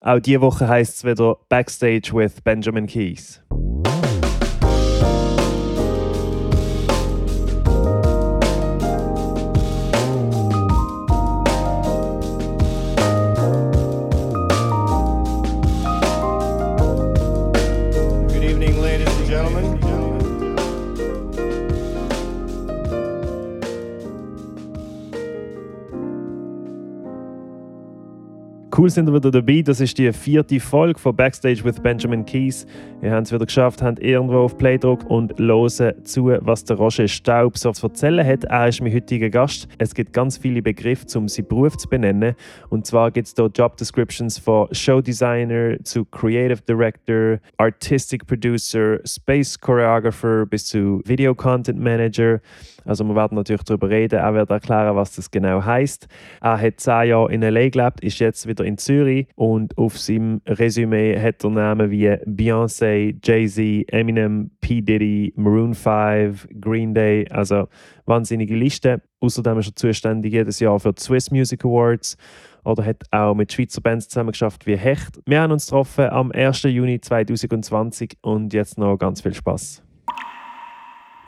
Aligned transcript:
Auch 0.00 0.20
diese 0.20 0.40
Woche 0.40 0.68
heisst 0.68 0.96
es 0.96 1.04
wieder 1.04 1.38
Backstage 1.48 2.10
with 2.12 2.42
Benjamin 2.42 2.86
Keys. 2.86 3.42
Cool 28.86 28.90
sind 28.90 29.08
ihr 29.08 29.14
wieder 29.14 29.32
dabei. 29.32 29.62
Das 29.62 29.80
ist 29.80 29.98
die 29.98 30.12
vierte 30.12 30.60
Folge 30.60 31.00
von 31.00 31.16
Backstage 31.16 31.64
with 31.64 31.80
Benjamin 31.80 32.24
Keys. 32.24 32.68
Wir 33.00 33.10
haben 33.10 33.24
es 33.24 33.32
wieder 33.32 33.44
geschafft, 33.44 33.82
haben 33.82 33.96
irgendwo 33.96 34.36
auf 34.36 34.56
Play 34.56 34.74
gedrückt 34.74 35.04
und 35.08 35.36
hören 35.40 36.04
zu, 36.04 36.26
was 36.26 36.62
der 36.62 36.76
Roger 36.76 37.08
Staub 37.08 37.58
so 37.58 37.72
zu 37.72 37.88
erzählen 37.88 38.24
hat. 38.24 38.44
Er 38.44 38.68
ist 38.68 38.80
mein 38.80 38.94
heutiger 38.94 39.28
Gast. 39.28 39.66
Es 39.78 39.92
gibt 39.92 40.12
ganz 40.12 40.38
viele 40.38 40.62
Begriffe, 40.62 41.18
um 41.18 41.26
seinen 41.26 41.48
Beruf 41.48 41.76
zu 41.76 41.88
benennen. 41.88 42.36
Und 42.68 42.86
zwar 42.86 43.10
gibt 43.10 43.26
es 43.26 43.34
hier 43.36 43.50
Job 43.52 43.76
Descriptions 43.76 44.38
von 44.38 44.68
Show 44.70 45.00
Designer 45.00 45.82
zu 45.82 46.04
Creative 46.04 46.62
Director, 46.62 47.40
Artistic 47.56 48.24
Producer, 48.24 49.00
Space 49.04 49.58
Choreographer 49.58 50.46
bis 50.46 50.66
zu 50.66 51.02
Video 51.04 51.34
Content 51.34 51.80
Manager. 51.80 52.40
Also 52.86 53.04
wir 53.04 53.14
werden 53.14 53.34
natürlich 53.34 53.64
darüber 53.64 53.90
reden. 53.90 54.18
Er 54.18 54.34
wird 54.34 54.50
erklären, 54.50 54.96
was 54.96 55.14
das 55.14 55.30
genau 55.30 55.64
heißt. 55.64 56.08
Er 56.40 56.60
hat 56.60 56.80
zehn 56.80 57.08
Jahre 57.08 57.32
in 57.32 57.42
LA 57.42 57.68
gelebt, 57.68 58.00
ist 58.00 58.18
jetzt 58.18 58.46
wieder 58.46 58.64
in 58.64 58.78
Zürich 58.78 59.26
und 59.34 59.76
auf 59.76 59.98
seinem 59.98 60.40
Resümee 60.46 61.18
hat 61.20 61.44
er 61.44 61.50
Namen 61.50 61.90
wie 61.90 62.08
Beyoncé, 62.08 63.16
Jay-Z, 63.22 63.92
Eminem, 63.92 64.50
P. 64.60 64.80
Diddy, 64.80 65.32
Maroon 65.36 65.74
5, 65.74 66.48
Green 66.60 66.94
Day. 66.94 67.26
Also 67.30 67.68
wahnsinnige 68.06 68.54
Liste. 68.54 69.02
Außerdem 69.20 69.58
ist 69.58 69.68
er 69.68 69.76
zuständig 69.76 70.32
jedes 70.32 70.60
Jahr 70.60 70.78
für 70.78 70.92
die 70.92 71.02
Swiss 71.02 71.30
Music 71.30 71.64
Awards 71.64 72.16
oder 72.64 72.84
hat 72.84 73.04
auch 73.12 73.34
mit 73.34 73.52
Schweizer 73.52 73.80
Bands 73.80 74.08
zusammengeschafft 74.08 74.66
wie 74.66 74.76
Hecht. 74.76 75.20
Wir 75.24 75.40
haben 75.40 75.52
uns 75.52 75.66
getroffen 75.66 76.08
am 76.10 76.32
1. 76.32 76.62
Juni 76.64 77.00
2020 77.00 78.18
und 78.22 78.52
jetzt 78.52 78.76
noch 78.78 78.96
ganz 78.98 79.22
viel 79.22 79.34
Spaß. 79.34 79.85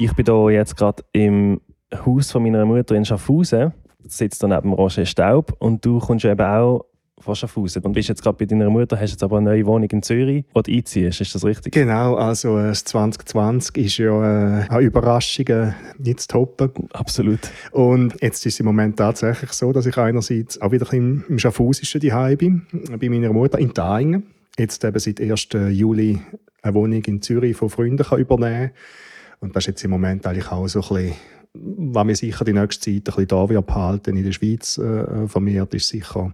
Ich 0.01 0.13
bin 0.13 0.27
hier 0.27 0.51
jetzt 0.51 0.77
gerade 0.77 1.03
im 1.11 1.61
Haus 1.93 2.31
von 2.31 2.45
meiner 2.45 2.65
Mutter 2.65 2.95
in 2.95 3.05
Schaffhausen. 3.05 3.73
Sitzt 4.07 4.41
da 4.41 4.47
neben 4.47 4.73
Roger 4.73 5.05
Staub 5.05 5.57
und 5.59 5.85
du 5.85 5.99
kommst 5.99 6.25
eben 6.25 6.41
auch 6.41 6.85
von 7.19 7.35
Schaffhausen 7.35 7.83
und 7.83 7.95
bist 7.95 8.09
jetzt 8.09 8.23
gerade 8.23 8.37
bei 8.37 8.45
deiner 8.45 8.71
Mutter, 8.71 8.97
hast 9.01 9.11
jetzt 9.11 9.25
aber 9.25 9.39
eine 9.39 9.51
neue 9.51 9.67
Wohnung 9.67 9.91
in 9.91 10.05
Zürich, 10.05 10.45
wo 10.55 10.63
du 10.63 10.71
einziehst. 10.71 11.21
Ist 11.21 11.35
das 11.35 11.45
richtig? 11.45 11.75
Genau, 11.75 12.15
also 12.15 12.59
äh, 12.59 12.69
das 12.69 12.85
2020 12.85 13.77
ist 13.87 13.99
ja 13.99 14.61
äh, 14.61 14.69
eine 14.69 14.81
Überraschung 14.83 15.49
äh, 15.49 15.73
nicht 15.99 16.21
zu 16.21 16.29
toppen. 16.29 16.71
Absolut. 16.93 17.51
Und 17.73 18.15
jetzt 18.23 18.47
ist 18.47 18.55
es 18.55 18.61
im 18.61 18.67
Moment 18.67 18.99
tatsächlich 18.99 19.51
so, 19.51 19.73
dass 19.73 19.85
ich 19.85 19.99
einerseits 19.99 20.61
auch 20.61 20.71
wieder 20.71 20.93
im, 20.93 21.25
im 21.29 21.41
Schaffhausischen 21.41 22.01
daheim 22.01 22.39
bin, 22.39 22.67
bei 23.01 23.09
meiner 23.09 23.33
Mutter 23.33 23.59
in 23.59 23.75
Taingen. 23.75 24.29
Jetzt 24.57 24.85
eben 24.85 24.99
seit 25.01 25.21
1. 25.21 25.49
Juli 25.71 26.21
eine 26.63 26.75
Wohnung 26.75 27.03
in 27.03 27.21
Zürich 27.21 27.57
von 27.57 27.69
Freunden 27.69 28.05
kann 28.05 28.21
übernehmen 28.21 28.71
Und 29.41 29.55
das 29.55 29.65
ist 29.65 29.69
jetzt 29.69 29.85
im 29.85 29.91
Moment 29.91 30.27
eigentlich 30.27 30.51
auch 30.51 30.67
so 30.69 30.81
ein 30.81 30.89
bisschen 30.89 31.15
was 31.55 32.05
mir 32.05 32.15
sicher 32.15 32.45
die 32.45 32.53
nächste 32.53 32.85
Zeit 32.85 32.95
ein 32.95 33.03
bisschen 33.05 33.29
da 33.29 33.49
wird 33.49 33.67
behalten 33.67 34.17
in 34.17 34.25
der 34.25 34.33
Schweiz 34.33 34.79
äh, 34.79 35.27
vermehrt, 35.27 35.75
ist 35.75 35.89
sicher, 35.89 36.33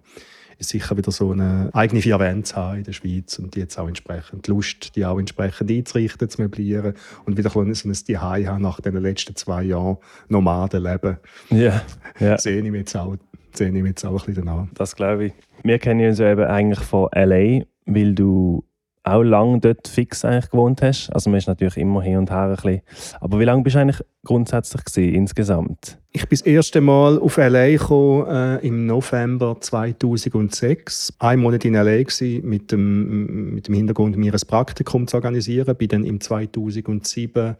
ist 0.58 0.70
sicher 0.70 0.96
wieder 0.96 1.12
so 1.12 1.32
eine 1.32 1.70
eigene 1.72 2.02
vier 2.02 2.18
Wände 2.18 2.44
zu 2.44 2.56
haben 2.56 2.78
in 2.78 2.84
der 2.84 2.92
Schweiz 2.92 3.38
und 3.38 3.54
die 3.54 3.60
jetzt 3.60 3.78
auch 3.78 3.88
entsprechend 3.88 4.46
Lust, 4.48 4.96
die 4.96 5.04
auch 5.04 5.18
entsprechend 5.18 5.70
einzurichten, 5.70 6.28
zu 6.28 6.42
möblieren 6.42 6.94
und 7.24 7.36
wieder 7.36 7.50
so 7.50 7.60
ein 7.60 7.74
Zuhause 7.74 8.48
haben 8.48 8.62
nach 8.62 8.80
den 8.80 8.96
letzten 8.96 9.36
zwei 9.36 9.62
Jahren 9.64 9.98
Nomadenleben. 10.28 11.18
Ja, 11.50 11.82
ja. 12.18 12.38
Sehe 12.38 12.60
ich 12.60 12.72
jetzt 12.72 12.96
auch, 12.96 13.16
sehe 13.52 13.70
ich 13.70 13.84
jetzt 13.84 14.04
auch 14.04 14.10
ein 14.10 14.16
bisschen 14.26 14.46
danach. 14.46 14.66
das 14.74 14.96
glaube 14.96 15.26
ich. 15.26 15.32
Wir 15.62 15.78
kennen 15.78 16.06
uns 16.06 16.18
ja 16.18 16.32
eben 16.32 16.44
eigentlich 16.44 16.80
von 16.80 17.08
L.A., 17.12 17.64
weil 17.86 18.14
du 18.14 18.64
auch 19.04 19.22
lange 19.22 19.60
dort 19.60 19.86
fix 19.86 20.24
eigentlich 20.24 20.50
gewohnt 20.50 20.80
hast. 20.80 21.10
Also 21.10 21.28
man 21.28 21.38
ist 21.38 21.46
natürlich 21.46 21.76
immer 21.76 22.02
hin 22.02 22.16
und 22.16 22.30
her 22.30 22.48
ein 22.48 22.54
bisschen. 22.56 22.80
Aber 23.20 23.38
wie 23.38 23.44
lange 23.44 23.62
bist 23.62 23.76
du 23.76 23.80
eigentlich 23.80 24.02
grundsätzlich 24.24 24.82
gewesen, 24.84 25.14
insgesamt? 25.14 25.98
Ich 26.12 26.22
bin 26.22 26.38
das 26.38 26.46
erste 26.46 26.80
Mal 26.80 27.18
auf 27.18 27.36
LA 27.36 27.72
gekommen, 27.72 28.26
äh, 28.28 28.66
im 28.66 28.86
November 28.86 29.58
2006. 29.60 31.12
Ein 31.18 31.40
Monat 31.40 31.66
in 31.66 31.74
LA 31.74 32.02
gewesen, 32.02 32.48
mit 32.48 32.72
dem, 32.72 33.54
mit 33.54 33.68
dem 33.68 33.74
Hintergrund, 33.74 34.16
mir 34.16 34.32
ein 34.32 34.40
Praktikum 34.46 35.06
zu 35.06 35.16
organisieren. 35.16 35.76
Bin 35.76 35.88
dann 35.88 36.04
im 36.04 36.20
2007 36.20 37.56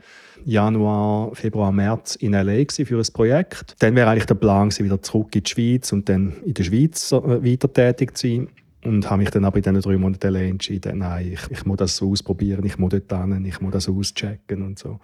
Januar, 0.47 1.35
Februar, 1.35 1.73
März 1.73 2.17
in 2.17 2.33
LA 2.33 2.65
für 2.71 2.99
ein 2.99 3.13
Projekt. 3.13 3.77
Dann 3.81 3.95
wäre 3.95 4.09
eigentlich 4.09 4.27
der 4.27 4.37
Plan 4.37 4.71
gewesen, 4.71 4.87
wieder 4.87 5.03
zurück 5.03 5.37
in 5.37 5.43
die 5.43 5.51
Schweiz 5.51 5.93
und 5.93 6.09
dann 6.09 6.37
in 6.47 6.55
der 6.55 6.65
Schweiz 6.65 7.13
äh, 7.13 7.45
weiter 7.45 7.71
tätig 7.71 8.17
zu 8.17 8.29
sein. 8.29 8.49
Und 8.85 9.09
habe 9.09 9.23
mich 9.23 9.31
dann 9.31 9.45
aber 9.45 9.57
in 9.57 9.63
diesen 9.63 9.81
drei 9.81 9.97
Monaten 9.97 10.35
entschieden, 10.35 10.99
nein, 10.99 11.33
ich, 11.33 11.51
ich 11.51 11.65
muss 11.65 11.79
das 11.79 12.03
ausprobieren, 12.03 12.65
ich 12.67 12.79
muss 12.79 12.91
dort 12.91 13.11
hin, 13.11 13.45
ich 13.45 13.61
muss 13.61 13.73
das 13.73 13.89
auschecken 13.89 14.63
und 14.63 14.79
so. 14.79 15.01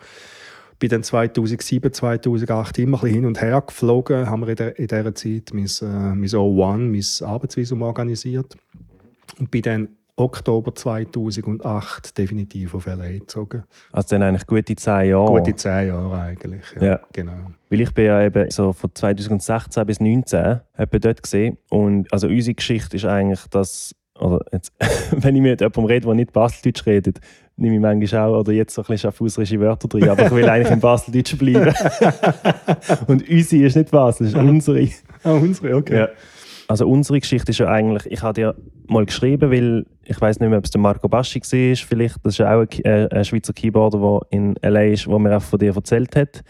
Bin 0.78 0.90
dann 0.90 1.02
2007, 1.02 1.92
2008 1.92 2.78
immer 2.78 2.98
ein 2.98 3.00
bisschen 3.00 3.14
hin 3.14 3.26
und 3.26 3.40
her 3.40 3.62
geflogen, 3.66 4.28
haben 4.28 4.42
wir 4.42 4.48
in, 4.48 4.56
der, 4.56 4.78
in 4.78 4.86
dieser 4.86 5.14
Zeit 5.14 5.50
mein, 5.52 5.66
äh, 5.66 6.14
mein 6.14 6.28
O1, 6.28 6.78
mein 6.78 7.28
Arbeitsvisum 7.28 7.82
organisiert. 7.82 8.56
Und 9.38 9.50
bin 9.50 9.62
dann 9.62 9.88
Oktober 10.16 10.74
2008 10.74 12.16
definitiv 12.16 12.74
auf 12.74 12.86
LA 12.86 13.18
gezogen. 13.18 13.64
Also 13.92 14.08
dann 14.10 14.22
eigentlich 14.22 14.46
gute 14.46 14.76
zehn 14.76 15.10
Jahre. 15.10 15.40
Gute 15.40 15.56
zehn 15.56 15.88
Jahre 15.88 16.20
eigentlich. 16.20 16.62
Ja, 16.76 16.86
Ja. 16.86 17.00
Genau. 17.12 17.50
Weil 17.68 17.80
ich 17.80 17.94
bin 17.94 18.06
ja 18.06 18.22
eben 18.22 18.50
so 18.50 18.72
von 18.72 18.90
2016 18.94 19.86
bis 19.86 19.96
2019 19.96 20.60
etwa 20.76 20.98
dort 20.98 21.22
gesehen 21.22 21.56
und 21.68 22.12
also 22.12 22.26
unsere 22.26 22.54
Geschichte 22.54 22.96
ist 22.96 23.04
eigentlich, 23.04 23.40
dass 23.50 23.94
oder 24.20 24.44
jetzt, 24.52 24.72
wenn 25.12 25.36
ich 25.36 25.42
mit 25.42 25.60
jemandem 25.60 25.84
rede, 25.84 26.06
der 26.06 26.14
nicht 26.14 26.32
Baseldeutsch 26.32 26.86
redet, 26.86 27.20
nehme 27.56 27.76
ich 27.76 27.80
manchmal 27.80 28.28
auch 28.28 28.40
oder 28.40 28.52
jetzt 28.52 28.74
so 28.74 28.82
ein 28.82 28.86
bisschen 28.86 29.10
schaffhauserische 29.10 29.60
Wörter 29.60 29.88
drin, 29.88 30.08
aber 30.08 30.26
ich 30.26 30.30
will 30.32 30.48
eigentlich 30.48 30.72
im 30.72 30.80
Baseldeutsch 30.80 31.36
bleiben. 31.38 31.74
und 33.06 33.28
unsere 33.28 33.66
ist 33.66 33.76
nicht 33.76 33.90
Basel, 33.90 34.26
ist 34.26 34.34
unsere. 34.34 34.88
Ah, 35.22 35.32
unsere, 35.32 35.76
okay. 35.76 35.98
Ja. 35.98 36.08
Also 36.70 36.86
unsere 36.86 37.18
Geschichte 37.18 37.50
ist 37.50 37.58
ja 37.58 37.66
eigentlich, 37.66 38.06
ich 38.12 38.22
habe 38.22 38.34
dir 38.34 38.54
mal 38.86 39.04
geschrieben, 39.04 39.50
weil 39.50 39.86
ich 40.04 40.20
weiß 40.20 40.38
nicht 40.38 40.50
mehr, 40.50 40.58
ob 40.58 40.66
es 40.66 40.70
der 40.70 40.80
Marco 40.80 41.08
Baschi 41.08 41.40
war, 41.40 41.76
vielleicht, 41.76 42.18
das 42.22 42.34
ist 42.34 42.38
ja 42.38 42.54
auch 42.54 42.60
ein, 42.60 42.84
äh, 42.84 43.08
ein 43.10 43.24
Schweizer 43.24 43.52
Keyboarder, 43.52 43.98
der 43.98 44.20
in 44.30 44.56
L.A. 44.62 44.82
ist, 44.82 45.04
der 45.04 45.18
mir 45.18 45.36
auch 45.36 45.42
von 45.42 45.58
dir 45.58 45.74
erzählt 45.74 46.14
hat. 46.14 46.44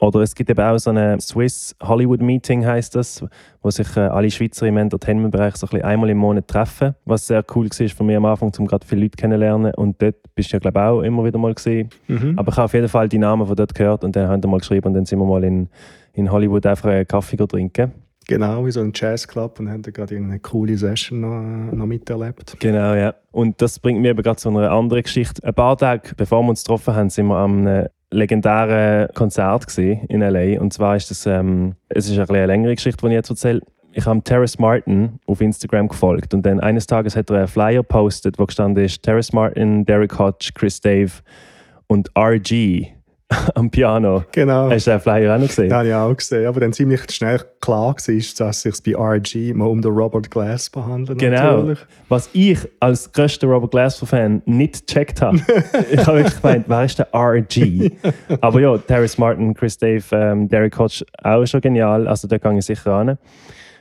Oder 0.00 0.22
es 0.22 0.34
gibt 0.34 0.50
eben 0.50 0.60
auch 0.60 0.76
so 0.78 0.90
eine 0.90 1.20
Swiss 1.20 1.76
Hollywood 1.80 2.20
Meeting, 2.20 2.66
heißt 2.66 2.96
das, 2.96 3.24
wo 3.62 3.70
sich 3.70 3.96
äh, 3.96 4.00
alle 4.00 4.28
Schweizer 4.28 4.66
im 4.66 4.76
Entertainment-Bereich 4.76 5.54
so 5.54 5.68
ein 5.68 5.70
bisschen 5.70 5.84
einmal 5.84 6.10
im 6.10 6.18
Monat 6.18 6.48
treffen. 6.48 6.96
Was 7.04 7.28
sehr 7.28 7.44
cool 7.54 7.66
war 7.66 7.88
für 7.88 8.02
mich 8.02 8.16
am 8.16 8.24
Anfang, 8.24 8.52
um 8.58 8.66
gerade 8.66 8.84
viele 8.84 9.02
Leute 9.02 9.16
kennenzulernen. 9.16 9.72
Und 9.76 10.02
dort 10.02 10.16
bist 10.34 10.50
du 10.50 10.56
ja, 10.56 10.58
glaube 10.58 10.80
ich, 10.80 10.84
auch 10.84 11.00
immer 11.02 11.24
wieder 11.24 11.38
mal 11.38 11.54
gesehen. 11.54 11.90
Mhm. 12.08 12.36
Aber 12.36 12.50
ich 12.50 12.56
habe 12.56 12.64
auf 12.64 12.74
jeden 12.74 12.88
Fall 12.88 13.08
die 13.08 13.18
Namen 13.18 13.46
von 13.46 13.54
dort 13.54 13.72
gehört 13.72 14.02
und 14.02 14.16
dann 14.16 14.28
haben 14.28 14.42
wir 14.42 14.50
mal 14.50 14.58
geschrieben 14.58 14.88
und 14.88 14.94
dann 14.94 15.06
sind 15.06 15.20
wir 15.20 15.26
mal 15.26 15.44
in, 15.44 15.68
in 16.12 16.32
Hollywood 16.32 16.66
einfach 16.66 16.88
einen 16.88 17.06
Kaffee 17.06 17.36
trinken. 17.36 17.92
Genau, 18.26 18.64
wie 18.64 18.70
so 18.70 18.80
ein 18.80 18.92
Jazzclub 18.94 19.60
und 19.60 19.70
haben 19.70 19.82
da 19.82 19.90
gerade 19.90 20.16
eine 20.16 20.38
coole 20.38 20.76
Session 20.76 21.20
noch, 21.20 21.72
noch 21.72 21.86
miterlebt. 21.86 22.56
Genau, 22.58 22.94
ja. 22.94 23.14
Und 23.32 23.60
das 23.60 23.78
bringt 23.78 24.00
mich 24.00 24.10
eben 24.10 24.22
gerade 24.22 24.36
zu 24.36 24.48
einer 24.48 24.70
anderen 24.70 25.02
Geschichte. 25.02 25.42
Ein 25.44 25.54
paar 25.54 25.76
Tage 25.76 26.14
bevor 26.16 26.42
wir 26.42 26.50
uns 26.50 26.62
getroffen 26.62 26.94
haben, 26.94 27.10
sind 27.10 27.26
wir 27.26 27.36
am 27.36 27.66
einem 27.66 27.88
legendären 28.10 29.08
Konzert 29.14 29.76
in 29.76 30.20
LA. 30.20 30.60
Und 30.60 30.72
zwar 30.72 30.96
ist 30.96 31.10
das, 31.10 31.26
ähm, 31.26 31.74
es 31.88 32.08
ist 32.08 32.18
eine 32.18 32.46
längere 32.46 32.74
Geschichte, 32.74 33.02
die 33.02 33.08
ich 33.08 33.14
jetzt 33.14 33.30
erzähle. 33.30 33.60
Ich 33.92 34.06
habe 34.06 34.22
Terrace 34.22 34.58
Martin 34.58 35.20
auf 35.26 35.40
Instagram 35.40 35.88
gefolgt 35.88 36.34
und 36.34 36.44
dann 36.44 36.58
eines 36.60 36.86
Tages 36.86 37.14
hat 37.14 37.30
er 37.30 37.38
einen 37.38 37.48
Flyer 37.48 37.82
postet, 37.82 38.38
wo 38.38 38.46
gestanden 38.46 38.84
ist 38.84 39.02
Terrace 39.02 39.32
Martin, 39.32 39.84
Derek 39.84 40.18
Hodge, 40.18 40.50
Chris 40.54 40.80
Dave 40.80 41.12
und 41.86 42.10
RG 42.16 42.93
am 43.54 43.70
Piano. 43.70 44.24
Genau. 44.32 44.70
Hast 44.70 44.86
du 44.86 44.90
den 44.90 45.00
Flyer 45.00 45.34
auch 45.34 45.40
noch 45.40 45.48
gesehen? 45.48 45.68
Das 45.68 45.78
habe 45.78 45.88
ich 45.88 45.94
auch 45.94 46.16
gesehen, 46.16 46.46
aber 46.46 46.60
dann 46.60 46.72
ziemlich 46.72 47.10
schnell 47.10 47.40
klar 47.60 47.94
war, 47.94 47.94
dass 47.94 48.38
es 48.40 48.60
sich 48.60 48.82
bei 48.82 49.00
RG 49.00 49.54
mal 49.54 49.66
um 49.66 49.80
den 49.80 49.92
Robert 49.92 50.30
Glasper 50.30 50.86
handelt. 50.86 51.18
Genau. 51.18 51.58
Natürlich. 51.58 51.78
Was 52.08 52.28
ich 52.32 52.58
als 52.80 53.10
größter 53.12 53.46
Robert 53.46 53.70
Glasper-Fan 53.70 54.42
nicht 54.44 54.86
gecheckt 54.86 55.22
habe. 55.22 55.38
ich 55.90 56.06
habe 56.06 56.18
wirklich 56.18 56.40
gemeint, 56.40 56.64
wer 56.68 56.84
ist 56.84 56.98
der 56.98 57.08
RG? 57.14 57.90
Aber 58.40 58.60
ja, 58.60 58.76
Terrace 58.78 59.18
Martin, 59.18 59.54
Chris 59.54 59.78
Dave, 59.78 60.04
ähm, 60.12 60.48
Derek 60.48 60.78
Hodge 60.78 61.04
auch 61.22 61.46
schon 61.46 61.60
genial. 61.60 62.06
Also 62.06 62.28
da 62.28 62.38
gehe 62.38 62.58
ich 62.58 62.64
sicher 62.64 62.92
an. 62.92 63.18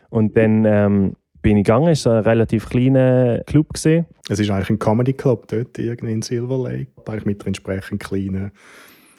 Und 0.09 0.37
dann 0.37 0.63
ähm, 0.65 1.15
bin 1.41 1.57
ich 1.57 1.65
gegangen, 1.65 1.89
es 1.89 2.05
war 2.05 2.17
ein 2.17 2.23
relativ 2.23 2.69
kleiner 2.69 3.41
Club. 3.45 3.73
Gewesen. 3.73 4.05
Es 4.29 4.39
ist 4.39 4.49
eigentlich 4.49 4.69
ein 4.69 4.79
Comedy 4.79 5.13
Club 5.13 5.47
dort, 5.49 5.77
irgendwie 5.77 6.13
in 6.13 6.21
Silver 6.21 6.57
Lake, 6.57 6.87
eigentlich 7.05 7.25
mit 7.25 7.41
der 7.41 7.47
entsprechend 7.47 8.01
kleinen 8.01 8.51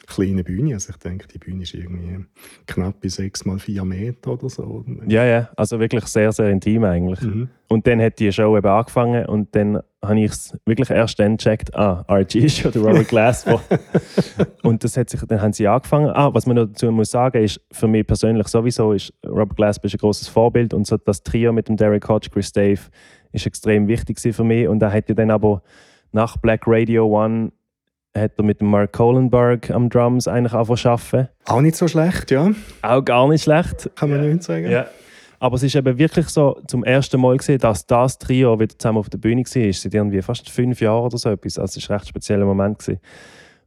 kleine 0.07 0.43
Bühne. 0.43 0.73
Also 0.73 0.91
ich 0.91 0.97
denke, 0.97 1.27
die 1.27 1.37
Bühne 1.37 1.63
ist 1.63 1.73
irgendwie 1.73 2.25
knapp 2.67 3.01
bis 3.01 3.15
sechs 3.15 3.45
mal 3.45 3.59
vier 3.59 3.83
Meter 3.85 4.33
oder 4.33 4.49
so. 4.49 4.85
Ja, 5.07 5.25
ja, 5.25 5.49
also 5.55 5.79
wirklich 5.79 6.05
sehr, 6.05 6.31
sehr 6.31 6.49
intim 6.49 6.83
eigentlich. 6.83 7.21
Mhm. 7.21 7.49
Und 7.67 7.87
dann 7.87 8.01
hat 8.01 8.19
die 8.19 8.31
Show 8.31 8.55
eben 8.57 8.67
angefangen 8.67 9.25
und 9.25 9.55
dann 9.55 9.79
habe 10.03 10.19
ich 10.19 10.31
es 10.31 10.57
wirklich 10.65 10.89
erst 10.89 11.19
dann 11.19 11.37
gecheckt, 11.37 11.75
ah, 11.75 12.05
RG 12.07 12.35
ist 12.35 12.63
ja 12.63 12.71
der 12.71 12.81
Robert 12.83 13.07
Glasper. 13.07 13.61
und 14.63 14.83
das 14.83 14.95
hat 14.97 15.09
sich, 15.09 15.21
dann 15.21 15.41
haben 15.41 15.53
sie 15.53 15.67
angefangen. 15.67 16.09
Ah, 16.11 16.33
was 16.33 16.45
man 16.45 16.55
dazu 16.55 16.91
muss 16.91 17.11
sagen, 17.11 17.43
ist, 17.43 17.59
für 17.71 17.87
mich 17.87 18.05
persönlich 18.05 18.47
sowieso, 18.47 18.93
ist 18.93 19.13
Robert 19.25 19.57
Glasper 19.57 19.87
ein 19.91 19.97
großes 19.97 20.27
Vorbild 20.27 20.73
und 20.73 20.85
so 20.85 20.97
das 20.97 21.23
Trio 21.23 21.51
mit 21.53 21.67
dem 21.67 21.77
Derek 21.77 22.07
Hodge, 22.07 22.29
Chris 22.31 22.51
Dave, 22.51 22.81
ist 23.31 23.45
extrem 23.47 23.87
wichtig 23.87 24.19
für 24.19 24.43
mich. 24.43 24.67
Und 24.67 24.81
er 24.81 24.91
hat 24.91 25.09
ja 25.09 25.15
dann 25.15 25.31
aber 25.31 25.63
nach 26.11 26.37
Black 26.37 26.63
Radio 26.65 27.07
One 27.07 27.51
hat 28.15 28.31
er 28.37 28.43
mit 28.43 28.61
dem 28.61 28.69
Mark 28.69 28.93
Kohlenberg 28.93 29.69
am 29.71 29.89
Drums 29.89 30.27
eigentlich 30.27 30.53
angefangen 30.53 31.27
Auch 31.45 31.61
nicht 31.61 31.75
so 31.75 31.87
schlecht, 31.87 32.31
ja. 32.31 32.51
Auch 32.81 33.03
gar 33.03 33.27
nicht 33.27 33.43
schlecht. 33.43 33.89
Kann 33.95 34.09
man 34.09 34.23
ja. 34.23 34.29
nicht 34.31 34.43
sagen. 34.43 34.69
Ja. 34.69 34.87
Aber 35.39 35.57
es 35.57 35.63
ist 35.63 35.75
eben 35.75 35.97
wirklich 35.97 36.29
so 36.29 36.59
zum 36.67 36.83
ersten 36.83 37.19
Mal 37.19 37.37
gesehen, 37.37 37.59
dass 37.59 37.85
das 37.85 38.17
Trio 38.17 38.59
wieder 38.59 38.77
zusammen 38.77 38.99
auf 38.99 39.09
der 39.09 39.17
Bühne 39.17 39.43
war. 39.43 39.73
Seit 39.73 39.93
irgendwie 39.93 40.21
fast 40.21 40.49
fünf 40.49 40.79
Jahren 40.79 41.03
oder 41.03 41.17
so 41.17 41.29
etwas. 41.29 41.59
Also 41.59 41.79
es 41.79 41.89
war 41.89 41.95
ein 41.95 41.99
recht 41.99 42.09
spezieller 42.09 42.45
Moment. 42.45 42.79
Gewesen. 42.79 42.99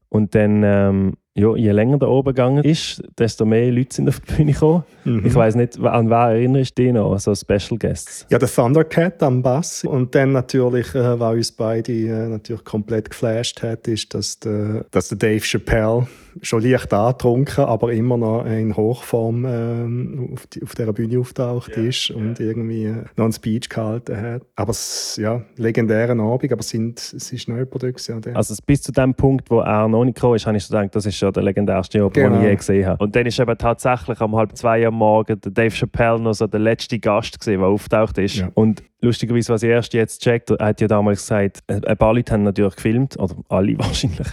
Und 0.08 0.34
dann, 0.34 0.62
ähm, 0.64 1.14
ja, 1.38 1.54
je 1.54 1.70
länger 1.72 1.98
da 1.98 2.06
oben 2.06 2.34
gegangen 2.34 2.64
ist, 2.64 3.02
desto 3.18 3.44
mehr 3.44 3.70
Leute 3.70 3.94
sind 3.94 4.08
auf 4.08 4.20
die 4.20 4.34
Bühne 4.34 4.52
gekommen. 4.52 4.82
Mhm. 5.04 5.24
Ich 5.24 5.34
weiß 5.34 5.54
nicht, 5.54 5.78
an 5.78 6.10
wen 6.10 6.12
erinnerst 6.12 6.76
du 6.76 6.82
dich 6.82 6.92
noch, 6.92 7.18
so 7.18 7.34
Special 7.34 7.78
Guests? 7.78 8.26
Ja, 8.28 8.38
der 8.38 8.48
Thundercat 8.48 9.22
am 9.22 9.42
Bass. 9.42 9.84
Und 9.84 10.14
dann 10.14 10.32
natürlich, 10.32 10.94
äh, 10.94 11.18
was 11.18 11.34
uns 11.34 11.52
beide 11.52 11.92
äh, 11.92 12.28
natürlich 12.28 12.64
komplett 12.64 13.10
geflasht 13.10 13.62
hat, 13.62 13.86
ist, 13.86 14.14
dass 14.14 14.40
der, 14.40 14.84
dass 14.90 15.08
der 15.08 15.18
Dave 15.18 15.40
Chappelle 15.40 16.08
schon 16.42 16.62
leicht 16.62 16.92
angetrunken, 16.92 17.64
aber 17.64 17.92
immer 17.92 18.16
noch 18.16 18.44
in 18.44 18.76
Hochform 18.76 19.44
äh, 19.44 20.32
auf, 20.32 20.46
die, 20.46 20.62
auf 20.62 20.74
dieser 20.74 20.92
Bühne 20.92 21.18
auftaucht 21.20 21.76
yeah, 21.76 21.86
ist 21.86 22.10
und 22.10 22.38
yeah. 22.38 22.48
irgendwie 22.48 22.84
äh, 22.84 23.04
noch 23.16 23.24
einen 23.24 23.32
Speech 23.32 23.68
gehalten 23.68 24.20
hat. 24.20 24.42
Aber 24.56 24.70
es 24.70 25.16
ja, 25.20 25.42
legendären 25.56 26.20
Abend, 26.20 26.52
aber 26.52 26.60
es, 26.60 26.68
sind, 26.68 26.98
es 26.98 27.32
ist 27.32 27.48
noch 27.48 27.56
jemand 27.56 28.24
da 28.24 28.30
Also 28.32 28.54
bis 28.66 28.82
zu 28.82 28.92
dem 28.92 29.14
Punkt, 29.14 29.50
wo 29.50 29.60
er 29.60 29.88
noch 29.88 30.04
nicht 30.04 30.16
gekommen 30.16 30.36
ist, 30.36 30.46
habe 30.46 30.56
ich 30.56 30.64
so 30.64 30.74
gedacht, 30.74 30.94
das 30.94 31.06
ist 31.06 31.16
schon 31.16 31.32
der 31.32 31.42
legendärste 31.42 32.00
Abend, 32.00 32.14
genau. 32.14 32.30
den 32.30 32.42
ich 32.42 32.48
je 32.48 32.56
gesehen 32.56 32.86
habe. 32.86 33.02
Und 33.02 33.14
dann 33.14 33.26
ist 33.26 33.38
eben 33.38 33.58
tatsächlich 33.58 34.20
um 34.20 34.36
halb 34.36 34.56
zwei 34.56 34.86
am 34.86 34.94
Morgen 34.94 35.40
der 35.40 35.52
Dave 35.52 35.74
Chappelle 35.74 36.20
noch 36.20 36.34
so 36.34 36.46
der 36.46 36.60
letzte 36.60 36.98
Gast 36.98 37.38
gesehen, 37.38 37.60
der 37.60 37.68
auftaucht 37.68 38.18
ist. 38.18 38.36
Ja. 38.36 38.50
Und 38.54 38.82
lustigerweise, 39.00 39.52
was 39.52 39.62
ich 39.62 39.70
erst 39.70 39.94
jetzt 39.94 40.22
checkt, 40.22 40.50
hat 40.50 40.80
ja 40.80 40.88
damals 40.88 41.20
gesagt, 41.20 41.60
ein 41.68 41.96
paar 41.96 42.14
Leute 42.14 42.32
haben 42.32 42.42
natürlich 42.42 42.76
gefilmt, 42.76 43.18
oder 43.18 43.34
alle 43.48 43.78
wahrscheinlich 43.78 44.28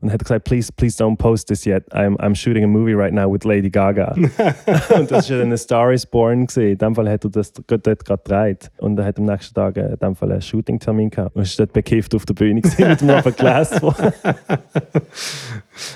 und 0.00 0.12
hat 0.12 0.22
gesagt, 0.22 0.44
please, 0.44 0.72
please 0.72 0.96
don't 1.02 1.16
post 1.16 1.48
this 1.48 1.64
yet. 1.64 1.84
I'm, 1.92 2.16
I'm 2.18 2.34
shooting 2.34 2.64
a 2.64 2.66
movie 2.66 2.94
right 2.94 3.12
now 3.12 3.30
with 3.32 3.44
Lady 3.44 3.70
Gaga. 3.70 4.12
und 4.94 5.10
das 5.10 5.30
war 5.30 5.38
dann 5.38 5.52
A 5.52 5.56
Star 5.56 5.92
is 5.92 6.06
Born. 6.06 6.46
Gewesen. 6.46 6.72
In 6.72 6.78
dem 6.78 6.94
Fall 6.94 7.08
hat 7.08 7.24
er 7.24 7.30
das 7.30 7.52
dort 7.52 7.68
gerade 7.68 7.96
gedreht. 7.96 8.70
Und 8.78 8.98
er 8.98 9.06
hat 9.06 9.18
am 9.18 9.24
nächsten 9.24 9.54
Tag 9.54 9.76
äh, 9.76 9.92
in 9.92 9.96
dem 9.96 10.14
Fall 10.14 10.32
einen 10.32 10.42
Shooting-Termin 10.42 11.10
gehabt. 11.10 11.34
Und 11.34 11.42
ist 11.42 11.58
dort 11.58 11.72
bekifft 11.72 12.14
auf 12.14 12.24
der 12.26 12.34
Bühne 12.34 12.60
mit 12.60 12.78
dem 12.78 13.34
Glasper. 13.34 13.94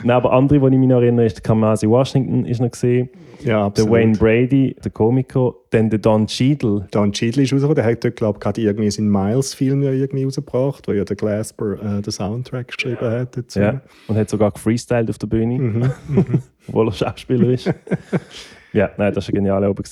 Nein, 0.03 0.17
aber 0.17 0.33
andere, 0.33 0.61
die 0.61 0.75
ich 0.75 0.81
mich 0.81 0.89
noch 0.89 1.01
erinnere, 1.01 1.27
ist 1.27 1.43
Kamasi 1.43 1.89
Washington 1.89 2.45
ist 2.45 2.61
noch 2.61 2.71
gesehen. 2.71 3.09
Ja, 3.45 3.67
absolut. 3.67 3.93
Der 3.93 3.99
Wayne 3.99 4.17
Brady, 4.17 4.77
der 4.83 4.91
Komiker. 4.91 5.55
Dann 5.71 5.91
der 5.91 5.99
Don 5.99 6.27
Cheadle. 6.27 6.87
Don 6.91 7.13
Cheadle 7.13 7.43
ist 7.43 7.53
rausgekommen. 7.53 7.77
Der 7.77 7.85
hat 7.85 8.05
dort, 8.05 8.17
glaube 8.17 8.37
ich, 8.37 8.41
gerade 8.41 8.61
irgendwie 8.61 8.91
seinen 8.91 9.11
Miles-Film 9.11 9.83
ja 9.83 9.91
irgendwie 9.91 10.25
rausgebracht, 10.25 10.87
wo 10.87 10.93
ja 10.93 11.05
der 11.05 11.17
Glasper 11.17 11.99
äh, 11.99 12.03
den 12.03 12.13
Soundtrack 12.13 12.69
geschrieben 12.69 13.01
hat 13.01 13.37
dazu. 13.37 13.61
Ja, 13.61 13.81
und 14.09 14.17
hat 14.17 14.29
sogar 14.29 14.51
gefreestylt 14.53 15.11
auf 15.11 15.19
der 15.19 15.27
Bühne. 15.27 15.59
Mhm. 15.59 15.91
mhm. 16.09 16.25
Obwohl 16.69 16.89
er 16.89 16.93
Schauspieler 16.93 17.49
ist. 17.51 17.73
Ja, 18.73 18.91
nein, 18.97 19.13
das 19.13 19.29
war 19.29 19.33
genial 19.33 19.65
oben. 19.65 19.83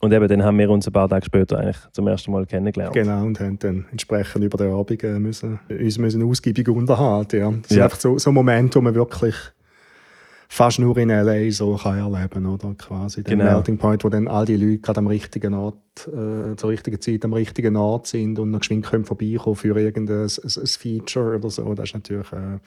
Und 0.00 0.12
eben, 0.12 0.28
dann 0.28 0.42
haben 0.42 0.58
wir 0.58 0.70
uns 0.70 0.86
ein 0.86 0.92
paar 0.92 1.08
Tage 1.08 1.26
später 1.26 1.58
eigentlich 1.58 1.78
zum 1.92 2.08
ersten 2.08 2.32
Mal 2.32 2.46
kennengelernt. 2.46 2.94
Genau, 2.94 3.24
und 3.24 3.38
haben 3.38 3.58
dann 3.58 3.86
entsprechend 3.90 4.44
über 4.44 4.56
den 4.56 4.72
Abend 4.72 5.02
äh, 5.02 5.18
müssen, 5.18 5.60
uns 5.68 5.98
müssen 5.98 6.22
ausgiebig 6.22 6.68
unterhalten. 6.68 7.40
Ja. 7.40 7.50
Das 7.50 7.70
ja. 7.70 7.76
ist 7.76 7.82
einfach 7.82 8.00
so, 8.00 8.18
so 8.18 8.30
ein 8.30 8.34
Moment, 8.34 8.74
wo 8.74 8.80
man 8.80 8.94
wirklich 8.94 9.34
fast 10.48 10.78
nur 10.78 10.96
in 10.96 11.10
L.A. 11.10 11.50
so 11.50 11.76
kann 11.76 11.98
erleben 11.98 12.46
oder 12.46 12.74
quasi 12.74 13.22
der 13.22 13.36
genau. 13.36 13.52
Melting 13.52 13.78
Point, 13.78 14.04
wo 14.04 14.08
dann 14.08 14.26
all 14.26 14.46
die 14.46 14.56
Leute 14.56 14.78
gerade 14.78 14.98
am 14.98 15.06
richtigen 15.06 15.54
Ort, 15.54 15.76
äh, 16.06 16.56
zur 16.56 16.70
richtigen 16.70 17.00
Zeit 17.00 17.24
am 17.24 17.32
richtigen 17.32 17.76
Ort 17.76 18.06
sind 18.06 18.38
und 18.38 18.50
noch 18.50 18.60
geschwind 18.60 18.86
können 18.86 19.04
vorbeikommen 19.04 19.56
für 19.56 19.78
irgendein 19.78 20.22
ein, 20.22 20.26
ein 20.26 20.66
Feature 20.66 21.36
oder 21.36 21.50
so. 21.50 21.74
Das 21.74 21.88
ist 21.88 21.94
natürlich, 21.94 22.32
äh, 22.32 22.58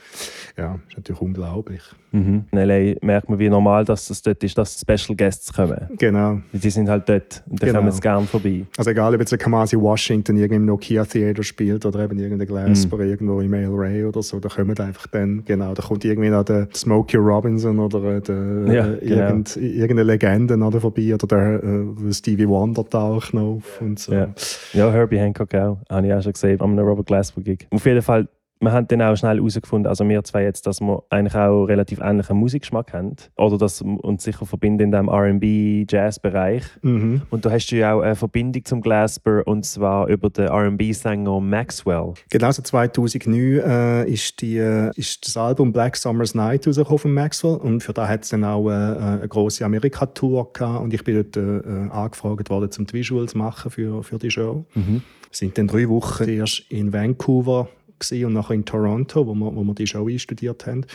ja, 0.62 0.80
ist 0.88 0.98
natürlich 0.98 1.22
unglaublich. 1.22 1.81
Mhm. 2.12 2.46
In 2.52 2.58
L.A. 2.58 2.96
merkt 3.04 3.30
man, 3.30 3.40
wie 3.40 3.50
normal 3.50 3.86
dass 3.86 4.10
es 4.10 4.22
dort 4.22 4.44
ist, 4.44 4.58
dass 4.58 4.80
Special 4.80 5.16
Guests 5.16 5.52
kommen. 5.52 5.90
Genau. 5.98 6.42
Die 6.52 6.70
sind 6.70 6.90
halt 6.90 7.10
dort 7.10 7.44
und 7.50 7.62
da 7.62 7.68
genau. 7.68 7.80
kommen 7.80 7.92
sie 7.92 8.02
gerne 8.02 8.28
vorbei. 8.28 8.66
Also 8.78 8.92
egal, 8.92 9.14
ob 9.14 9.20
jetzt 9.20 9.31
der 9.31 9.40
Kamasi 9.40 9.78
Washington 9.78 10.38
irgendwie 10.38 10.56
im 10.56 10.66
Nokia 10.66 11.06
Theater 11.06 11.44
spielt 11.44 11.86
oder 11.86 12.04
eben 12.04 12.20
irgendein 12.20 12.48
Glasper 12.48 12.98
mhm. 12.98 13.04
irgendwo 13.04 13.42
im 13.42 13.54
El 13.54 13.74
Rey 13.74 14.06
oder 14.06 14.22
so, 14.22 14.40
da 14.40 14.50
kommen 14.50 14.78
einfach 14.78 15.08
dann, 15.08 15.44
genau, 15.46 15.74
da 15.74 15.81
kommt 15.81 16.06
irgendwie 16.06 16.30
noch 16.30 16.44
der 16.44 16.68
Smokey 16.74 17.18
Robinson 17.18 17.80
oder 17.80 18.22
der, 18.22 18.74
ja, 18.74 18.96
genau. 18.96 19.02
irgend, 19.02 19.56
irgendeine 19.56 20.04
Legende 20.04 20.56
oder 20.56 20.80
vorbei 20.80 21.16
oder 21.16 21.28
der, 21.28 21.64
äh, 21.64 22.14
Stevie 22.14 22.48
Wonder 22.48 22.88
taucht 22.88 23.12
auf 23.38 23.81
und 23.81 24.00
so. 24.00 24.13
Ja, 24.13 24.33
ja 24.74 24.92
Herbie 24.92 25.19
Hancock 25.19 25.54
auch, 25.56 25.77
habe 25.89 26.07
ich 26.07 26.13
auch 26.13 26.21
schon 26.21 26.33
gesehen, 26.33 26.62
an 26.62 26.71
einem 26.71 26.88
Robert 26.88 27.07
Glasper 27.07 27.42
Gig. 27.42 27.68
Auf 27.71 27.86
jeden 27.86 28.01
Fall 28.01 28.27
wir 28.63 28.71
haben 28.71 28.88
dann 28.88 29.01
auch 29.01 29.15
schnell 29.15 29.38
herausgefunden, 29.38 29.88
also 29.88 30.07
wir 30.07 30.24
zwei 30.24 30.44
jetzt, 30.44 30.65
dass 30.68 30.80
wir 30.81 31.04
eigentlich 31.10 31.36
auch 31.36 31.65
relativ 31.65 32.00
ähnlichen 32.00 32.38
Musikgeschmack 32.38 32.94
haben. 32.94 33.15
Oder 33.36 33.57
dass 33.57 33.83
wir 33.83 34.04
uns 34.04 34.24
sicher 34.24 34.45
verbinden 34.45 34.83
in 34.83 34.92
diesem 34.92 35.07
R&B-Jazz-Bereich. 35.10 36.63
Mhm. 36.81 37.24
Und 37.30 37.45
da 37.45 37.51
hast 37.51 37.68
du 37.68 37.75
ja 37.75 37.94
auch 37.94 38.01
eine 38.01 38.15
Verbindung 38.15 38.65
zum 38.65 38.81
Glasper 38.81 39.45
und 39.45 39.65
zwar 39.65 40.07
über 40.07 40.30
den 40.30 40.48
R&B-Sänger 40.48 41.39
Maxwell. 41.39 42.13
Genau, 42.30 42.51
so 42.51 42.62
2009 42.62 43.60
äh, 43.60 44.10
ist, 44.10 44.42
die, 44.42 44.57
äh, 44.57 44.92
ist 44.95 45.27
das 45.27 45.38
Album 45.38 45.74
Black 45.74 45.98
Summer's 45.98 46.36
Night 46.36 46.68
rausgekommen 46.68 47.00
von 47.00 47.13
Maxwell 47.13 47.57
und 47.57 47.81
für 47.81 47.94
da 47.94 48.07
hat 48.07 48.24
es 48.24 48.30
dann 48.30 48.44
auch 48.44 48.69
äh, 48.69 48.74
eine 48.74 49.27
große 49.27 49.63
Amerika-Tour 49.65 50.54
gehabt 50.54 50.83
und 50.83 50.94
ich 50.94 51.04
bin 51.04 51.15
dort 51.15 51.38
äh, 51.38 51.92
angefragt 51.92 52.50
worden, 52.50 52.71
zum 52.71 52.92
Visuals 52.92 53.31
zu 53.31 53.38
machen 53.38 53.71
für, 53.71 54.04
für 54.04 54.18
die 54.18 54.31
Show. 54.31 54.65
Mhm. 54.74 55.01
Wir 55.30 55.38
sind 55.38 55.57
dann 55.57 55.68
drei 55.68 55.89
Wochen 55.89 56.30
erst 56.30 56.60
in 56.69 56.94
Vancouver 56.94 57.68
und 58.11 58.33
nachher 58.33 58.53
in 58.53 58.65
Toronto, 58.65 59.25
wo 59.27 59.33
wir, 59.33 59.55
wo 59.55 59.63
wir 59.63 59.73
die 59.73 59.88
Show 59.88 60.07
einstudiert 60.07 60.65
haben. 60.67 60.85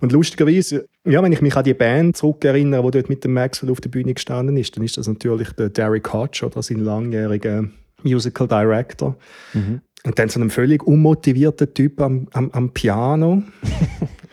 Und 0.00 0.12
lustigerweise, 0.12 0.86
ja, 1.04 1.22
wenn 1.22 1.32
ich 1.32 1.40
mich 1.40 1.56
an 1.56 1.64
die 1.64 1.74
Band 1.74 2.16
zurückerinnere, 2.16 2.82
die 2.82 2.90
dort 2.90 3.08
mit 3.08 3.24
dem 3.24 3.32
Maxwell 3.32 3.70
auf 3.70 3.80
der 3.80 3.88
Bühne 3.88 4.12
gestanden 4.12 4.56
ist, 4.56 4.76
dann 4.76 4.84
ist 4.84 4.98
das 4.98 5.08
natürlich 5.08 5.52
der 5.52 5.70
Derek 5.70 6.12
Hodge, 6.12 6.44
oder 6.44 6.62
sein 6.62 6.80
langjähriger 6.80 7.64
Musical 8.02 8.46
Director. 8.46 9.16
Mhm. 9.54 9.80
Und 10.04 10.18
dann 10.18 10.28
so 10.28 10.38
ein 10.40 10.50
völlig 10.50 10.86
unmotivierter 10.86 11.72
Typ 11.72 12.00
am, 12.00 12.28
am, 12.32 12.50
am 12.50 12.70
Piano. 12.70 13.42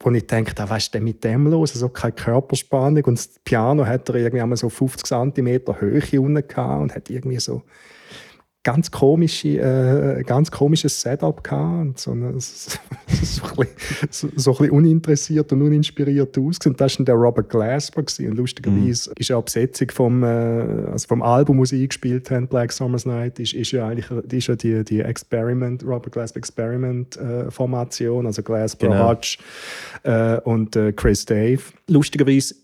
wo 0.00 0.10
ich 0.10 0.26
denke, 0.26 0.52
was 0.68 0.84
ist 0.84 0.94
denn 0.94 1.04
mit 1.04 1.24
dem 1.24 1.46
los? 1.48 1.72
Also 1.72 1.88
keine 1.88 2.12
Körperspannung. 2.12 3.04
Und 3.04 3.18
das 3.18 3.30
Piano 3.44 3.84
hat 3.84 4.08
er 4.08 4.16
irgendwie 4.16 4.40
einmal 4.40 4.56
so 4.56 4.68
50 4.68 5.06
cm 5.06 5.80
Höhe 5.80 6.20
unten 6.20 6.46
gehabt 6.46 6.82
und 6.82 6.94
hat 6.94 7.10
irgendwie 7.10 7.40
so 7.40 7.62
ganz 8.64 8.90
komische, 8.90 9.48
äh, 9.48 10.22
ganz 10.24 10.50
komisches 10.50 11.00
Setup 11.00 11.42
gehabt 11.42 11.80
und 11.80 11.98
so, 11.98 12.10
eine, 12.10 12.38
so, 12.40 12.70
so, 13.22 13.42
ein 13.44 13.56
bisschen, 13.56 14.08
so, 14.10 14.28
so 14.36 14.50
ein 14.50 14.56
bisschen 14.58 14.70
uninteressiert 14.70 15.52
und 15.52 15.62
uninspiriert 15.62 16.36
ausgesehen. 16.36 16.76
Das 16.76 16.98
war 16.98 17.04
der 17.04 17.14
Robert 17.14 17.48
Glasper 17.48 18.02
gewesen. 18.02 18.30
und 18.30 18.36
lustigerweise 18.36 19.10
mhm. 19.10 19.14
ist 19.16 19.28
ja 19.28 19.38
die 19.38 19.44
Besetzung 19.44 19.90
vom, 19.90 20.22
äh, 20.22 20.26
also 20.26 21.06
vom 21.06 21.22
Album, 21.22 21.60
das 21.60 21.70
sie 21.70 21.82
eingespielt 21.82 22.30
haben, 22.30 22.48
Black 22.48 22.72
Summer's 22.72 23.06
Night, 23.06 23.38
ist, 23.38 23.54
ist 23.54 23.70
ja 23.72 23.88
eigentlich 23.88 24.10
ist 24.32 24.48
ja 24.48 24.56
die, 24.56 24.84
die 24.84 25.00
Experiment, 25.00 25.84
Robert 25.84 26.12
Glasper 26.12 26.38
Experiment 26.38 27.16
äh, 27.16 27.50
Formation, 27.50 28.26
also 28.26 28.42
Glasper, 28.42 28.88
genau. 28.88 29.08
Hodge 29.08 29.38
äh, 30.02 30.40
und 30.40 30.76
äh, 30.76 30.92
Chris 30.92 31.24
Dave. 31.24 31.62
Lustigerweise 31.88 32.54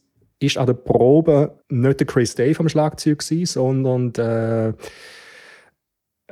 ist 0.40 0.58
an 0.58 0.66
der 0.66 0.74
Probe 0.74 1.58
nicht 1.68 2.00
der 2.00 2.06
Chris 2.06 2.34
Dave 2.34 2.58
am 2.58 2.68
Schlagzeug 2.68 3.20
gewesen, 3.20 3.46
sondern 3.46 4.12
der 4.12 4.74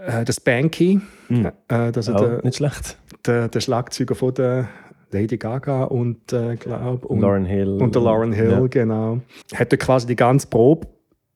äh, 0.06 0.25
das 0.25 0.40
Banky, 0.40 1.00
mm. 1.28 1.47
äh, 1.68 1.92
das 1.92 2.09
oh, 2.09 2.18
der, 2.18 2.44
nicht 2.44 2.56
schlecht. 2.56 2.97
Der, 3.26 3.49
der 3.49 3.61
Schlagzeuger 3.61 4.14
von 4.14 4.35
der 4.35 4.68
Lady 5.11 5.37
Gaga 5.37 5.85
und 5.85 6.32
äh, 6.32 6.56
glaub, 6.56 7.04
und, 7.04 7.21
Lauren 7.21 7.44
Hill. 7.44 7.80
Und 7.80 7.94
der 7.94 8.02
Lauren 8.02 8.32
Hill, 8.32 8.50
ja. 8.50 8.66
genau. 8.66 9.21
Hat 9.54 9.78
quasi 9.78 10.06
die 10.06 10.16
ganze 10.16 10.49
Probe 10.49 10.88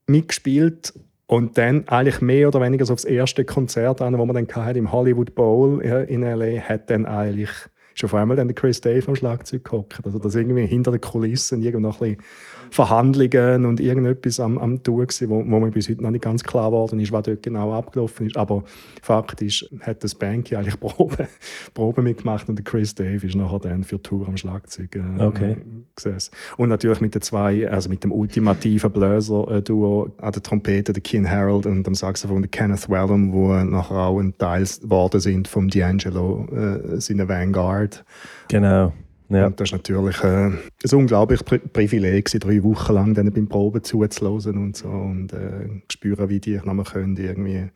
mitgespielt 0.06 0.94
und 1.26 1.58
dann 1.58 1.86
eigentlich 1.88 2.20
mehr 2.20 2.48
oder 2.48 2.60
weniger 2.60 2.84
so 2.86 2.92
aufs 2.92 3.04
erste 3.04 3.44
Konzert 3.44 4.00
an, 4.00 4.16
wo 4.16 4.24
man 4.24 4.34
dann 4.34 4.48
hatte, 4.64 4.78
im 4.78 4.92
Hollywood 4.92 5.34
Bowl 5.34 5.80
in 5.82 6.22
L.A., 6.22 6.60
hat 6.60 6.88
dann 6.90 7.04
eigentlich 7.04 7.50
schon 7.94 8.08
auf 8.08 8.14
einmal 8.14 8.36
dann 8.36 8.48
der 8.48 8.54
Chris 8.54 8.80
Dave 8.80 9.06
am 9.08 9.16
Schlagzeug 9.16 9.64
gehockt. 9.64 10.00
Also 10.04 10.18
das 10.18 10.34
irgendwie 10.34 10.66
hinter 10.66 10.92
den 10.92 11.00
Kulissen 11.00 11.62
irgendwo 11.62 11.88
noch 11.88 12.00
ein 12.00 12.16
bisschen 12.16 12.24
Verhandlungen 12.70 13.64
und 13.66 13.80
irgendetwas 13.80 14.40
am, 14.40 14.58
am 14.58 14.82
tun 14.82 15.06
gewesen, 15.06 15.28
wo, 15.30 15.38
wo 15.38 15.60
mir 15.60 15.70
bis 15.70 15.88
heute 15.88 16.02
noch 16.02 16.10
nicht 16.10 16.24
ganz 16.24 16.42
klar 16.42 16.70
geworden 16.70 17.00
ist, 17.00 17.12
was 17.12 17.24
dort 17.24 17.42
genau 17.42 17.72
abgelaufen 17.72 18.26
ist. 18.26 18.36
Aber 18.36 18.64
Fakt 19.02 19.42
ist, 19.42 19.68
hat 19.80 20.02
das 20.04 20.14
Banky 20.14 20.56
eigentlich 20.56 20.78
Probe, 20.80 21.28
Probe 21.74 22.02
mitgemacht 22.02 22.48
und 22.48 22.64
Chris 22.64 22.94
Dave 22.94 23.26
ist 23.26 23.34
nachher 23.34 23.60
dann 23.60 23.84
für 23.84 24.00
Tour 24.00 24.28
am 24.28 24.36
Schlagzeug 24.36 24.96
äh, 24.96 25.22
okay. 25.22 25.56
gesessen. 25.94 26.32
Und 26.56 26.68
natürlich 26.68 27.00
mit 27.00 27.14
den 27.14 27.22
zwei, 27.22 27.68
also 27.70 27.88
mit 27.88 28.04
dem 28.04 28.12
ultimativen 28.12 28.90
Bläser-Duo 28.90 30.12
an 30.18 30.32
der 30.32 30.42
Trompete, 30.42 30.92
der 30.92 31.02
Ken 31.02 31.28
Harold 31.30 31.66
und 31.66 31.86
am 31.86 31.94
Saxophon 31.94 32.42
der 32.42 32.50
Kenneth 32.50 32.88
Wellham, 32.88 33.32
wo 33.32 33.52
nachher 33.52 33.96
auch 33.96 34.18
ein 34.18 34.36
Teil 34.38 34.64
geworden 34.64 35.20
sind 35.20 35.48
vom 35.48 35.68
D'Angelo, 35.68 36.96
äh, 36.96 37.00
seiner 37.00 37.28
Vanguard. 37.28 38.04
Genau. 38.48 38.92
Ja. 39.28 39.46
Und 39.46 39.58
das 39.58 39.68
ist 39.68 39.72
natürlich 39.72 40.22
äh, 40.22 40.46
ein 40.46 40.60
unglaubliches 40.92 41.42
Pri 41.42 41.58
Privileg, 41.58 42.26
drei 42.26 42.62
Wochen 42.62 42.92
lang 42.92 43.14
dann 43.14 43.32
beim 43.32 43.48
Proben 43.48 43.82
zuzulassen 43.82 44.56
und 44.56 44.76
so 44.76 44.88
und 44.88 45.32
äh, 45.32 45.68
spüren, 45.90 46.28
wie 46.28 46.38
die 46.38 46.56
nochmal 46.56 46.84
können, 46.84 47.16
irgendwie 47.16 47.68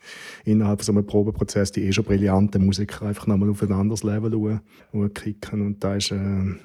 innerhalb 0.44 0.80
von 0.80 0.84
so 0.84 0.92
einem 0.92 1.06
Probenprozess 1.06 1.72
die 1.72 1.86
eh 1.86 1.92
schon 1.92 2.04
brillanten 2.04 2.64
Musiker 2.64 3.06
einfach 3.06 3.26
nochmal 3.26 3.50
auf 3.50 3.62
ein 3.62 3.72
anderes 3.72 4.02
Level 4.02 4.60
kicken 5.14 5.66
und 5.66 5.82
das 5.82 6.04
ist, 6.04 6.12
äh, 6.12 6.16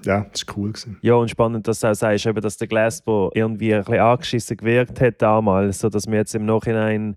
ja, 0.05 0.25
das 0.31 0.43
ist 0.43 0.57
cool 0.57 0.71
gewesen. 0.71 0.97
Ja, 1.01 1.15
und 1.15 1.29
spannend, 1.29 1.67
dass 1.67 1.79
du 1.79 1.87
auch 1.87 1.95
sagst, 1.95 2.25
eben, 2.25 2.41
dass 2.41 2.57
der 2.57 2.67
Glasgow 2.67 3.31
irgendwie 3.33 3.73
ein 3.73 3.83
bisschen 3.83 3.99
angeschissen 3.99 4.57
gewirkt 4.57 5.01
hat 5.01 5.21
damals, 5.21 5.79
sodass 5.79 6.07
wir 6.07 6.17
jetzt 6.17 6.35
im 6.35 6.45
Nachhinein 6.45 7.15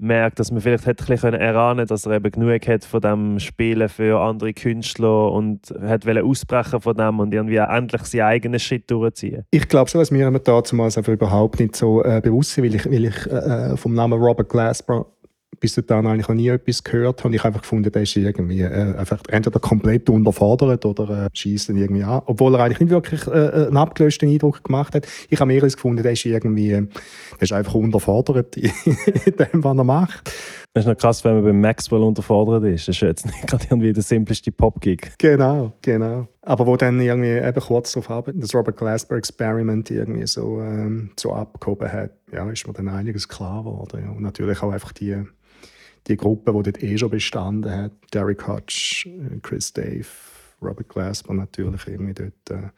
merkt, 0.00 0.38
dass 0.38 0.50
man 0.50 0.60
vielleicht 0.60 0.86
hätte 0.86 1.04
ein 1.24 1.34
erahnen 1.34 1.86
dass 1.86 2.06
er 2.06 2.12
eben 2.12 2.30
genug 2.30 2.66
hat 2.66 2.84
von 2.84 3.00
dem 3.00 3.38
Spielen 3.38 3.88
für 3.88 4.20
andere 4.20 4.52
Künstler 4.52 5.32
und 5.32 5.74
hat 5.82 6.06
ausbrechen 6.06 6.80
von 6.80 6.96
dem 6.96 7.18
und 7.20 7.32
irgendwie 7.32 7.56
endlich 7.56 8.02
seinen 8.02 8.22
eigenen 8.22 8.60
Shit 8.60 8.90
durchziehen. 8.90 9.44
Ich 9.50 9.68
glaube 9.68 9.90
schon, 9.90 10.00
dass 10.00 10.10
mir 10.10 10.30
damals 10.30 10.96
einfach 10.96 11.12
überhaupt 11.12 11.60
nicht 11.60 11.76
so 11.76 12.02
äh, 12.02 12.20
bewusst 12.22 12.52
sind, 12.52 12.64
weil 12.64 12.74
ich, 12.74 12.86
weil 12.86 13.04
ich 13.06 13.26
äh, 13.26 13.76
vom 13.76 13.94
Namen 13.94 14.20
Robert 14.20 14.48
Glasper 14.48 15.06
bis 15.60 15.74
dahin 15.74 16.06
eigentlich 16.06 16.28
noch 16.28 16.34
nie 16.34 16.48
etwas 16.48 16.82
gehört 16.82 17.20
habe. 17.20 17.28
Und 17.28 17.34
ich 17.34 17.44
einfach 17.44 17.60
gefunden, 17.60 17.92
der 17.92 18.02
ist 18.02 18.16
irgendwie 18.16 18.62
äh, 18.62 18.96
einfach 18.96 19.20
entweder 19.28 19.60
komplett 19.60 20.08
unterfordert 20.08 20.86
oder 20.86 21.26
äh, 21.26 21.28
schießt 21.32 21.68
ihn 21.68 21.76
irgendwie 21.76 22.02
an. 22.02 22.22
Obwohl 22.26 22.54
er 22.54 22.64
eigentlich 22.64 22.80
nicht 22.80 22.90
wirklich 22.90 23.26
äh, 23.26 23.30
äh 23.30 23.66
einen 23.66 23.76
abgelösten 23.76 24.28
Eindruck 24.28 24.64
gemacht 24.64 24.94
hat. 24.94 25.06
Ich 25.28 25.38
habe 25.38 25.52
mir 25.52 25.60
gefunden, 25.60 26.02
der 26.02 26.12
ist 26.12 26.24
irgendwie, 26.24 26.70
der 26.70 26.88
ist 27.40 27.52
einfach 27.52 27.74
unterfordert 27.74 28.56
in 28.56 28.72
dem, 29.26 29.62
was 29.62 29.76
er 29.76 29.84
macht. 29.84 30.32
Das 30.72 30.84
ist 30.84 30.88
noch 30.88 30.96
krass, 30.96 31.24
wenn 31.24 31.34
man 31.34 31.44
beim 31.44 31.60
Maxwell 31.60 32.00
unterfordert 32.00 32.64
ist. 32.64 32.86
Das 32.86 32.96
ist 32.96 33.02
jetzt 33.02 33.26
nicht 33.26 33.46
gerade 33.46 33.64
irgendwie 33.68 33.92
der 33.92 34.04
simpleste 34.04 34.52
Pop-Gig. 34.52 35.12
Genau, 35.18 35.72
genau. 35.82 36.28
Aber 36.42 36.66
wo 36.66 36.76
dann 36.76 37.00
irgendwie 37.00 37.32
eben 37.32 37.60
kurz 37.60 37.92
darauf 37.92 38.08
haben, 38.08 38.40
das 38.40 38.54
Robert 38.54 38.76
Glasper 38.76 39.16
Experiment 39.16 39.90
irgendwie 39.90 40.26
so, 40.26 40.60
ähm, 40.60 41.10
so 41.18 41.32
abgehoben 41.32 41.92
hat, 41.92 42.12
ja, 42.32 42.48
ist 42.48 42.66
mir 42.66 42.72
dann 42.72 42.88
einiges 42.88 43.28
klar 43.28 43.64
geworden. 43.64 44.04
Ja. 44.04 44.10
Und 44.10 44.22
natürlich 44.22 44.62
auch 44.62 44.70
einfach 44.70 44.92
die 44.92 45.24
die 46.06 46.16
Gruppe, 46.16 46.52
die 46.52 46.62
dort 46.62 46.82
eh 46.82 46.98
schon 46.98 47.10
bestanden 47.10 47.70
hat, 47.70 47.92
Derek 48.12 48.46
Hutch, 48.46 49.08
Chris 49.42 49.72
Dave, 49.72 50.06
Robert 50.62 50.88
Glasper 50.88 51.34
natürlich 51.34 51.86
irgendwie 51.86 52.14
dort 52.14 52.50
äh, 52.50 52.68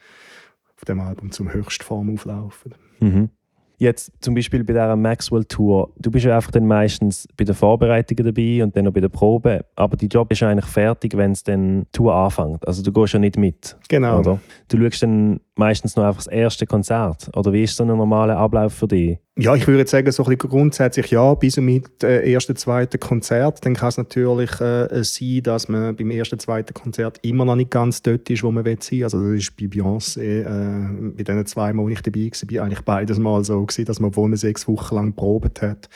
auf 0.77 0.85
dem 0.87 1.01
Album 1.01 1.31
zum 1.31 1.53
Höchstform 1.53 2.15
auflaufen. 2.15 2.75
Mhm. 3.01 3.31
Jetzt 3.79 4.13
zum 4.21 4.35
Beispiel 4.35 4.63
bei 4.63 4.75
dieser 4.75 4.95
Maxwell 4.95 5.45
Tour, 5.45 5.93
du 5.97 6.13
bist 6.13 6.25
ja 6.25 6.37
einfach 6.37 6.53
dann 6.53 6.69
meistens 6.69 7.27
bei 7.37 7.43
den 7.43 7.55
Vorbereitungen 7.55 8.25
dabei 8.25 8.63
und 8.63 8.77
dann 8.77 8.85
noch 8.85 8.93
bei 8.93 9.01
der 9.01 9.09
Probe, 9.09 9.65
aber 9.75 9.97
die 9.97 10.07
Job 10.07 10.31
ist 10.31 10.41
eigentlich 10.45 10.71
fertig, 10.71 11.17
wenn 11.17 11.33
es 11.33 11.43
dann 11.43 11.87
Tour 11.91 12.15
anfängt. 12.15 12.65
Also 12.65 12.81
du 12.85 12.93
gehst 12.93 13.15
ja 13.15 13.19
nicht 13.19 13.37
mit. 13.37 13.77
Genau. 13.89 14.21
Oder? 14.21 14.41
Du 14.69 14.79
schaust 14.79 15.03
dann 15.03 15.41
meistens 15.57 15.97
noch 15.97 16.05
einfach 16.05 16.25
das 16.25 16.33
erste 16.33 16.67
Konzert. 16.67 17.31
Oder 17.37 17.53
wie 17.53 17.63
ist 17.63 17.77
so 17.77 17.85
ein 17.85 17.89
normaler 17.89 18.37
Ablauf 18.37 18.73
für 18.73 18.89
dich? 18.89 19.19
Ja, 19.39 19.55
ich 19.55 19.67
würde 19.67 19.89
sagen, 19.89 20.11
so 20.13 20.25
ein 20.25 20.37
bisschen 20.37 20.51
grundsätzlich 20.51 21.11
ja, 21.11 21.35
bis 21.35 21.57
und 21.57 21.65
mit 21.65 22.03
äh, 22.05 22.31
ersten, 22.31 22.55
zweiten 22.57 23.01
Konzert. 23.01 23.65
Dann 23.65 23.75
kann 23.75 23.89
es 23.89 23.97
natürlich 23.97 24.61
äh, 24.61 25.03
sein, 25.03 25.43
dass 25.43 25.69
man 25.69 25.97
beim 25.97 26.11
ersten, 26.11 26.39
zweiten 26.39 26.75
Konzert 26.75 27.19
immer 27.23 27.45
noch 27.45 27.57
nicht 27.57 27.71
ganz 27.71 28.03
dort 28.03 28.29
ist, 28.29 28.43
wo 28.43 28.51
man 28.51 28.65
will 28.65 28.79
sein. 28.81 29.05
Also 29.05 29.23
das 29.23 29.39
ist 29.39 29.57
bei 29.57 29.67
Beyoncé, 29.67 30.43
äh, 30.43 31.13
bei 31.17 31.23
diesen 31.23 31.47
zwei 31.47 31.73
Mal, 31.73 31.85
wo 31.85 31.89
ich 31.89 32.03
dabei 32.03 32.31
war, 32.31 32.65
eigentlich 32.65 32.83
beides 32.83 33.19
Mal 33.19 33.45
so 33.45 33.65
gewesen, 33.65 33.87
dass 33.87 34.01
man 34.01 34.15
wohl 34.17 34.37
sechs 34.37 34.69
Wochen 34.69 34.95
lang 34.95 35.15
probiert 35.15 35.63
hat 35.63 35.89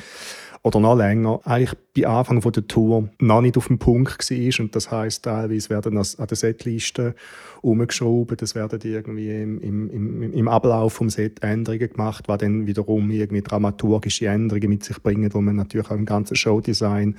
oder 0.67 0.81
noch 0.81 0.97
länger, 0.97 1.39
eigentlich 1.45 1.79
bei 1.97 2.09
Anfang 2.09 2.41
der 2.41 2.67
Tour 2.67 3.09
noch 3.21 3.41
nicht 3.41 3.57
auf 3.57 3.69
dem 3.69 3.79
Punkt 3.79 4.19
war. 4.19 4.65
Und 4.65 4.75
das 4.75 4.91
heisst, 4.91 5.25
teilweise 5.25 5.71
werden 5.71 5.97
an 5.97 6.27
der 6.29 6.37
Setliste 6.37 7.15
umgeschraubt, 7.63 8.43
es 8.43 8.57
werden 8.57 8.81
irgendwie 8.83 9.31
im, 9.31 9.61
im, 9.61 10.33
im, 10.33 10.49
Ablauf 10.49 10.95
vom 10.95 11.09
Set 11.09 11.41
Änderungen 11.41 11.89
gemacht, 11.89 12.25
was 12.27 12.39
dann 12.39 12.67
wiederum 12.67 13.13
irgendwie 13.13 13.43
dramaturgische 13.43 14.27
Änderungen 14.27 14.71
mit 14.71 14.83
sich 14.83 15.01
bringen, 15.01 15.33
wo 15.33 15.41
man 15.41 15.55
natürlich 15.55 15.87
auch 15.89 15.95
im 15.95 16.05
ganzen 16.05 16.35
Showdesign 16.35 17.17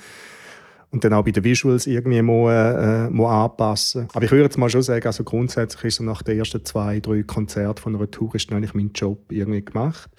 und 0.89 1.03
dann 1.03 1.13
auch 1.13 1.23
bei 1.23 1.31
den 1.31 1.43
Visuals 1.43 1.85
irgendwie 1.85 2.21
muss, 2.21 2.51
äh, 2.51 3.09
muss 3.09 3.29
anpassen. 3.29 4.07
Aber 4.13 4.23
ich 4.23 4.31
würde 4.31 4.45
jetzt 4.45 4.57
mal 4.57 4.69
schon 4.69 4.81
sagen, 4.81 5.05
also 5.05 5.23
grundsätzlich 5.23 5.83
ist 5.83 5.95
so 5.95 6.03
nach 6.03 6.23
den 6.23 6.37
ersten 6.37 6.63
zwei, 6.63 6.99
drei 6.99 7.23
Konzerten 7.23 7.81
von 7.81 7.95
einer 7.95 8.09
Tour 8.09 8.35
ist 8.35 8.51
eigentlich 8.51 8.73
mein 8.73 8.91
Job 8.93 9.31
irgendwie 9.31 9.63
gemacht. 9.63 10.09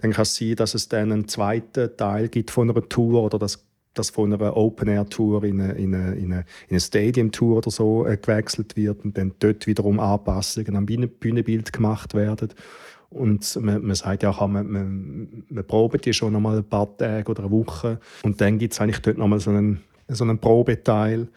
Dann 0.00 0.12
kann 0.12 0.22
es 0.22 0.36
sein, 0.36 0.56
dass 0.56 0.74
es 0.74 0.88
dann 0.88 1.12
einen 1.12 1.28
zweiten 1.28 1.96
Teil 1.96 2.28
gibt 2.28 2.50
von 2.50 2.70
einer 2.70 2.88
Tour 2.88 3.22
oder 3.22 3.38
dass 3.38 3.66
das 3.92 4.10
von 4.10 4.32
einer 4.32 4.56
Open-Air-Tour 4.56 5.44
in 5.44 5.60
eine, 5.60 5.72
in 5.74 5.94
eine, 5.94 6.14
in 6.14 6.32
eine 6.70 6.80
Stadium-Tour 6.80 7.58
oder 7.58 7.70
so 7.70 8.06
äh, 8.06 8.16
gewechselt 8.16 8.76
wird 8.76 9.04
und 9.04 9.16
dann 9.16 9.34
dort 9.38 9.66
wiederum 9.66 10.00
Anpassungen 10.00 10.74
am 10.76 10.86
Bühnenbild 10.86 11.72
gemacht 11.72 12.14
werden. 12.14 12.48
Und 13.10 13.56
man, 13.62 13.84
man 13.84 13.94
sagt 13.94 14.24
ja 14.24 14.30
auch, 14.30 14.46
man, 14.48 14.66
man, 14.68 15.44
man 15.48 15.66
probt 15.66 16.04
die 16.04 16.12
schon 16.12 16.32
noch 16.32 16.40
mal 16.40 16.56
ein 16.56 16.64
paar 16.64 16.96
Tage 16.96 17.30
oder 17.30 17.44
eine 17.44 17.52
Woche 17.52 18.00
und 18.24 18.40
dann 18.40 18.58
gibt 18.58 18.72
es 18.72 18.80
eigentlich 18.80 19.00
dort 19.02 19.18
noch 19.18 19.28
mal 19.28 19.38
so 19.38 19.50
einen 19.50 19.80
so 20.08 20.24
einen 20.24 20.38
Probeteil. 20.38 21.28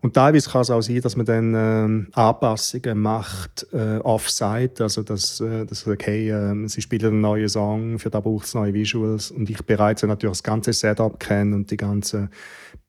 Und 0.00 0.14
teilweise 0.14 0.48
kann 0.48 0.60
es 0.60 0.70
auch 0.70 0.80
sein, 0.80 1.00
dass 1.00 1.16
man 1.16 1.26
dann 1.26 1.54
äh, 1.54 2.06
Anpassungen 2.12 2.98
macht 2.98 3.66
äh, 3.72 3.98
off-site, 3.98 4.82
also 4.82 5.02
dass, 5.02 5.40
äh, 5.40 5.66
dass 5.66 5.86
okay, 5.86 6.30
äh, 6.30 6.68
sie 6.68 6.80
spielen 6.80 7.06
einen 7.06 7.20
neuen 7.20 7.48
Song, 7.48 7.98
für 7.98 8.10
da 8.10 8.20
braucht 8.20 8.46
es 8.46 8.54
neue 8.54 8.74
Visuals 8.74 9.30
und 9.30 9.50
ich 9.50 9.64
bereits 9.64 10.02
natürlich 10.04 10.36
das 10.36 10.42
ganze 10.42 10.72
Setup 10.72 11.18
kenne 11.18 11.56
und 11.56 11.70
die 11.70 11.76
ganzen 11.76 12.30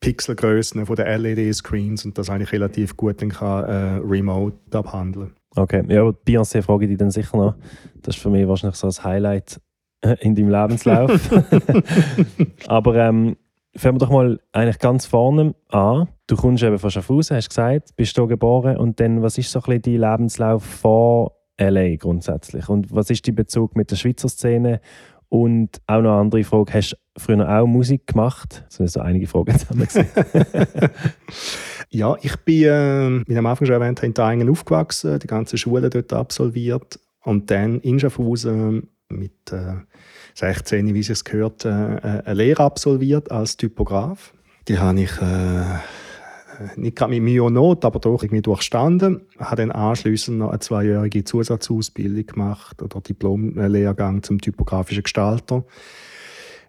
Pixelgrößen 0.01 0.85
von 0.85 0.95
den 0.95 1.07
LED-Screens 1.07 2.05
und 2.05 2.17
das 2.17 2.29
eigentlich 2.29 2.51
relativ 2.51 2.95
gut 2.95 3.21
dann 3.21 3.29
kann, 3.29 3.63
äh, 3.65 3.99
remote 4.05 4.57
abhandeln. 4.71 5.33
Okay, 5.55 5.83
ja, 5.87 6.01
aber 6.01 6.11
Beyoncé 6.11 6.61
frage 6.61 6.85
ich 6.85 6.89
dich 6.89 6.99
dann 6.99 7.11
sicher 7.11 7.37
noch. 7.37 7.55
Das 8.03 8.15
ist 8.15 8.21
für 8.21 8.29
mich 8.29 8.47
wahrscheinlich 8.47 8.77
so 8.77 8.87
ein 8.87 9.03
Highlight 9.03 9.59
äh, 10.01 10.15
in 10.21 10.35
deinem 10.35 10.49
Lebenslauf. 10.49 11.19
aber 12.67 12.95
ähm, 12.95 13.35
fangen 13.79 13.95
wir 13.95 13.99
doch 13.99 14.11
mal 14.11 14.39
eigentlich 14.51 14.79
ganz 14.79 15.05
vorne 15.05 15.55
an. 15.69 16.09
Du 16.27 16.35
kommst 16.35 16.63
eben 16.63 16.77
von 16.77 16.91
Schaffhausen, 16.91 17.37
hast 17.37 17.49
gesagt, 17.49 17.95
bist 17.95 18.15
hier 18.15 18.27
geboren 18.27 18.77
und 18.77 18.99
dann, 18.99 19.21
was 19.21 19.37
ist 19.37 19.51
so 19.51 19.59
ein 19.59 19.79
bisschen 19.79 20.01
dein 20.01 20.11
Lebenslauf 20.11 20.63
vor 20.63 21.31
LA 21.59 21.95
grundsätzlich? 21.95 22.69
Und 22.69 22.93
was 22.93 23.09
ist 23.09 23.27
dein 23.27 23.35
Bezug 23.35 23.75
mit 23.75 23.89
der 23.91 23.95
Schweizer 23.95 24.29
Szene? 24.29 24.81
Und 25.29 25.79
auch 25.85 26.01
noch 26.01 26.11
eine 26.11 26.21
andere 26.21 26.43
Frage, 26.43 26.73
hast 26.73 26.91
du 26.91 26.97
früher 27.17 27.47
auch 27.47 27.67
Musik 27.67 28.07
gemacht? 28.07 28.63
Das 28.65 28.75
sind 28.75 28.89
so 28.89 28.99
einige 28.99 29.27
Fragen 29.27 29.57
zusammen. 29.57 29.87
ja, 31.89 32.15
ich 32.21 32.35
bin, 32.37 32.63
äh, 32.63 33.23
wie 33.27 33.37
am 33.37 33.45
Anfang 33.45 33.67
schon 33.67 33.75
erwähnt, 33.75 34.01
in 34.01 34.15
Taingen 34.15 34.49
aufgewachsen, 34.49 35.19
die 35.19 35.27
ganze 35.27 35.57
Schule 35.57 35.89
dort 35.89 36.13
absolviert 36.13 36.99
und 37.23 37.51
dann 37.51 37.79
in 37.81 37.99
Schaffhausen 37.99 38.89
mit 39.09 39.51
äh, 39.51 39.75
16, 40.35 40.93
wie 40.93 40.99
es 40.99 41.23
gehört, 41.23 41.65
äh, 41.65 41.69
eine 41.69 42.33
Lehre 42.33 42.63
absolviert 42.63 43.31
als 43.31 43.57
Typograf. 43.57 44.33
Die 44.67 44.77
habe 44.77 45.01
ich 45.01 45.11
äh, 45.21 45.79
nicht 46.75 46.95
gerade 46.95 47.11
mit 47.11 47.23
Mühe 47.23 47.43
und 47.43 47.53
Not, 47.53 47.85
aber 47.85 47.99
doch 47.99 48.21
irgendwie 48.21 48.41
durchstanden. 48.41 49.21
Ich 49.33 49.39
habe 49.39 49.57
dann 49.57 49.71
anschliessend 49.71 50.37
noch 50.37 50.49
eine 50.49 50.59
zweijährige 50.59 51.23
Zusatzausbildung 51.23 52.25
gemacht 52.25 52.81
oder 52.81 53.01
Diplomlehrgang 53.01 54.23
zum 54.23 54.39
typografischen 54.39 55.03
Gestalter, 55.03 55.63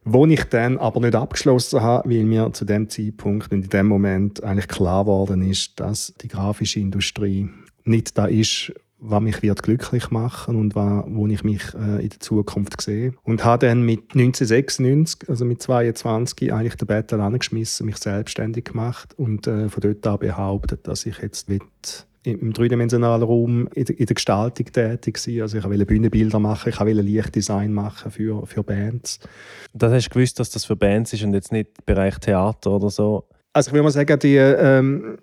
wo 0.05 0.27
ich 0.27 0.45
dann 0.45 0.79
aber 0.79 1.01
nicht 1.01 1.15
abgeschlossen 1.15 1.83
habe, 1.83 2.09
weil 2.09 2.25
mir 2.25 2.53
zu 2.53 2.65
dem 2.65 2.89
Zeitpunkt 2.89 3.53
und 3.53 3.65
in 3.65 3.71
dem 3.71 3.87
Moment 3.87 4.43
eigentlich 4.43 4.69
klar 4.69 5.05
geworden 5.05 5.43
ist, 5.43 5.79
dass 5.79 6.15
die 6.23 6.29
grafische 6.29 6.81
Industrie 6.81 7.51
nicht 7.85 8.17
da 8.17 8.27
ist, 8.27 8.73
was 9.01 9.23
mich 9.23 9.43
wird 9.43 9.63
glücklich 9.63 10.11
machen 10.11 10.57
und 10.57 10.75
was, 10.75 11.05
wo 11.09 11.27
ich 11.27 11.43
mich 11.43 11.63
äh, 11.75 12.03
in 12.03 12.09
der 12.09 12.21
Zukunft 12.21 12.81
sehe. 12.81 13.15
Und 13.23 13.45
habe 13.45 13.67
dann 13.67 13.83
mit 13.83 14.13
1996, 14.13 15.29
also 15.29 15.45
mit 15.45 15.63
22, 15.63 16.53
eigentlich 16.53 16.77
den 16.77 16.87
Battle 16.87 17.23
angeschmissen, 17.23 17.87
mich 17.87 17.97
selbstständig 17.97 18.67
gemacht 18.67 19.15
und 19.17 19.47
äh, 19.47 19.69
von 19.69 19.81
dort 19.81 20.07
an 20.07 20.19
behauptet, 20.19 20.87
dass 20.87 21.07
ich 21.07 21.19
jetzt 21.19 21.49
will 21.49 21.61
im 22.23 22.53
dreidimensionalen 22.53 23.23
Raum 23.23 23.69
in 23.75 23.85
der, 23.87 23.97
Gestaltung 23.97 24.67
tätig 24.67 25.17
sein. 25.17 25.41
Also 25.41 25.57
ich 25.57 25.65
wollte 25.65 25.87
Bühnenbilder 25.87 26.39
machen, 26.39 26.69
ich 26.69 26.79
wollte 26.79 27.01
Lichtdesign 27.01 27.73
machen 27.73 28.11
für, 28.11 28.47
für 28.47 28.63
Bands. 28.63 29.21
Das 29.73 29.93
hast 29.93 30.09
du 30.09 30.11
gewusst, 30.11 30.39
dass 30.39 30.51
das 30.51 30.67
für 30.67 30.77
Bands 30.77 31.13
ist 31.15 31.23
und 31.23 31.33
jetzt 31.33 31.51
nicht 31.51 31.87
Bereich 31.87 32.19
Theater 32.19 32.73
oder 32.73 32.91
so? 32.91 33.27
Also 33.53 33.69
ich 33.69 33.73
würde 33.73 33.85
mal 33.85 33.91
sagen, 33.91 34.19
die, 34.19 34.37
ähm, 34.37 35.19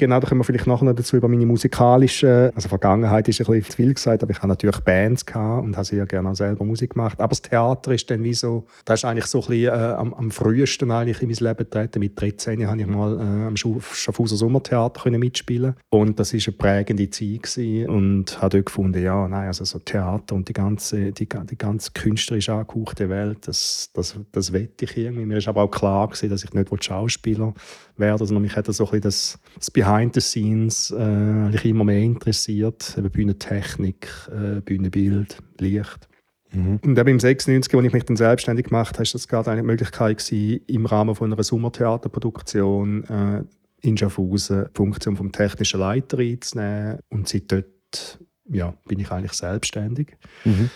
Genau, 0.00 0.18
da 0.18 0.26
kommen 0.26 0.40
wir 0.40 0.44
vielleicht 0.44 0.66
noch 0.66 0.82
dazu 0.82 1.18
über 1.18 1.28
meine 1.28 1.44
musikalische, 1.44 2.52
also 2.54 2.70
Vergangenheit 2.70 3.28
ist 3.28 3.38
ein 3.38 3.46
bisschen 3.46 3.70
zu 3.70 3.76
viel 3.76 3.92
gesagt, 3.92 4.22
aber 4.22 4.32
ich 4.32 4.38
habe 4.38 4.48
natürlich 4.48 4.80
Bands 4.80 5.26
und 5.34 5.76
habe 5.76 5.84
sehr 5.84 6.06
gerne 6.06 6.30
auch 6.30 6.34
selber 6.34 6.64
Musik 6.64 6.94
gemacht. 6.94 7.20
Aber 7.20 7.28
das 7.28 7.42
Theater 7.42 7.92
ist 7.92 8.10
dann 8.10 8.24
wie 8.24 8.32
so, 8.32 8.64
das 8.86 9.00
ist 9.00 9.04
eigentlich 9.04 9.26
so 9.26 9.42
ein 9.42 9.48
bisschen 9.48 9.74
äh, 9.74 9.92
am, 9.92 10.14
am, 10.14 10.30
frühesten 10.30 10.90
eigentlich 10.90 11.20
in 11.20 11.28
mein 11.28 11.36
Leben 11.36 11.58
getreten. 11.58 11.98
Mit 11.98 12.18
13 12.18 12.66
habe 12.66 12.80
ich 12.80 12.86
mal 12.86 13.18
äh, 13.18 13.46
am 13.48 13.58
Schaffhauser 13.58 14.36
Sommertheater 14.36 15.02
können 15.02 15.20
mitspielen 15.20 15.74
und 15.90 16.18
das 16.18 16.32
ist 16.32 16.48
eine 16.48 16.56
prägende 16.56 17.10
Zeit 17.10 17.42
gewesen 17.42 17.90
und 17.90 18.40
habe 18.40 18.56
dort 18.56 18.66
gefunden, 18.66 19.02
ja, 19.02 19.28
nein, 19.28 19.48
also 19.48 19.66
so 19.66 19.80
Theater 19.80 20.34
und 20.34 20.48
die 20.48 20.54
ganze, 20.54 21.12
die, 21.12 21.28
die 21.28 21.58
ganze 21.58 21.90
künstlerisch 21.92 22.48
angehauchte 22.48 23.10
Welt, 23.10 23.46
das, 23.46 23.90
das, 23.92 24.16
das 24.32 24.54
wette 24.54 24.86
ich 24.86 24.96
irgendwie. 24.96 25.26
Mir 25.26 25.36
ist 25.36 25.48
aber 25.48 25.64
auch 25.64 25.70
klar 25.70 26.08
gewesen, 26.08 26.30
dass 26.30 26.42
ich 26.42 26.54
nicht 26.54 26.84
Schauspieler 26.84 27.52
werden, 27.98 28.26
sondern 28.26 28.42
mich 28.42 28.56
hat 28.56 28.64
so 28.64 28.84
ein 28.84 28.86
bisschen 28.86 29.02
das, 29.02 29.38
das 29.56 29.70
the 30.12 30.20
Scenes 30.20 30.94
äh, 30.96 31.68
immer 31.68 31.84
mehr 31.84 32.00
interessiert, 32.00 32.94
eben 32.96 33.10
Bühnentechnik, 33.10 34.08
äh, 34.30 34.60
Bühnenbild, 34.60 35.38
Licht. 35.58 36.08
Mhm. 36.52 36.80
Und 36.84 36.98
eben 36.98 37.08
im 37.08 37.20
96, 37.20 37.74
als 37.74 37.86
ich 37.86 37.92
mich 37.92 38.04
dann 38.04 38.16
selbstständig 38.16 38.66
gemacht 38.66 38.94
habe, 38.98 39.06
war 39.06 39.12
das 39.12 39.28
gerade 39.28 39.50
eine 39.50 39.62
Möglichkeit 39.62 40.18
gewesen, 40.18 40.60
im 40.66 40.86
Rahmen 40.86 41.14
von 41.14 41.32
einer 41.32 41.42
Sommertheaterproduktion 41.42 43.04
äh, 43.04 43.44
in 43.82 43.96
Schaffhausen 43.96 44.66
die 44.66 44.76
Funktion 44.76 45.16
vom 45.16 45.32
technischen 45.32 45.80
Leiter 45.80 46.18
einzunehmen. 46.18 46.98
Und 47.08 47.28
seit 47.28 47.50
dort 47.50 48.18
ja, 48.50 48.74
bin 48.86 48.98
ich 48.98 49.10
eigentlich 49.10 49.32
selbstständig. 49.32 50.16
Mhm. 50.44 50.70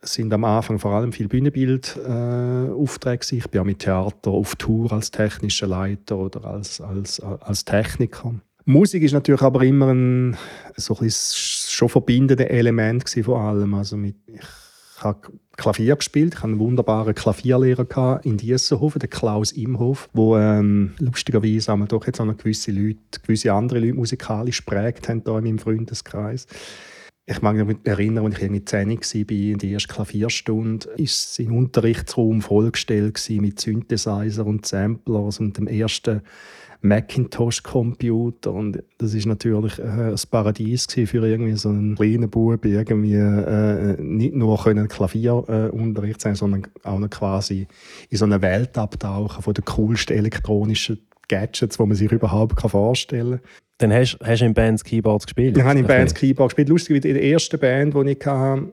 Es 0.00 0.14
sind 0.14 0.32
am 0.32 0.44
Anfang 0.44 0.78
vor 0.78 0.92
allem 0.92 1.12
viel 1.12 1.26
Bühnenbildaufträge. 1.28 3.26
Äh, 3.32 3.36
ich 3.36 3.48
bin 3.50 3.60
auch 3.60 3.64
mit 3.64 3.80
Theater 3.80 4.30
auf 4.30 4.54
Tour 4.56 4.92
als 4.92 5.10
technischer 5.10 5.66
Leiter 5.66 6.16
oder 6.18 6.44
als, 6.44 6.80
als, 6.80 7.18
als 7.20 7.64
Techniker. 7.64 8.34
Musik 8.68 9.02
ist 9.02 9.14
natürlich 9.14 9.40
aber 9.40 9.62
immer 9.62 9.94
ein 9.94 10.36
so 10.76 10.94
ein 11.00 11.08
schon 11.10 11.88
verbindendes 11.88 12.48
Element 12.48 13.08
von 13.08 13.40
allem. 13.40 13.72
Also 13.72 13.96
mit, 13.96 14.16
ich 14.26 14.42
habe 15.02 15.20
Klavier 15.56 15.96
gespielt. 15.96 16.34
Ich 16.34 16.40
hatte 16.40 16.48
einen 16.48 16.58
wunderbaren 16.58 17.14
Klavierlehrer 17.14 18.20
in 18.24 18.36
Diessenhofen, 18.36 18.98
den 18.98 19.08
Klaus 19.08 19.52
Imhof, 19.52 20.10
wo 20.12 20.36
ähm, 20.36 20.92
lustigerweise 20.98 21.72
auch 21.72 21.78
doch 21.86 22.06
jetzt 22.06 22.20
auch 22.20 22.26
noch 22.26 22.36
gewisse 22.36 22.70
Leute, 22.70 22.98
gewisse 23.22 23.54
andere 23.54 23.78
Leute 23.78 23.94
musikalisch 23.94 24.60
prägt 24.60 25.08
haben 25.08 25.22
hier 25.24 25.38
in 25.38 25.44
meinem 25.44 25.58
Freundeskreis 25.58 26.46
ich 27.30 27.42
mag 27.42 27.56
mich 27.56 27.76
erinnern, 27.84 28.24
als 28.24 28.36
ich 28.36 28.42
irgendwie 28.42 28.64
10 28.64 28.88
war, 28.88 29.30
in 29.30 29.58
der 29.58 29.70
ersten 29.70 29.92
Klavierstunde, 29.92 30.86
war 30.86 31.06
sein 31.06 31.50
Unterrichtsraum 31.50 32.40
vollgestellt 32.40 33.20
mit 33.28 33.60
Synthesizer 33.60 34.46
und 34.46 34.64
Samplers 34.64 35.38
und 35.38 35.58
dem 35.58 35.66
ersten 35.66 36.22
Macintosh-Computer. 36.80 38.52
Und 38.52 38.82
das 38.98 39.14
ist 39.14 39.26
natürlich 39.26 39.78
äh, 39.78 39.82
ein 39.82 40.16
Paradies 40.30 40.86
für 40.86 41.26
irgendwie 41.26 41.56
so 41.56 41.70
einen 41.70 41.96
kleinen 41.96 42.30
Bub, 42.30 42.64
irgendwie 42.64 43.14
äh, 43.14 44.00
nicht 44.00 44.34
nur 44.34 44.62
können 44.62 44.88
Klavierunterricht 44.88 46.20
äh, 46.20 46.22
sein, 46.22 46.34
sondern 46.34 46.66
auch 46.84 46.98
noch 46.98 47.10
quasi 47.10 47.66
in 48.10 48.18
so 48.18 48.24
eine 48.24 48.40
Welt 48.42 48.76
abtauchen 48.78 49.42
von 49.42 49.54
den 49.54 49.64
coolsten 49.64 50.16
elektronischen 50.16 51.00
Gadgets, 51.28 51.76
die 51.76 51.82
man 51.82 51.94
sich 51.94 52.10
überhaupt 52.10 52.60
vorstellen 52.60 53.40
kann. 53.40 53.50
Dann 53.78 53.92
hast, 53.92 54.18
hast 54.24 54.40
du 54.40 54.46
in 54.46 54.54
Bands 54.54 54.82
Keyboards 54.82 55.26
gespielt? 55.26 55.56
Ich 55.56 55.62
habe 55.62 55.78
in 55.78 55.86
Bands 55.86 56.14
Keyboard 56.14 56.50
gespielt. 56.50 56.68
Lustig, 56.68 57.04
in 57.04 57.14
der 57.14 57.22
ersten 57.22 57.60
Band, 57.60 57.94
die 57.94 58.10
ich 58.10 58.26
hatte, 58.26 58.72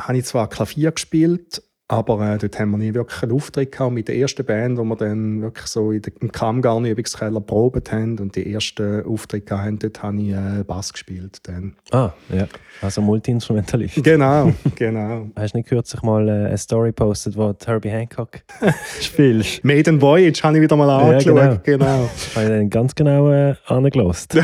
habe 0.00 0.18
ich 0.18 0.24
zwar 0.24 0.48
Klavier 0.48 0.92
gespielt, 0.92 1.62
aber 1.90 2.34
äh, 2.34 2.38
dort 2.38 2.56
haben 2.60 2.70
wir 2.70 2.78
nie 2.78 2.94
wirklich 2.94 3.20
einen 3.24 3.32
Auftritt 3.32 3.72
gehabt. 3.72 3.92
Mit 3.92 4.06
der 4.06 4.14
ersten 4.16 4.44
Band, 4.44 4.78
wo 4.78 4.84
wir 4.84 4.94
dann 4.94 5.42
wirklich 5.42 5.66
so 5.66 5.90
in 5.90 6.00
der, 6.00 6.12
im 6.20 6.30
Kammgarn-Übungskeller 6.30 7.40
probiert 7.40 7.90
haben 7.90 8.16
und 8.20 8.36
die 8.36 8.52
ersten 8.52 9.04
Auftritte 9.04 9.60
hatten, 9.60 9.80
dort 9.80 10.00
habe 10.00 10.20
ich 10.20 10.30
äh, 10.30 10.62
Bass 10.64 10.92
gespielt. 10.92 11.38
Dann. 11.42 11.74
Ah, 11.90 12.12
ja. 12.28 12.46
Also 12.80 13.02
Multi-Instrumentalist. 13.02 14.04
Genau, 14.04 14.52
genau. 14.76 15.30
Hast 15.34 15.54
du 15.54 15.58
nicht 15.58 15.68
kürzlich 15.68 16.00
mal 16.02 16.28
äh, 16.28 16.46
eine 16.46 16.58
Story 16.58 16.92
postet, 16.92 17.36
wo 17.36 17.52
Herbie 17.66 17.88
Hancock 17.88 18.38
spielst? 19.00 19.64
Maiden 19.64 20.00
Voyage 20.00 20.44
habe 20.44 20.58
ich 20.58 20.62
wieder 20.62 20.76
mal 20.76 20.90
angeschaut. 20.90 21.36
Ja, 21.36 21.54
genau. 21.56 21.86
genau. 21.86 21.86
habe 22.36 22.44
ich 22.44 22.48
dann 22.48 22.70
ganz 22.70 22.94
genau 22.94 23.32
äh, 23.32 23.56
angelost. 23.66 24.38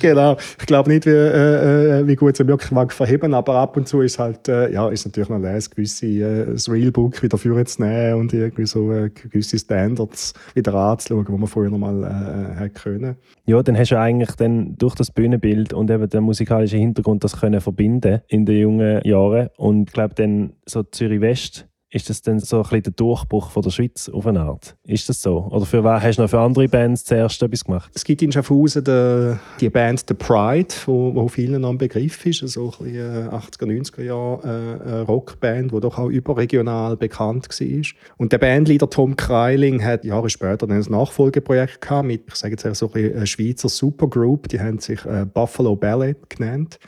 genau. 0.00 0.38
Ich 0.58 0.66
glaube 0.66 0.88
nicht, 0.90 1.04
wie, 1.04 1.10
äh, 1.10 2.00
äh, 2.00 2.06
wie 2.06 2.16
gut 2.16 2.38
sie 2.38 2.48
wirklich 2.48 2.70
mag 2.70 2.94
verheben, 2.94 3.34
aber 3.34 3.56
ab 3.56 3.76
und 3.76 3.86
zu 3.86 4.00
ist 4.00 4.18
halt, 4.18 4.48
äh, 4.48 4.72
ja, 4.72 4.88
ist 4.88 5.04
natürlich 5.04 5.33
noch 5.38 5.42
lesen, 5.42 5.70
gewisse 5.74 6.06
äh, 6.06 6.56
Realbook 6.68 7.22
wieder 7.22 7.38
vorzunehmen 7.38 8.20
und 8.20 8.32
irgendwie 8.32 8.66
so 8.66 8.92
äh, 8.92 9.10
gewisse 9.10 9.58
Standards 9.58 10.34
wieder 10.54 10.74
anzuschauen, 10.74 11.24
die 11.24 11.32
man 11.32 11.46
vorher 11.46 11.70
noch 11.70 11.78
mal 11.78 12.02
äh, 12.02 12.60
hätte 12.60 12.80
können. 12.80 13.16
Ja, 13.46 13.62
dann 13.62 13.76
hast 13.76 13.90
du 13.90 13.98
eigentlich 13.98 14.32
dann 14.36 14.76
durch 14.76 14.94
das 14.94 15.10
Bühnenbild 15.10 15.72
und 15.72 15.90
eben 15.90 16.08
den 16.08 16.24
musikalischen 16.24 16.78
Hintergrund 16.78 17.24
das 17.24 17.40
können 17.40 17.60
verbinden 17.60 18.20
in 18.28 18.46
den 18.46 18.60
jungen 18.60 19.02
Jahren 19.04 19.48
und 19.56 19.88
ich 19.88 19.94
glaube 19.94 20.14
dann 20.14 20.54
so 20.66 20.82
Zürich 20.82 21.20
West 21.20 21.68
ist 21.94 22.10
das 22.10 22.22
dann 22.22 22.40
so 22.40 22.56
ein 22.56 22.62
bisschen 22.62 22.82
der 22.82 22.92
Durchbruch 22.92 23.50
von 23.50 23.62
der 23.62 23.70
Schweiz 23.70 24.08
auf 24.08 24.26
eine 24.26 24.40
Art? 24.40 24.74
Ist 24.84 25.08
das 25.08 25.22
so? 25.22 25.46
Oder 25.50 25.64
für 25.64 25.84
wer 25.84 26.02
hast 26.02 26.16
du 26.16 26.22
noch 26.22 26.30
für 26.30 26.40
andere 26.40 26.66
Bands 26.68 27.04
zuerst 27.04 27.40
etwas 27.40 27.64
gemacht? 27.64 27.88
Es 27.94 28.02
gibt 28.02 28.20
in 28.20 28.32
Schaffhausen 28.32 28.82
die, 28.82 29.36
die 29.60 29.70
Band 29.70 30.04
The 30.08 30.14
Pride, 30.14 30.74
wo, 30.86 31.14
wo 31.14 31.28
vielen 31.28 31.64
ein 31.64 31.78
Begriff 31.78 32.26
ist, 32.26 32.40
so 32.48 32.72
ein 32.80 32.84
bisschen 32.84 33.28
80er, 33.30 33.64
90er 33.64 34.02
Jahre 34.02 34.80
äh, 34.84 34.98
Rockband, 35.02 35.70
die 35.70 35.80
doch 35.80 35.96
auch 35.96 36.08
überregional 36.08 36.96
bekannt 36.96 37.48
war. 37.48 37.82
Und 38.16 38.32
der 38.32 38.38
Bandleader 38.38 38.90
Tom 38.90 39.14
Kreiling 39.14 39.84
hat 39.84 40.04
Jahre 40.04 40.30
später 40.30 40.66
dann 40.66 40.72
ein 40.72 40.90
Nachfolgeprojekt 40.90 41.80
gehabt 41.80 42.08
mit, 42.08 42.24
ich 42.26 42.34
sage 42.34 42.56
jetzt 42.60 42.78
so 42.78 42.86
ein 42.86 42.92
bisschen 42.92 43.26
Schweizer 43.28 43.68
Supergroup, 43.68 44.48
die 44.48 44.58
haben 44.58 44.80
sich 44.80 45.04
äh, 45.04 45.26
Buffalo 45.32 45.76
Ballet 45.76 46.28
genannt. 46.28 46.80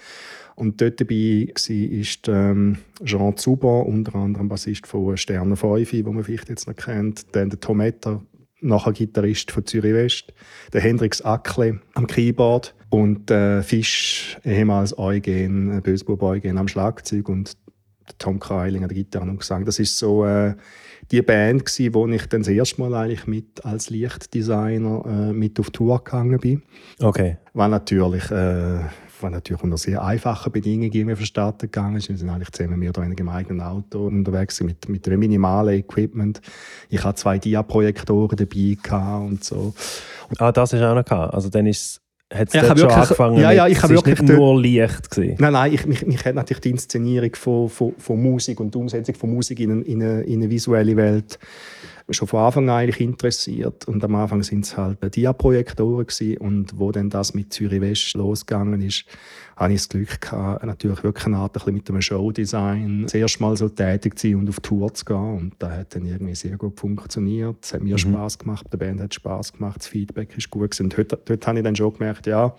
Und 0.57 0.81
dort 0.81 1.01
dabei 1.01 1.53
war 1.55 2.35
ähm, 2.35 2.79
Jean 3.05 3.37
Zuber, 3.37 3.87
unter 3.87 4.15
anderem 4.17 4.49
Bassist 4.49 4.87
von 4.87 5.17
Sterne 5.17 5.55
5, 5.55 5.91
den 5.91 6.15
man 6.15 6.25
vielleicht 6.25 6.49
jetzt 6.49 6.67
noch 6.67 6.75
kennt, 6.75 7.27
dann 7.37 7.51
der 7.51 7.61
Tometta, 7.61 8.23
nachher 8.63 8.93
Gitarrist 8.93 9.51
von 9.51 9.67
Zürich 9.67 9.93
West, 9.93 10.33
der 10.73 10.81
Hendrix 10.81 11.21
Ackle 11.21 11.81
am 11.95 12.07
Keyboard 12.07 12.75
und 12.89 13.31
äh, 13.31 13.63
Fisch, 13.63 14.39
ehemals 14.45 14.99
Eugen, 14.99 15.77
äh, 15.77 15.81
Bösbub 15.83 16.23
Eugen 16.23 16.57
am 16.57 16.69
Schlagzeug 16.69 17.29
und 17.29 17.53
Tom 18.19 18.41
Kreiling 18.41 18.83
an 18.83 18.89
der 18.89 18.97
Gitarre 18.97 19.29
und 19.29 19.41
Gesang. 19.41 19.65
Das 19.67 19.79
ist 19.79 19.99
so 19.99 20.25
äh, 20.25 20.55
die 21.11 21.23
Band 21.23 21.65
gsi, 21.65 21.93
wo 21.93 22.07
ich 22.09 22.27
dann 22.27 22.43
das 22.43 22.49
erste 22.49 22.81
Mal 22.81 22.95
eigentlich 22.95 23.27
mit 23.27 23.65
als 23.65 23.91
Lichtdesigner 23.91 25.05
äh, 25.07 25.33
mit 25.33 25.61
auf 25.61 25.71
Tour 25.71 26.03
gegangen 26.03 26.39
bin. 26.39 26.63
Okay. 27.01 27.37
War 27.53 27.69
natürlich 27.69 28.31
äh, 28.31 28.81
was 29.21 29.31
natürlich 29.31 29.63
unter 29.63 29.77
sehr 29.77 30.03
einfachen 30.03 30.53
Bedingungen 30.53 30.93
irgendwie 30.93 31.17
vonstatten 31.17 31.71
gegangen 31.71 31.97
ist. 31.97 32.09
Wir 32.09 32.17
sind 32.17 32.31
eigentlich 32.31 32.51
zusammen 32.53 32.79
mehr 32.79 32.91
oder 32.91 33.03
weniger 33.03 33.21
im 33.21 33.29
eigenen 33.29 33.61
Auto 33.61 34.07
unterwegs 34.07 34.61
mit, 34.63 34.89
mit 34.89 35.07
einem 35.07 35.21
minimalen 35.21 35.79
Equipment. 35.79 36.41
Ich 36.89 37.03
hatte 37.05 37.17
zwei 37.17 37.39
Dia-Projektoren 37.39 38.37
dabei 38.37 38.77
und 39.19 39.45
so. 39.45 39.75
Ah, 40.39 40.53
das 40.53 40.73
ist 40.73 40.83
auch 40.83 40.95
noch 40.95 41.05
gehabt. 41.05 41.35
Also 41.35 41.49
dann 41.49 41.67
ist 41.67 42.01
hat 42.35 42.49
es 42.49 42.55
ja, 42.55 42.65
schon 42.65 42.77
wirklich, 42.79 42.97
angefangen 42.97 43.39
ja, 43.39 43.53
ja, 43.53 43.69
ich 43.69 43.81
habe 43.81 43.95
wirklich 43.95 44.21
nicht 44.21 44.33
nur 44.35 44.61
Licht 44.61 45.11
gesehen. 45.11 45.37
Nein, 45.39 45.53
nein, 45.53 45.73
ich, 45.73 45.87
mich, 45.87 46.05
mich 46.07 46.25
hat 46.25 46.35
natürlich 46.35 46.61
die 46.61 46.71
Inszenierung 46.71 47.33
von, 47.37 47.69
von, 47.69 47.95
von 47.99 48.21
Musik 48.21 48.59
und 48.59 48.75
die 48.75 48.79
Umsetzung 48.79 49.15
von 49.15 49.33
Musik 49.33 49.61
in, 49.61 49.83
in, 49.83 50.03
eine, 50.03 50.23
in 50.23 50.41
eine 50.41 50.51
visuelle 50.51 50.97
Welt 50.97 51.39
schon 52.11 52.29
von 52.29 52.41
Anfang 52.41 52.69
an 52.69 52.77
eigentlich 52.77 53.01
interessiert. 53.01 53.87
Und 53.87 54.03
am 54.05 54.15
Anfang 54.15 54.43
sind 54.43 54.65
es 54.65 54.77
halt 54.77 54.99
Dia-Projektoren 55.15 56.07
und 56.39 56.79
wo 56.79 56.93
dann 56.93 57.11
das 57.11 57.35
mit 57.35 57.53
Zürich 57.53 57.81
West 57.81 58.15
losgegangen 58.15 58.81
ist, 58.81 59.05
habe 59.57 59.73
ich 59.73 59.81
das 59.81 59.89
Glück 59.89 60.21
gehabt, 60.21 60.65
natürlich 60.65 61.03
wirklich 61.03 61.27
eine 61.27 61.39
Art, 61.39 61.67
ein 61.67 61.75
mit 61.75 61.89
einem 61.89 62.03
Showdesign 62.03 63.05
das 63.05 63.15
erste 63.15 63.43
Mal 63.43 63.57
so 63.57 63.71
tätig 63.71 64.19
zu 64.19 64.29
sein 64.29 64.37
und 64.37 64.49
auf 64.51 64.61
Tour 64.61 64.93
zu 64.93 65.05
gehen. 65.07 65.37
Und 65.37 65.55
das 65.59 65.71
hat 65.71 65.95
dann 65.95 66.05
irgendwie 66.05 66.35
sehr 66.35 66.59
gut 66.59 66.79
funktioniert. 66.79 67.57
Es 67.63 67.73
hat 67.73 67.83
mir 67.83 67.95
mhm. 67.95 67.99
Spaß 67.99 68.39
gemacht, 68.39 68.67
der 68.71 68.77
Band 68.77 69.01
hat 69.01 69.15
Spaß 69.15 69.55
gemacht, 69.55 69.79
das 69.79 69.87
Feedback 69.87 70.37
ist 70.37 70.51
gut 70.51 70.73
gewesen. 70.73 70.85
Und 70.85 70.99
dort, 70.99 71.29
dort 71.29 71.47
habe 71.47 71.59
ich 71.59 71.65
dann 71.65 71.75
schon 71.75 71.93
gemerkt, 71.95 72.27
ja, 72.27 72.55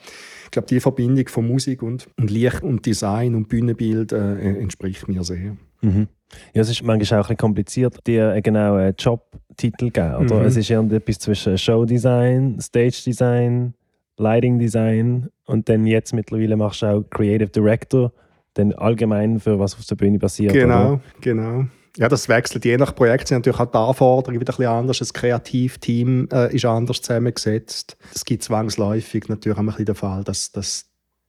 ich 0.45 0.51
glaube, 0.51 0.67
die 0.67 0.79
Verbindung 0.79 1.27
von 1.27 1.47
Musik 1.47 1.83
und, 1.83 2.07
und 2.17 2.31
Licht 2.31 2.63
und 2.63 2.83
Design 2.85 3.35
und 3.35 3.47
Bühnenbild 3.47 4.11
äh, 4.11 4.59
entspricht 4.59 5.07
mir 5.07 5.23
sehr. 5.23 5.55
Mhm. 5.81 6.07
Ja, 6.53 6.61
es 6.61 6.69
ist 6.69 6.83
manchmal 6.83 7.19
auch 7.19 7.25
ein 7.25 7.27
bisschen 7.27 7.37
kompliziert, 7.37 8.07
dir 8.07 8.31
einen 8.31 8.41
genauen 8.41 8.93
Jobtitel 8.97 9.91
geben. 9.91 10.15
Oder? 10.15 10.39
Mhm. 10.39 10.45
Es 10.45 10.57
ist 10.57 10.69
irgendetwas 10.69 11.19
zwischen 11.19 11.57
Showdesign, 11.57 12.59
Stage 12.59 13.03
Design, 13.05 13.75
Lighting 14.17 14.59
Design 14.59 15.29
und 15.45 15.69
dann 15.69 15.85
jetzt 15.85 16.13
mittlerweile 16.13 16.55
machst 16.57 16.81
du 16.81 16.87
auch 16.87 17.03
Creative 17.09 17.49
Director, 17.49 18.11
dann 18.55 18.73
allgemein 18.73 19.39
für 19.39 19.59
was 19.59 19.75
auf 19.75 19.85
der 19.85 19.95
Bühne 19.95 20.19
passiert. 20.19 20.53
Genau, 20.53 20.93
oder? 20.93 21.01
genau. 21.21 21.65
Ja, 21.97 22.07
das 22.07 22.29
wechselt. 22.29 22.63
Je 22.63 22.77
nach 22.77 22.93
Projekt 22.93 23.27
sind 23.27 23.39
natürlich 23.39 23.59
auch 23.59 23.71
die 23.71 23.77
Anforderungen 23.77 24.39
wieder 24.39 24.53
ein 24.53 24.57
bisschen 24.57 24.71
anders. 24.71 24.99
Das 24.99 25.13
Kreativteam 25.13 26.29
äh, 26.31 26.55
ist 26.55 26.65
anders 26.65 27.01
zusammengesetzt. 27.01 27.97
Es 28.13 28.23
gibt 28.23 28.43
zwangsläufig 28.43 29.29
natürlich 29.29 29.57
auch 29.57 29.61
ein 29.61 29.67
bisschen 29.67 29.85
den 29.85 29.95
Fall, 29.95 30.23
dass, 30.23 30.51
dass 30.51 30.85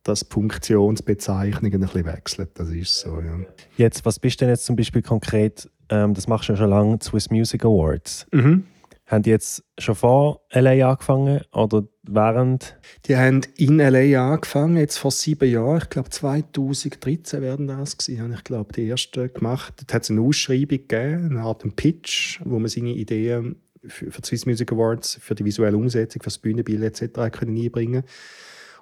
dass 0.08 0.20
die 0.20 0.32
Funktionsbezeichnungen 0.32 1.74
ein 1.74 1.80
bisschen 1.80 2.06
wechseln. 2.06 2.48
Das 2.54 2.68
ist 2.70 3.00
so, 3.00 3.20
ja. 3.20 3.38
Jetzt, 3.76 4.04
was 4.04 4.18
bist 4.18 4.40
du 4.40 4.44
denn 4.44 4.54
jetzt 4.54 4.64
zum 4.64 4.76
Beispiel 4.76 5.02
konkret, 5.02 5.68
ähm, 5.90 6.14
das 6.14 6.26
machst 6.26 6.48
du 6.48 6.52
ja 6.54 6.56
schon 6.56 6.70
lange, 6.70 6.98
Swiss 7.02 7.30
Music 7.30 7.64
Awards. 7.64 8.26
Mhm. 8.32 8.64
Haben 9.08 9.22
die 9.22 9.30
jetzt 9.30 9.64
schon 9.78 9.94
vor 9.94 10.42
LA 10.52 10.90
angefangen 10.90 11.40
oder 11.52 11.84
während? 12.02 12.76
Die 13.06 13.16
haben 13.16 13.40
in 13.56 13.78
LA 13.78 14.34
angefangen, 14.34 14.76
jetzt 14.76 14.98
vor 14.98 15.10
sieben 15.10 15.50
Jahren. 15.50 15.78
Ich 15.82 15.88
glaube 15.88 16.10
2013 16.10 17.40
werden 17.40 17.68
das 17.68 17.96
gewesen. 17.96 18.22
Habe 18.22 18.34
ich 18.34 18.44
glaube 18.44 18.72
die 18.74 18.86
erste 18.86 19.30
gemacht. 19.30 19.72
Dort 19.78 19.94
hat 19.94 20.02
es 20.02 20.10
eine 20.10 20.20
Ausschreibung 20.20 20.86
gegeben, 20.86 21.30
eine 21.30 21.40
Art 21.40 21.64
Pitch, 21.74 22.40
wo 22.44 22.58
man 22.58 22.68
seine 22.68 22.90
Ideen 22.90 23.56
für, 23.86 24.10
für 24.10 24.20
die 24.20 24.26
Swiss 24.26 24.44
Music 24.44 24.70
Awards, 24.72 25.18
für 25.22 25.34
die 25.34 25.44
visuelle 25.46 25.78
Umsetzung, 25.78 26.20
für 26.20 26.28
das 26.28 26.38
Bühnenbild 26.38 26.82
etc. 26.82 27.18
einbringen 27.40 28.04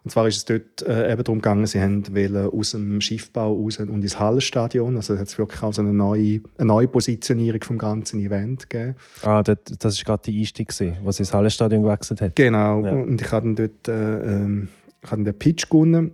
und 0.06 0.10
zwar 0.10 0.28
ist 0.28 0.36
es 0.36 0.44
dort 0.44 0.88
äh, 0.88 1.10
eben 1.10 1.24
darum 1.24 1.38
gegangen, 1.38 1.66
sie 1.66 1.80
wollen 1.80 2.48
aus 2.48 2.70
dem 2.70 3.00
Schiffbau 3.00 3.52
raus 3.54 3.80
und 3.80 3.90
ins 4.02 4.20
Hallenstadion. 4.20 4.94
Also 4.94 5.18
hat 5.18 5.26
es 5.26 5.36
wirklich 5.36 5.60
auch 5.64 5.72
so 5.72 5.82
eine 5.82 5.92
neue, 5.92 6.42
eine 6.58 6.66
neue 6.68 6.86
Positionierung 6.86 7.60
vom 7.64 7.76
ganzen 7.76 8.20
Event 8.20 8.70
gegeben. 8.70 8.94
Ah, 9.22 9.42
das, 9.42 9.58
das 9.80 9.94
ist 9.94 10.04
gerade 10.04 10.22
die 10.30 10.38
Einstieg, 10.38 10.70
sie 10.70 10.94
ins 11.04 11.34
Hallenstadion 11.34 11.82
gewechselt 11.82 12.20
hat. 12.20 12.36
Genau. 12.36 12.84
Ja. 12.84 12.92
Und 12.92 13.20
ich 13.20 13.32
habe 13.32 13.46
dann 13.46 13.56
dort 13.56 13.88
äh, 13.88 14.34
ähm, 14.36 14.68
ich 15.02 15.10
habe 15.10 15.24
den 15.24 15.36
Pitch 15.36 15.68
gewonnen. 15.68 16.12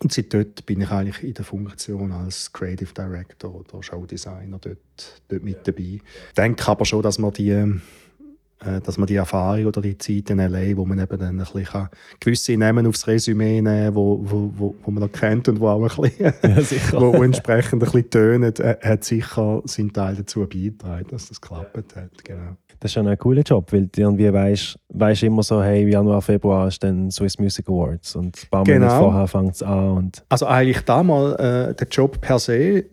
Und 0.00 0.12
seit 0.12 0.34
dort 0.34 0.66
bin 0.66 0.82
ich 0.82 0.90
eigentlich 0.90 1.24
in 1.24 1.32
der 1.32 1.46
Funktion 1.46 2.12
als 2.12 2.52
Creative 2.52 2.92
Director 2.92 3.54
oder 3.54 3.82
Showdesigner 3.82 4.58
dort, 4.60 5.22
dort 5.28 5.42
mit 5.42 5.66
dabei. 5.66 5.80
Ich 6.28 6.34
denke 6.36 6.68
aber 6.68 6.84
schon, 6.84 7.00
dass 7.00 7.18
man 7.18 7.32
die 7.32 7.80
dass 8.58 8.98
man 8.98 9.06
die 9.06 9.16
Erfahrung 9.16 9.66
oder 9.66 9.80
die 9.80 9.98
Zeit 9.98 10.30
in 10.30 10.38
L.A., 10.38 10.76
wo 10.76 10.84
man 10.84 10.98
eben 10.98 11.18
dann 11.18 11.38
ein 11.38 11.38
bisschen 11.38 11.88
gewisse 12.20 12.56
Namen 12.56 12.86
aufs 12.86 13.06
Resümee 13.06 13.60
nehmen 13.60 13.94
wo, 13.94 14.20
wo, 14.22 14.50
wo, 14.56 14.74
wo 14.82 14.90
man 14.90 15.02
noch 15.02 15.12
kennt 15.12 15.48
und 15.48 15.60
wo 15.60 15.68
auch 15.68 15.82
ein 15.82 16.02
bisschen, 16.02 16.24
ja, 16.92 17.00
wo, 17.00 17.12
wo, 17.12 17.22
entsprechend 17.22 17.74
ein 17.74 17.90
bisschen 17.90 18.10
tönen, 18.10 18.54
äh, 18.56 18.76
hat 18.80 19.04
sicher 19.04 19.62
seinen 19.64 19.92
Teil 19.92 20.16
dazu 20.16 20.40
beigetragen, 20.40 21.06
dass 21.10 21.28
das 21.28 21.40
geklappt 21.40 21.96
hat. 21.96 22.24
Genau. 22.24 22.56
Das 22.80 22.90
ist 22.90 22.94
schon 22.94 23.08
ein 23.08 23.18
cooler 23.18 23.42
Job, 23.42 23.72
weil 23.72 23.86
du 23.86 24.00
irgendwie 24.00 24.32
weißt, 24.32 24.78
weißt 24.90 25.22
immer 25.22 25.42
so, 25.42 25.62
hey, 25.62 25.88
Januar, 25.88 26.20
Februar 26.22 26.68
ist 26.68 26.82
dann 26.82 27.10
Swiss 27.10 27.38
Music 27.38 27.68
Awards 27.68 28.16
und 28.16 28.36
ein 28.36 28.48
paar 28.50 28.64
genau. 28.64 28.86
Monate 28.86 29.00
vorher 29.00 29.26
fängt 29.26 29.54
es 29.54 29.62
an. 29.62 29.90
Und 29.90 30.24
also 30.28 30.46
eigentlich 30.46 30.80
damals, 30.80 31.38
äh, 31.38 31.74
der 31.74 31.88
Job 31.88 32.20
per 32.20 32.38
se 32.38 32.84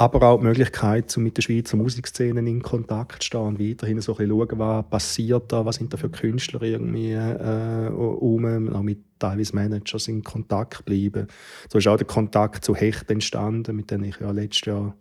aber 0.00 0.22
auch 0.22 0.38
die 0.38 0.46
Möglichkeit, 0.46 1.14
um 1.14 1.24
mit 1.24 1.36
der 1.36 1.42
Schweizer 1.42 1.76
Musikszene 1.76 2.40
in 2.40 2.62
Kontakt 2.62 3.22
zu 3.22 3.26
stehen 3.26 3.40
und 3.40 3.60
weiterhin 3.60 4.00
so 4.00 4.12
ein 4.16 4.26
bisschen 4.26 4.48
schauen, 4.48 4.58
was 4.58 4.88
passiert 4.88 5.52
da, 5.52 5.66
was 5.66 5.76
sind 5.76 5.92
da 5.92 5.98
für 5.98 6.08
Künstler 6.08 6.62
irgendwie 6.62 7.12
äh, 7.12 7.90
um, 7.90 8.74
auch 8.74 8.82
mit 8.82 9.00
teilweise 9.18 9.54
Managers 9.54 10.08
in 10.08 10.24
Kontakt 10.24 10.86
bleiben. 10.86 11.26
So 11.70 11.76
ist 11.76 11.86
auch 11.86 11.98
der 11.98 12.06
Kontakt 12.06 12.64
zu 12.64 12.74
Hecht 12.74 13.10
entstanden, 13.10 13.76
mit 13.76 13.90
denen 13.90 14.04
ich 14.04 14.18
ja 14.20 14.30
letztes 14.30 14.68
Jahr 14.68 14.96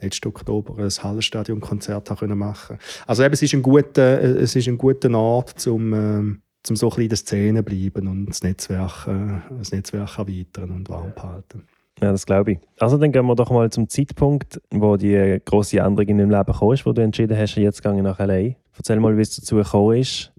letzten 0.00 0.28
Oktober 0.28 0.82
ein 0.82 0.88
Hallenstadion-Konzert 0.88 2.08
machen 2.22 2.78
Also 3.06 3.24
eben, 3.24 3.34
es 3.34 3.42
ist 3.42 3.52
ein 3.52 3.62
guter, 3.62 4.22
es 4.22 4.56
ist 4.56 4.66
ein 4.66 4.78
guter 4.78 5.12
Ort, 5.14 5.66
um, 5.66 5.92
äh, 5.92 6.38
zum 6.62 6.76
so 6.76 6.86
ein 6.86 6.88
bisschen 6.88 7.02
in 7.02 7.08
der 7.10 7.18
Szene 7.18 7.62
bleiben 7.62 8.08
und 8.08 8.26
das 8.26 8.42
Netzwerk, 8.42 9.06
äh, 9.08 9.56
das 9.58 9.72
Netzwerk 9.72 10.18
erweitern 10.18 10.70
und 10.70 10.88
warm 10.88 11.12
behalten. 11.14 11.64
Ja, 12.00 12.12
das 12.12 12.26
glaube 12.26 12.52
ich. 12.52 12.58
Also 12.78 12.96
dann 12.96 13.10
gehen 13.12 13.26
wir 13.26 13.34
doch 13.34 13.50
mal 13.50 13.70
zum 13.70 13.88
Zeitpunkt, 13.88 14.60
wo 14.70 14.96
die 14.96 15.40
große 15.44 15.78
Änderung 15.78 16.08
in 16.08 16.18
deinem 16.18 16.30
Leben 16.30 16.52
kam, 16.52 16.68
wo 16.84 16.92
du 16.92 17.02
entschieden 17.02 17.36
hast, 17.36 17.56
jetzt 17.56 17.82
gehe 17.82 17.96
ich 17.96 18.02
nach 18.02 18.20
L.A. 18.20 18.54
Erzähl 18.76 19.00
mal, 19.00 19.16
wie 19.16 19.22
es 19.22 19.34
dazu 19.34 19.56
gekommen 19.56 19.96
ist. 19.96 20.32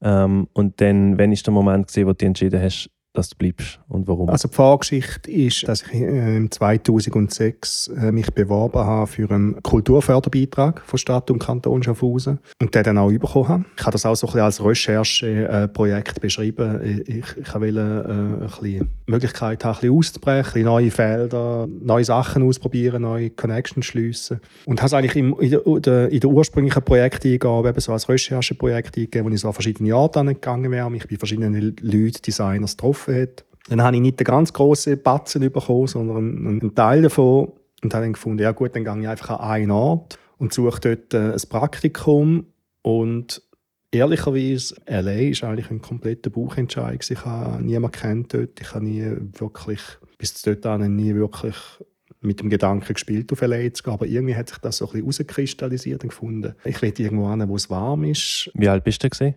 Ähm, 0.00 0.48
und 0.52 0.80
dann, 0.80 1.18
wann 1.18 1.30
war 1.30 1.36
der 1.36 1.52
Moment, 1.52 1.88
gewesen, 1.88 2.06
wo 2.06 2.12
du 2.12 2.26
entschieden 2.26 2.60
hast, 2.60 2.90
dass 3.14 3.30
du 3.30 3.36
bleibst 3.36 3.80
und 3.88 4.06
warum? 4.06 4.28
Also 4.28 4.48
die 4.48 4.54
Vorgeschichte 4.54 5.30
ist, 5.30 5.66
dass 5.66 5.82
ich 5.82 5.94
äh, 5.94 6.48
2006 6.48 7.88
äh, 7.88 8.12
mich 8.12 8.30
beworben 8.32 8.78
habe 8.78 9.06
für 9.06 9.30
einen 9.30 9.62
Kulturförderbeitrag 9.62 10.82
von 10.82 10.98
Stadt 10.98 11.30
und 11.30 11.38
Kanton 11.38 11.82
Schaffhausen 11.82 12.38
und 12.60 12.74
den 12.74 12.84
dann 12.84 12.98
auch 12.98 13.10
bekommen 13.10 13.48
habe. 13.48 13.64
Ich 13.76 13.82
habe 13.82 13.92
das 13.92 14.06
auch 14.06 14.14
so 14.14 14.26
ein 14.28 14.32
bisschen 14.32 14.44
als 14.44 14.64
Rechercheprojekt 14.64 16.18
äh, 16.18 16.20
beschrieben. 16.20 17.02
Ich, 17.06 17.36
ich 17.36 17.54
wollte 17.54 18.48
äh, 18.62 18.66
ein 18.66 18.88
Möglichkeit 19.06 19.64
haben, 19.64 19.76
ein 19.76 19.80
bisschen 19.80 19.96
auszubrechen, 19.96 20.62
neue 20.62 20.90
Felder, 20.90 21.66
neue 21.66 22.04
Sachen 22.04 22.42
ausprobieren, 22.42 23.02
neue 23.02 23.30
Connections 23.30 23.86
schliessen. 23.86 24.40
Und 24.66 24.80
habe 24.80 24.86
es 24.86 24.92
eigentlich 24.92 25.16
im, 25.16 25.38
in, 25.40 25.82
der, 25.82 26.08
in 26.10 26.20
der 26.20 26.30
ursprünglichen 26.30 26.82
Projekteingabe 26.82 27.70
eben 27.70 27.80
so 27.80 27.92
als 27.92 28.08
Rechercheprojekt 28.08 28.96
eingegeben, 28.96 29.30
wo 29.30 29.34
ich 29.34 29.40
so 29.40 29.48
an 29.48 29.54
verschiedene 29.54 29.96
Orte 29.96 30.24
gegangen 30.24 30.70
wäre, 30.70 30.90
mich 30.90 31.08
bei 31.08 31.16
verschiedenen 31.16 31.76
Leuten, 31.80 32.22
Designers 32.24 32.76
getroffen 32.76 33.07
hat. 33.08 33.44
Dann 33.68 33.82
habe 33.82 33.96
ich 33.96 34.02
nicht 34.02 34.18
den 34.18 34.24
ganz 34.24 34.52
grossen 34.52 35.02
Batzen 35.02 35.40
bekommen, 35.52 35.86
sondern 35.86 36.46
einen 36.46 36.74
Teil 36.74 37.02
davon. 37.02 37.52
Und 37.82 37.94
habe 37.94 38.04
dann 38.04 38.14
gefunden, 38.14 38.42
ja 38.42 38.52
gut, 38.52 38.74
dann 38.74 38.84
gehe 38.84 39.00
ich 39.00 39.08
einfach 39.08 39.30
an 39.30 39.50
einen 39.50 39.70
Ort 39.70 40.18
und 40.38 40.52
suche 40.52 40.80
dort 40.80 41.14
äh, 41.14 41.32
ein 41.32 41.48
Praktikum. 41.48 42.46
Und 42.82 43.42
ehrlicherweise, 43.90 44.74
L.A. 44.86 45.30
ist 45.30 45.44
eigentlich 45.44 45.70
ein 45.70 45.80
kompletter 45.80 46.30
Buchentscheid. 46.30 47.08
Ich 47.08 47.24
habe 47.24 47.62
niemanden 47.62 47.92
kennt 47.92 48.34
dort. 48.34 48.60
Ich 48.60 48.74
habe 48.74 48.84
nie 48.84 49.04
wirklich, 49.38 49.80
bis 50.16 50.42
dort 50.42 50.64
nie 50.80 51.14
wirklich 51.14 51.54
mit 52.20 52.40
dem 52.40 52.50
Gedanken 52.50 52.94
gespielt, 52.94 53.32
auf 53.32 53.42
L.A. 53.42 53.72
zu 53.72 53.82
gehen. 53.82 53.92
Aber 53.92 54.06
irgendwie 54.06 54.34
hat 54.34 54.48
sich 54.48 54.58
das 54.58 54.78
so 54.78 54.86
ein 54.86 55.04
bisschen 55.04 55.26
herauskristallisiert 55.26 56.02
und 56.02 56.08
gefunden, 56.08 56.54
ich 56.64 56.82
will 56.82 56.92
irgendwo 56.96 57.30
hin, 57.30 57.48
wo 57.48 57.54
es 57.54 57.70
warm 57.70 58.04
ist. 58.04 58.50
Wie 58.54 58.68
alt 58.68 58.82
bist 58.82 59.04
du? 59.04 59.08
Gewesen? 59.08 59.34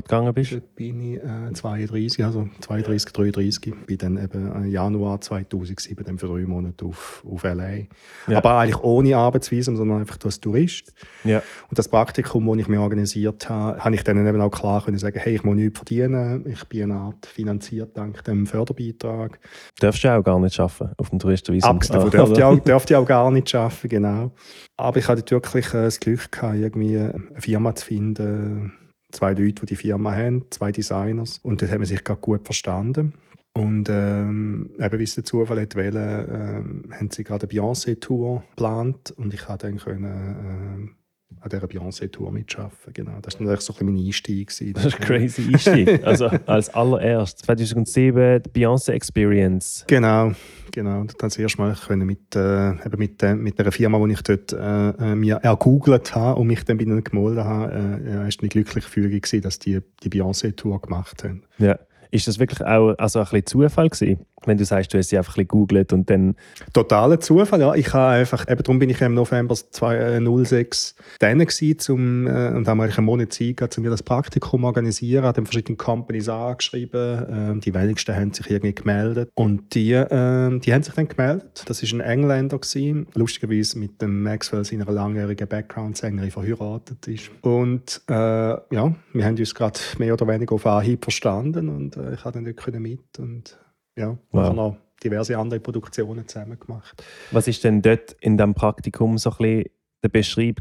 Du 0.00 0.08
gegangen 0.08 0.34
bist? 0.34 0.52
Dort 0.52 0.74
bin 0.74 1.00
ich 1.14 1.18
äh, 1.18 1.52
32, 1.52 2.24
also 2.24 2.48
32, 2.60 3.12
33. 3.12 3.74
Bin 3.86 3.98
dann 3.98 4.22
eben 4.22 4.70
Januar 4.70 5.20
2007 5.20 6.04
dann 6.04 6.18
für 6.18 6.26
drei 6.26 6.46
Monate 6.46 6.84
auf, 6.84 7.24
auf 7.30 7.44
L.A. 7.44 7.86
Ja. 8.30 8.38
Aber 8.38 8.58
eigentlich 8.58 8.80
ohne 8.82 9.16
Arbeitsvisum, 9.16 9.76
sondern 9.76 10.00
einfach 10.00 10.18
als 10.24 10.40
Tourist. 10.40 10.92
Ja. 11.24 11.42
Und 11.68 11.78
das 11.78 11.88
Praktikum, 11.88 12.46
das 12.46 12.58
ich 12.58 12.68
mir 12.68 12.80
organisiert 12.80 13.48
habe, 13.48 13.78
habe 13.78 13.94
ich 13.94 14.04
dann 14.04 14.26
eben 14.26 14.40
auch 14.40 14.50
klar 14.50 14.82
können 14.82 14.98
sagen, 14.98 15.18
hey, 15.20 15.34
ich 15.34 15.44
muss 15.44 15.56
nichts 15.56 15.78
verdienen, 15.78 16.44
ich 16.46 16.64
bin 16.68 16.84
eine 16.84 16.94
Art 16.94 17.26
finanziert 17.26 17.96
dank 17.96 18.24
dem 18.24 18.46
Förderbeitrag. 18.46 19.38
Darfst 19.80 20.04
du 20.04 20.08
auch 20.08 20.22
gar 20.22 20.40
nicht 20.40 20.58
arbeiten 20.58 20.92
auf 20.96 21.10
dem 21.10 21.18
Touristenvisum? 21.18 21.70
Abgesehen 21.70 22.10
davon 22.10 22.32
ich, 22.32 22.42
auch, 22.44 22.58
dürfte 22.58 22.94
ich 22.94 22.96
auch 22.96 23.06
gar 23.06 23.30
nicht 23.30 23.54
arbeiten, 23.54 23.88
genau. 23.88 24.32
Aber 24.76 24.98
ich 24.98 25.08
hatte 25.08 25.30
wirklich 25.30 25.68
äh, 25.74 25.84
das 25.84 26.00
Glück 26.00 26.32
gehabt, 26.32 26.56
irgendwie 26.56 26.98
eine 26.98 27.22
Firma 27.38 27.74
zu 27.74 27.86
finden, 27.86 28.72
zwei 29.12 29.32
Leute, 29.34 29.60
die 29.60 29.66
die 29.66 29.76
Firma 29.76 30.14
haben, 30.14 30.44
zwei 30.50 30.72
Designers. 30.72 31.38
Und 31.42 31.62
dort 31.62 31.70
haben 31.70 31.80
wir 31.80 31.86
sich 31.86 32.02
gerade 32.04 32.20
gut 32.20 32.44
verstanden. 32.44 33.14
Und 33.54 33.88
ähm, 33.90 34.70
eben 34.78 34.98
wie 34.98 35.04
es 35.04 35.14
der 35.14 35.24
Zufall 35.24 35.60
hat 35.60 35.76
wollen, 35.76 35.94
ähm, 35.94 36.84
haben 36.90 37.10
sie 37.10 37.22
gerade 37.22 37.46
eine 37.46 37.52
Beyoncé-Tour 37.52 38.42
geplant 38.50 39.12
und 39.16 39.34
ich 39.34 39.42
konnte 39.42 39.66
dann 39.66 39.78
können, 39.78 40.88
äh, 40.88 41.01
an 41.40 41.48
dieser 41.50 41.66
Beyoncé-Tour 41.66 42.32
mitarbeiten. 42.32 42.92
Genau. 42.92 43.18
Das 43.20 43.34
war 43.34 43.42
natürlich 43.42 43.64
so 43.64 43.74
ein 43.78 43.86
mein 43.86 43.96
Einstieg. 43.96 44.48
Gewesen. 44.48 44.72
Das 44.74 44.86
ist 44.86 44.94
ein 44.96 45.00
crazy 45.00 45.48
Einstieg. 45.52 46.04
also 46.04 46.26
als 46.46 46.68
allererstes, 46.70 47.42
2007, 47.46 48.42
die 48.42 48.50
Beyoncé-Experience. 48.50 49.84
Genau. 49.86 50.32
Genau, 50.72 51.04
dann 51.04 51.08
das 51.18 51.38
erste 51.38 51.60
Mal 51.60 51.74
können 51.74 52.06
mit, 52.06 52.34
äh, 52.34 52.72
mit, 52.96 53.22
äh, 53.22 53.34
mit 53.34 53.60
einer 53.60 53.72
Firma, 53.72 54.04
die 54.06 54.12
ich 54.14 54.22
dort 54.22 54.54
äh, 54.54 54.88
äh 54.88 55.14
mir 55.14 55.36
ergoogelt 55.36 56.14
habe 56.14 56.40
und 56.40 56.46
mich 56.46 56.64
dann 56.64 56.78
bei 56.78 56.84
ihnen 56.84 57.04
gemeldet 57.04 57.44
habe, 57.44 57.72
äh, 57.72 58.28
ist 58.28 58.40
eine 58.40 58.48
glückliche 58.48 58.88
Führung 58.88 59.20
gewesen, 59.20 59.42
dass 59.42 59.58
die 59.58 59.80
die 60.02 60.08
Beyoncé-Tour 60.08 60.80
gemacht 60.80 61.24
haben. 61.24 61.42
Ja. 61.58 61.78
Ist 62.12 62.28
das 62.28 62.38
wirklich 62.38 62.60
auch 62.60 62.94
also 62.98 63.20
ein 63.20 63.24
bisschen 63.24 63.46
Zufall 63.46 63.88
gewesen? 63.88 64.20
Wenn 64.44 64.58
du 64.58 64.64
sagst, 64.66 64.92
du 64.92 64.98
hast 64.98 65.08
sie 65.08 65.16
einfach 65.16 65.32
ein 65.32 65.46
bisschen 65.46 65.48
gegoogelt 65.48 65.92
und 65.94 66.10
dann... 66.10 66.34
Totaler 66.74 67.20
Zufall, 67.20 67.60
ja. 67.60 67.74
Ich 67.74 67.94
habe 67.94 68.16
einfach, 68.16 68.46
eben 68.50 68.62
darum 68.62 68.78
bin 68.78 68.90
ich 68.90 69.00
im 69.00 69.14
November 69.14 69.54
2006 69.54 70.94
dann 71.20 71.38
gewesen, 71.38 71.78
zum, 71.78 72.26
äh, 72.26 72.48
und 72.48 72.68
haben 72.68 72.80
eigentlich 72.80 72.98
einen 72.98 73.06
Monat 73.06 73.32
Zeit 73.32 73.56
gehabt, 73.56 73.78
um 73.78 73.84
das 73.84 74.02
Praktikum 74.02 74.60
zu 74.60 74.66
organisieren, 74.66 75.24
habe 75.24 75.36
dann 75.36 75.46
verschiedene 75.46 75.76
Companies 75.76 76.28
angeschrieben, 76.28 77.56
äh, 77.56 77.60
die 77.60 77.72
wenigsten 77.72 78.14
haben 78.14 78.34
sich 78.34 78.50
irgendwie 78.50 78.74
gemeldet 78.74 79.30
und 79.34 79.74
die, 79.74 79.92
äh, 79.92 80.58
die 80.58 80.74
haben 80.74 80.82
sich 80.82 80.94
dann 80.94 81.08
gemeldet. 81.08 81.64
Das 81.66 81.82
war 81.82 81.98
ein 81.98 82.00
Engländer 82.00 82.58
gewesen, 82.58 83.06
lustigerweise 83.14 83.78
mit 83.78 84.02
dem 84.02 84.22
Maxwell, 84.22 84.64
seiner 84.64 84.90
langjährigen 84.90 85.48
Background-Sängerin, 85.48 86.30
verheiratet 86.30 87.08
ist. 87.08 87.30
Und 87.40 88.02
äh, 88.08 88.14
ja, 88.14 88.94
wir 89.12 89.24
haben 89.24 89.38
uns 89.38 89.54
gerade 89.54 89.78
mehr 89.98 90.12
oder 90.12 90.26
weniger 90.26 90.54
auf 90.54 90.66
Anhieb 90.66 91.04
verstanden 91.04 91.68
und 91.68 91.96
äh, 91.96 92.01
ich 92.12 92.24
habe 92.24 92.32
dann 92.32 92.44
dort 92.44 92.80
mit 92.80 93.18
und 93.18 93.58
ja, 93.96 94.16
wow. 94.30 94.54
noch 94.54 94.76
diverse 95.02 95.36
andere 95.36 95.60
Produktionen 95.60 96.26
zusammen 96.26 96.58
gemacht. 96.58 97.02
Was 97.30 97.48
ist 97.48 97.64
denn 97.64 97.82
dort 97.82 98.12
in 98.20 98.36
diesem 98.36 98.54
Praktikum 98.54 99.18
so 99.18 99.30
ein 99.30 99.36
bisschen 99.36 99.64
der 100.02 100.08
Beschreib 100.08 100.60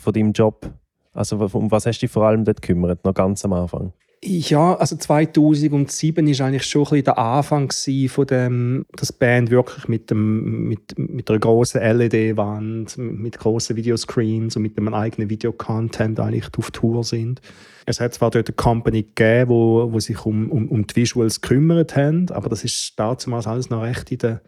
von 0.00 0.12
deinem 0.12 0.32
Job? 0.32 0.72
Also 1.12 1.38
um 1.38 1.70
was 1.70 1.86
hast 1.86 1.98
du 1.98 2.06
dich 2.06 2.12
vor 2.12 2.24
allem 2.24 2.44
dort 2.44 2.62
gekümmert, 2.62 3.04
noch 3.04 3.14
ganz 3.14 3.44
am 3.44 3.52
Anfang? 3.52 3.92
Ja, 4.24 4.74
also 4.74 4.96
2007 4.96 6.26
war 6.26 6.46
eigentlich 6.46 6.64
schon 6.64 6.82
ein 6.82 6.88
bisschen 6.90 7.04
der 7.04 7.18
Anfang 7.18 7.70
von 8.08 8.26
dem, 8.26 8.86
das 8.96 9.12
Band 9.12 9.50
wirklich 9.50 9.86
mit, 9.86 10.10
dem, 10.10 10.64
mit, 10.66 10.98
mit 10.98 11.30
einer 11.30 11.38
großen 11.38 11.80
LED-Wand, 11.80 12.98
mit 12.98 13.38
großen 13.38 13.76
Videoscreens 13.76 14.56
und 14.56 14.62
mit 14.62 14.76
einem 14.76 14.92
eigenen 14.92 15.30
Videocontent 15.30 16.18
eigentlich 16.18 16.48
auf 16.56 16.72
Tour 16.72 17.04
sind. 17.04 17.40
Es 17.88 18.00
hat 18.00 18.12
zwar 18.12 18.30
dort 18.30 18.48
eine 18.48 18.54
Company 18.54 19.02
gegeben, 19.02 19.48
wo, 19.48 19.90
wo 19.90 19.98
sich 19.98 20.26
um, 20.26 20.50
um, 20.50 20.68
um 20.68 20.86
die 20.86 20.94
Visuals 20.94 21.40
gekümmert 21.40 21.96
haben, 21.96 22.28
aber 22.32 22.50
das 22.50 22.62
ist 22.62 22.92
damals 22.98 23.46
alles 23.46 23.70
noch 23.70 23.82
recht 23.82 24.12
in 24.12 24.18
den, 24.18 24.40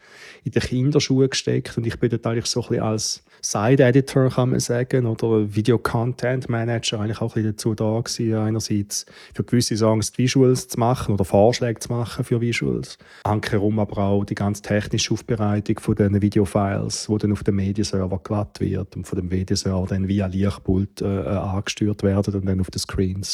in 0.44 0.52
den 0.52 0.60
Kinderschuhen 0.60 1.30
gesteckt 1.30 1.78
und 1.78 1.86
ich 1.86 1.98
bin 1.98 2.10
dort 2.10 2.26
eigentlich 2.26 2.44
so 2.44 2.60
ein 2.60 2.68
bisschen 2.68 2.84
als 2.84 3.24
Side-Editor, 3.40 4.28
kann 4.28 4.50
man 4.50 4.60
sagen, 4.60 5.06
oder 5.06 5.54
Video-Content-Manager 5.54 7.00
eigentlich 7.00 7.22
auch 7.22 7.34
ein 7.34 7.42
bisschen 7.42 7.52
dazu 7.52 7.74
da 7.74 7.98
gewesen, 7.98 8.34
einerseits 8.34 9.06
für 9.32 9.42
gewisse 9.42 9.74
Songs 9.74 10.12
die 10.12 10.24
Visuals 10.24 10.68
zu 10.68 10.78
machen 10.78 11.14
oder 11.14 11.24
Vorschläge 11.24 11.80
zu 11.80 11.90
machen 11.90 12.22
für 12.22 12.42
Visuals. 12.42 12.98
Ankerum 13.24 13.78
aber 13.78 14.02
auch 14.02 14.24
die 14.26 14.34
ganz 14.34 14.60
technische 14.60 15.14
Aufbereitung 15.14 15.78
von 15.78 15.94
den 15.94 16.20
Videofiles, 16.20 17.06
die 17.10 17.16
dann 17.16 17.32
auf 17.32 17.42
dem 17.42 17.56
Medienserver 17.56 18.20
glatt 18.22 18.60
wird 18.60 18.96
und 18.96 19.06
von 19.06 19.18
dem 19.18 19.28
Medienserver 19.28 19.86
dann 19.88 20.08
via 20.08 20.26
Lichtpult 20.26 21.00
äh, 21.00 21.06
angesteuert 21.06 22.02
werden 22.02 22.34
und 22.34 22.44
dann 22.44 22.60
auf 22.60 22.70
den 22.70 22.80
Screens 22.80 23.29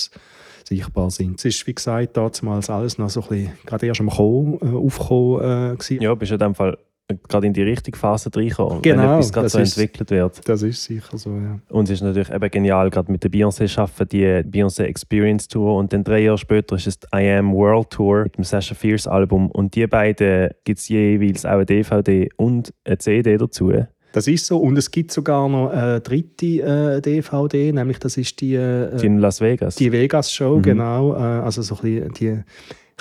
sichtbar 0.64 1.10
sind. 1.10 1.38
Es 1.38 1.44
ist, 1.44 1.66
wie 1.66 1.74
gesagt, 1.74 2.16
damals 2.16 2.70
alles 2.70 2.98
noch 2.98 3.10
so 3.10 3.22
ein 3.22 3.28
bisschen, 3.28 3.52
gerade 3.64 3.86
erst 3.86 4.00
am 4.00 4.10
Kommen, 4.10 4.58
äh, 4.60 4.76
Aufkommen 4.76 5.76
äh, 5.78 5.94
Ja, 6.00 6.14
bist 6.14 6.30
du 6.30 6.34
in 6.34 6.40
dem 6.40 6.54
Fall 6.54 6.76
gerade 7.28 7.46
in 7.46 7.52
die 7.52 7.62
richtige 7.62 7.96
Phase 7.96 8.30
reinkommen, 8.34 8.82
genau, 8.82 9.02
wenn 9.02 9.10
etwas 9.10 9.32
gerade 9.32 9.48
so 9.48 9.58
ist, 9.60 9.76
entwickelt 9.76 10.10
wird. 10.10 10.48
Das 10.48 10.62
ist 10.62 10.82
sicher 10.82 11.16
so, 11.16 11.30
ja. 11.30 11.60
Und 11.68 11.84
es 11.84 11.90
ist 11.90 12.00
natürlich 12.02 12.30
eben 12.30 12.50
genial, 12.50 12.90
gerade 12.90 13.12
mit 13.12 13.22
der 13.22 13.30
Beyoncé 13.30 13.68
schaffen, 13.68 14.08
die 14.08 14.24
Beyoncé 14.24 14.84
Experience 14.84 15.46
Tour 15.46 15.76
und 15.76 15.92
dann 15.92 16.02
drei 16.02 16.20
Jahre 16.20 16.38
später 16.38 16.74
ist 16.76 16.86
es 16.86 16.98
die 16.98 17.06
I 17.14 17.30
Am 17.30 17.52
World 17.52 17.90
Tour 17.90 18.24
mit 18.24 18.36
dem 18.36 18.44
Sasha 18.44 18.74
Fierce 18.74 19.06
Album 19.06 19.50
und 19.52 19.74
die 19.76 19.86
beiden 19.86 20.50
gibt 20.64 20.80
es 20.80 20.88
jeweils 20.88 21.44
auch 21.44 21.52
eine 21.52 21.66
DVD 21.66 22.28
und 22.36 22.74
eine 22.84 22.98
CD 22.98 23.36
dazu. 23.36 23.72
Das 24.16 24.26
ist 24.28 24.46
so. 24.46 24.56
Und 24.56 24.78
es 24.78 24.90
gibt 24.90 25.12
sogar 25.12 25.46
noch 25.46 25.68
eine 25.68 26.00
dritte 26.00 26.46
äh, 26.46 27.02
DVD, 27.02 27.70
nämlich 27.70 27.98
das 27.98 28.16
ist 28.16 28.40
die, 28.40 28.54
äh, 28.54 28.96
die 28.96 29.04
in 29.04 29.18
Las 29.18 29.42
Vegas. 29.42 29.74
Die 29.74 29.92
Vegas 29.92 30.32
Show, 30.32 30.56
mhm. 30.56 30.62
genau. 30.62 31.14
Äh, 31.14 31.18
also 31.18 31.60
so 31.60 31.74
ein 31.74 31.82
bisschen 31.82 32.12
die 32.14 32.42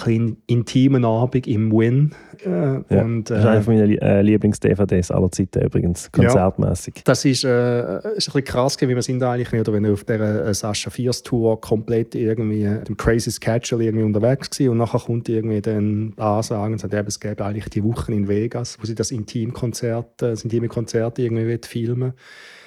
ein 0.04 0.38
intimen 0.48 1.06
Abend 1.06 1.48
im 1.48 1.72
Win. 1.72 2.14
Äh, 2.44 2.50
ja, 2.50 3.02
und, 3.02 3.30
das 3.30 3.40
ist 3.40 3.46
eine 3.46 3.64
meiner 3.80 4.02
äh, 4.02 4.22
Lieblings-DVDs 4.22 5.10
aller 5.10 5.32
Zeiten 5.32 5.64
übrigens, 5.64 6.12
konzertmäßig. 6.12 6.96
Ja, 6.98 7.02
das 7.06 7.24
ist, 7.24 7.46
äh, 7.46 7.98
ist 7.98 8.04
ein 8.04 8.14
bisschen 8.14 8.44
krass, 8.44 8.78
wie 8.82 8.90
wir 8.90 9.02
sind 9.02 9.24
eigentlich 9.24 9.54
oder 9.54 9.72
wenn 9.72 9.86
er 9.86 9.94
auf 9.94 10.04
der 10.04 10.20
äh, 10.20 10.54
Sascha 10.54 10.90
Fierce 10.90 11.24
Tour 11.24 11.62
komplett 11.62 12.14
irgendwie 12.14 12.64
dem 12.86 12.98
Crazy 12.98 13.32
Schedule 13.32 13.86
irgendwie 13.86 14.04
unterwegs 14.04 14.60
war 14.60 14.72
und 14.72 14.78
nachher 14.78 15.00
kommt 15.00 15.30
irgendwie 15.30 15.62
dann 15.62 16.14
Ansagen 16.18 16.74
und 16.74 16.80
sagt, 16.80 16.94
eben, 16.94 17.08
es 17.08 17.20
gäbe 17.20 17.46
eigentlich 17.46 17.70
die 17.70 17.84
Wochen 17.84 18.12
in 18.12 18.28
Vegas, 18.28 18.78
wo 18.82 18.86
sie 18.86 18.96
das 18.96 19.12
Intimkonzert, 19.12 20.22
äh, 20.22 20.32
das 20.32 20.44
intime 20.44 20.68
Konzert 20.68 21.20
irgendwie 21.20 21.58
filmen 21.66 22.14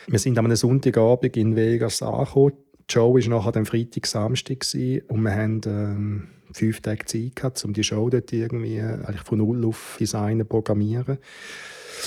Wir 0.07 0.19
sind 0.19 0.39
am 0.39 0.55
Sonntagabend 0.57 1.37
in 1.37 1.57
Vegas 1.57 2.01
angekommen. 2.03 2.55
Joe 2.89 3.13
war 3.13 3.29
nachher 3.29 3.55
am 3.55 3.67
Freitag, 3.67 4.07
Samstag 4.07 4.65
und 5.09 5.23
wir 5.23 5.35
haben 5.35 5.61
ähm, 5.67 6.29
fünf 6.53 6.81
Tage 6.81 7.05
Zeit 7.05 7.37
gehabt, 7.37 7.65
um 7.65 7.73
die 7.73 7.85
Show 7.85 8.09
dort 8.11 8.33
irgendwie 8.33 8.81
eigentlich 8.81 9.23
von 9.23 9.39
null 9.39 9.65
auf 9.65 9.97
Designen 9.99 10.47
programmieren. 10.47 11.19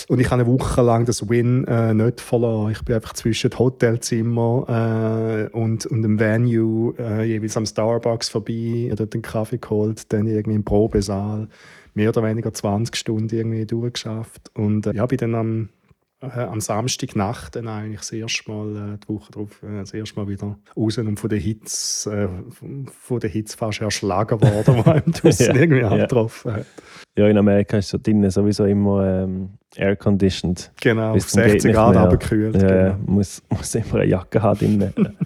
Und 0.08 0.19
ich 0.19 0.32
habe 0.32 0.43
eine 0.43 0.51
Woche 0.51 0.82
lang 0.82 1.06
das 1.06 1.27
Win 1.30 1.65
äh, 1.65 1.93
nicht 1.93 2.21
verloren. 2.21 2.71
Ich 2.71 2.82
bin 2.84 2.95
einfach 2.95 3.13
zwischen 3.13 3.51
Hotelzimmer 3.58 5.49
äh, 5.51 5.56
und, 5.56 5.86
und 5.86 6.01
dem 6.01 6.19
Venue 6.19 6.93
äh, 6.97 7.23
jeweils 7.23 7.58
am 7.58 7.65
Starbucks 7.65 8.30
vorbei, 8.30 8.91
dort 8.95 9.13
einen 9.13 9.21
Kaffee 9.21 9.58
geholt, 9.58 10.12
dann 10.13 10.27
irgendwie 10.27 10.56
im 10.56 10.63
Probesaal 10.63 11.47
mehr 11.93 12.10
oder 12.10 12.23
weniger 12.23 12.54
20 12.54 12.95
Stunden 12.95 13.36
irgendwie 13.36 13.65
durchgeschafft. 13.65 14.49
Und 14.54 14.88
äh, 14.88 14.93
ja, 14.93 15.06
bin 15.06 15.17
dann 15.17 15.36
am 15.36 15.69
äh, 16.22 16.40
am 16.40 16.62
Samstagnacht 16.62 17.56
dann 17.56 17.68
eigentlich 17.68 18.00
das 18.00 18.12
erste 18.12 18.52
Mal, 18.52 18.76
äh, 18.76 18.98
die 18.98 19.10
Woche 19.10 19.32
darauf, 19.32 19.64
äh, 19.64 19.80
das 19.80 19.94
erste 19.94 20.20
Mal 20.20 20.28
wieder 20.28 20.58
raus 20.78 20.98
und 20.98 21.20
von 21.20 21.30
den 21.30 21.40
Hits, 21.40 22.06
äh, 22.06 22.28
von 22.52 23.20
den 23.20 23.30
Hits 23.30 23.56
fast 23.56 23.82
erschlagen 23.82 24.42
worden, 24.42 24.84
die 24.84 24.90
einem 24.90 25.12
draussen 25.12 25.46
ja, 25.48 25.56
irgendwie 25.56 25.82
ja. 25.82 25.90
angetroffen 25.90 26.54
hat. 26.54 26.66
Ja, 27.18 27.28
in 27.28 27.38
Amerika 27.38 27.78
ist 27.78 27.90
so 27.90 27.98
drinnen 27.98 28.30
sowieso 28.30 28.66
immer 28.66 29.24
ähm, 29.24 29.50
air-conditioned. 29.76 30.72
Genau, 30.80 31.14
auf 31.14 31.30
60 31.30 31.74
Grad 31.74 31.98
abgekühlt. 31.98 32.62
Ja, 32.62 32.68
genau. 32.68 32.98
muss, 33.06 33.42
muss 33.50 33.76
immer 33.76 33.96
eine 33.96 34.06
Jacke 34.06 34.42
haben 34.42 34.60
drinnen. 34.60 34.94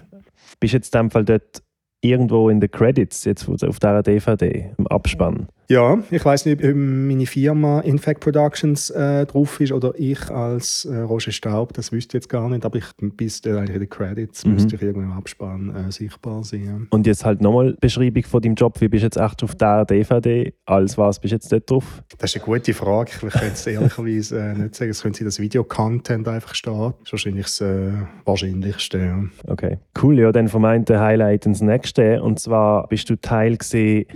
Bist 0.60 0.72
du 0.72 0.76
jetzt 0.78 0.94
in 0.94 1.02
dem 1.02 1.10
Fall 1.10 1.24
dort 1.24 1.62
irgendwo 2.00 2.48
in 2.48 2.60
den 2.60 2.70
Credits, 2.70 3.24
jetzt 3.24 3.48
auf 3.48 3.78
dieser 3.78 4.02
DVD, 4.02 4.72
im 4.78 4.86
Abspann? 4.86 5.48
Ja, 5.68 5.98
ich 6.10 6.24
weiß 6.24 6.46
nicht, 6.46 6.64
ob 6.64 6.74
meine 6.74 7.26
Firma 7.26 7.80
Infect 7.80 8.20
Productions 8.20 8.90
äh, 8.90 9.26
drauf 9.26 9.60
ist 9.60 9.72
oder 9.72 9.92
ich 9.96 10.30
als 10.30 10.84
äh, 10.84 10.98
Roger 10.98 11.32
Staub, 11.32 11.72
das 11.72 11.90
wüsste 11.90 12.16
ich 12.16 12.22
jetzt 12.22 12.28
gar 12.28 12.48
nicht, 12.48 12.64
aber 12.64 12.78
ich 12.78 12.84
bis 12.98 13.44
eigentlich 13.44 13.74
in 13.74 13.80
den 13.80 13.90
Credits 13.90 14.44
mhm. 14.44 14.54
müsste 14.54 14.76
ich 14.76 14.82
irgendwo 14.82 15.02
im 15.02 15.12
Abspann 15.12 15.74
äh, 15.74 15.90
sichtbar 15.90 16.44
sein. 16.44 16.64
Ja. 16.64 16.78
Und 16.90 17.06
jetzt 17.06 17.24
halt 17.24 17.40
nochmal 17.40 17.76
Beschreibung 17.80 18.22
von 18.24 18.40
deinem 18.40 18.54
Job, 18.54 18.80
wie 18.80 18.88
bist 18.88 19.02
du 19.02 19.06
jetzt 19.06 19.16
echt 19.16 19.42
auf 19.42 19.54
der 19.56 19.84
DVD, 19.84 20.52
als 20.66 20.96
was 20.96 21.18
bist 21.18 21.32
du 21.32 21.36
jetzt 21.36 21.50
dort 21.50 21.70
drauf? 21.70 22.02
Das 22.18 22.34
ist 22.34 22.36
eine 22.36 22.44
gute 22.44 22.72
Frage, 22.72 23.10
ich 23.14 23.18
könnte 23.18 23.46
es 23.46 23.66
ehrlicherweise 23.66 24.38
äh, 24.38 24.54
nicht 24.54 24.74
sagen, 24.76 24.90
es 24.90 25.02
könnte 25.02 25.18
sein, 25.18 25.26
dass 25.26 25.40
Videocontent 25.40 26.28
einfach 26.28 26.54
steht, 26.54 26.72
das 26.74 26.92
ist 27.02 27.12
wahrscheinlich 27.12 27.46
das 27.46 27.60
äh, 27.60 27.90
Wahrscheinlichste. 28.24 28.98
Ja. 28.98 29.24
Okay, 29.48 29.78
cool, 30.00 30.18
ja, 30.18 30.30
dann 30.30 30.48
vom 30.48 30.64
einen 30.64 30.86
Highlight 30.88 31.46
ins 31.46 31.60
nächste 31.60 32.22
und 32.22 32.38
zwar 32.38 32.86
bist 32.86 33.10
du 33.10 33.16
Teil 33.16 33.56
gesehen 33.56 34.06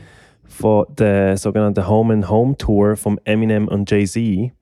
von 0.50 0.86
der 0.98 1.36
sogenannten 1.36 1.88
Home 1.88 2.12
and 2.12 2.28
Home 2.28 2.56
Tour 2.56 2.96
von 2.96 3.18
Eminem 3.24 3.68
und 3.68 3.90
Jay-Z. 3.90 4.52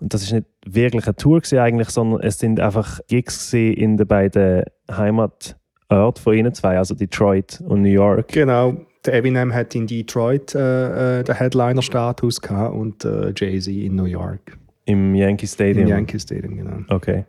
Und 0.00 0.14
das 0.14 0.22
ist 0.22 0.32
nicht 0.32 0.46
wirklich 0.66 1.06
eine 1.06 1.16
Tour 1.16 1.40
eigentlich, 1.58 1.90
sondern 1.90 2.20
es 2.20 2.38
sind 2.38 2.60
einfach 2.60 3.00
Gigs 3.08 3.52
in 3.52 3.96
den 3.96 4.06
beiden 4.06 4.64
Heimatorten 4.90 6.22
von 6.22 6.34
ihnen 6.34 6.54
zwei, 6.54 6.78
also 6.78 6.94
Detroit 6.94 7.62
und 7.66 7.82
New 7.82 7.88
York. 7.88 8.28
Genau. 8.28 8.76
Der 9.04 9.14
Eminem 9.14 9.52
hat 9.54 9.74
in 9.74 9.86
Detroit 9.86 10.54
äh, 10.54 11.20
äh 11.20 11.24
den 11.24 11.34
Headliner-Status 11.34 12.38
und 12.72 13.04
äh, 13.04 13.32
Jay-Z 13.34 13.68
in 13.68 13.96
New 13.96 14.04
York. 14.04 14.58
Im 14.84 15.14
Yankee 15.14 15.46
Stadium? 15.46 15.86
Im 15.86 15.88
Yankee 15.88 16.18
Stadium, 16.18 16.56
genau. 16.56 16.76
Okay. 16.88 17.24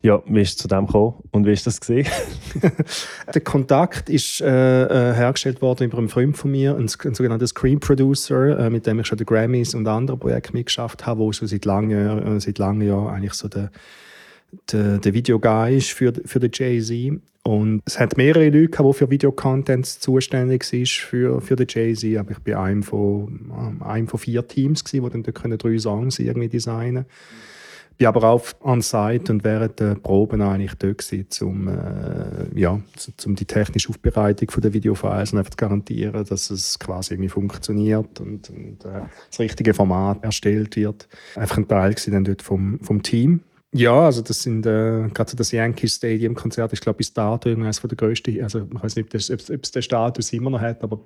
Ja, 0.00 0.22
wie 0.26 0.42
ist 0.42 0.60
zu 0.60 0.68
dem 0.68 0.86
gekommen 0.86 1.14
und 1.32 1.44
wie 1.44 1.52
ist 1.52 1.66
das 1.66 1.80
gesehen? 1.80 2.06
der 3.34 3.40
Kontakt 3.40 4.08
ist 4.08 4.40
äh, 4.40 4.46
äh, 4.84 5.14
hergestellt 5.14 5.60
worden 5.60 5.88
über 5.88 5.98
einen 5.98 6.08
Freund 6.08 6.36
von 6.36 6.52
mir, 6.52 6.76
ein, 6.76 6.88
ein 7.04 7.14
sogenannter 7.14 7.48
Screen 7.48 7.80
Producer, 7.80 8.60
äh, 8.60 8.70
mit 8.70 8.86
dem 8.86 9.00
ich 9.00 9.08
schon 9.08 9.18
die 9.18 9.24
Grammys 9.24 9.74
und 9.74 9.88
andere 9.88 10.16
Projekte 10.16 10.52
mitgeschafft 10.52 11.04
habe, 11.04 11.20
wo 11.20 11.32
schon 11.32 11.48
seit 11.48 11.64
langem, 11.64 12.36
äh, 12.36 12.40
seit 12.40 12.58
langem 12.58 12.86
Jahren 12.86 13.12
eigentlich 13.12 13.32
so 13.32 13.48
der, 13.48 13.72
der, 14.70 14.98
der 14.98 15.14
Videoguy 15.14 15.76
ist 15.76 15.90
für, 15.90 16.12
für 16.24 16.38
den 16.38 16.50
Jay-Z. 16.54 17.20
Und 17.42 17.82
es 17.84 17.98
hat 17.98 18.16
mehrere 18.16 18.50
Leute, 18.50 18.82
die 18.84 18.92
für 18.92 19.10
Videocontent 19.10 19.86
zuständig 19.86 20.62
sind 20.62 20.88
für, 20.88 21.40
für 21.40 21.56
den 21.56 21.66
Jay-Z. 21.68 22.18
Aber 22.18 22.30
ich 22.30 22.38
bin 22.38 22.54
einem 22.54 22.84
von, 22.84 23.80
einem 23.80 24.06
von 24.06 24.20
vier 24.20 24.46
Teams, 24.46 24.84
die 24.84 25.00
dann 25.00 25.24
drei 25.24 25.78
Songs 25.78 26.20
irgendwie 26.20 26.48
designen 26.48 27.04
können 27.04 27.47
bin 27.98 28.06
aber 28.06 28.24
auch 28.24 28.44
on-site 28.62 29.30
und 29.32 29.44
während 29.44 29.80
der 29.80 29.96
Proben 29.96 30.40
eigentlich 30.40 30.74
dort 30.74 30.98
gewesen, 30.98 31.26
um, 31.42 31.68
äh, 31.68 32.58
ja, 32.58 32.80
um 33.26 33.34
die 33.34 33.44
technische 33.44 33.88
Aufbereitung 33.90 34.48
der 34.60 34.72
Videofiles 34.72 35.34
einfach 35.34 35.50
zu 35.50 35.56
garantieren, 35.56 36.24
dass 36.24 36.50
es 36.50 36.78
quasi 36.78 37.14
irgendwie 37.14 37.28
funktioniert 37.28 38.20
und, 38.20 38.50
und 38.50 38.84
äh, 38.84 39.02
das 39.30 39.40
richtige 39.40 39.74
Format 39.74 40.22
erstellt 40.22 40.76
wird. 40.76 41.08
Einfach 41.34 41.58
ein 41.58 41.66
Teil 41.68 41.94
dann 42.06 42.24
dort 42.24 42.42
vom, 42.42 42.78
vom 42.80 43.02
Team. 43.02 43.40
Ja, 43.72 44.06
also 44.06 44.22
das 44.22 44.42
sind 44.42 44.64
äh, 44.64 45.08
gerade 45.12 45.30
so 45.30 45.36
das 45.36 45.52
Yankee 45.52 45.88
Stadium 45.88 46.34
Konzert, 46.34 46.72
ich 46.72 46.80
glaube 46.80 46.98
bis 46.98 47.12
dato 47.12 47.50
eines 47.50 47.80
der 47.82 47.96
größten, 47.96 48.42
also 48.42 48.60
ich 48.60 48.82
weiß 48.82 48.96
nicht, 48.96 49.14
ob 49.14 49.64
es 49.64 49.70
den 49.70 49.82
Status 49.82 50.32
immer 50.32 50.48
noch 50.50 50.60
hat, 50.60 50.82
aber 50.82 51.00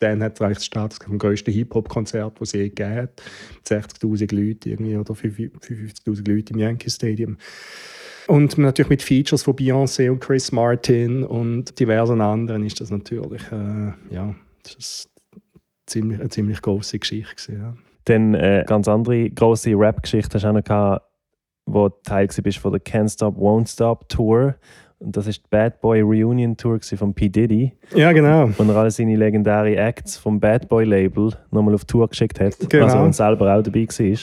dann 0.00 0.22
hat 0.22 0.34
es 0.34 0.40
eigentlich 0.40 0.64
Status 0.64 0.98
vom 1.04 1.18
grössten 1.18 1.52
Hip-Hop-Konzert, 1.52 2.40
das 2.40 2.48
es 2.48 2.52
je 2.52 2.68
gegeben 2.70 2.94
hat. 2.94 3.22
Mit 3.54 3.66
60'000 3.66 4.34
Leuten 4.34 4.68
irgendwie, 4.68 4.96
oder 4.96 5.14
55'000 5.14 6.28
Leuten 6.28 6.54
im 6.54 6.58
Yankee 6.58 6.90
Stadium. 6.90 7.36
Und 8.26 8.58
natürlich 8.58 8.90
mit 8.90 9.02
Features 9.02 9.42
von 9.42 9.54
Beyoncé 9.54 10.10
und 10.10 10.20
Chris 10.20 10.52
Martin 10.52 11.24
und 11.24 11.78
diversen 11.78 12.20
anderen 12.20 12.64
ist 12.64 12.80
das 12.80 12.90
natürlich, 12.90 13.42
äh, 13.52 13.92
ja, 14.10 14.34
das 14.62 15.08
ziemlich, 15.86 16.20
eine 16.20 16.28
ziemlich 16.28 16.62
große 16.62 16.98
Geschichte. 16.98 17.34
Gewesen, 17.34 17.60
ja. 17.60 17.74
Dann 18.04 18.34
äh, 18.34 18.64
ganz 18.66 18.88
andere 18.88 19.28
große 19.30 19.72
Rap-Geschichte 19.72 20.34
hast 20.34 20.44
du 20.44 20.48
auch 20.48 20.52
noch 20.52 20.64
gehabt, 20.64 21.04
wo 21.66 21.88
du 21.88 21.94
Teil 22.04 22.28
warst 22.28 22.58
von 22.58 22.72
der 22.72 22.80
Can't 22.80 23.12
Stop, 23.12 23.36
Won't 23.36 23.72
Stop 23.72 24.08
Tour. 24.08 24.54
Und 25.00 25.16
das 25.16 25.26
ist 25.26 25.38
die 25.38 25.48
Bad 25.48 25.80
Boy 25.80 26.02
Reunion 26.02 26.56
Tour 26.56 26.78
von 26.82 27.14
P. 27.14 27.30
Diddy. 27.30 27.72
Ja, 27.94 28.12
genau. 28.12 28.50
Und 28.58 28.68
er 28.68 28.76
alle 28.76 28.90
seine 28.90 29.16
legendären 29.16 29.74
Acts 29.74 30.18
vom 30.18 30.38
Bad 30.38 30.68
Boy 30.68 30.84
Label 30.84 31.32
nochmal 31.50 31.74
auf 31.74 31.86
Tour 31.86 32.06
geschickt 32.06 32.38
hat. 32.38 32.54
Genau. 32.68 32.84
Also 32.84 32.98
und 32.98 33.14
selber 33.14 33.56
auch 33.56 33.62
dabei 33.62 33.86
war. 33.86 34.18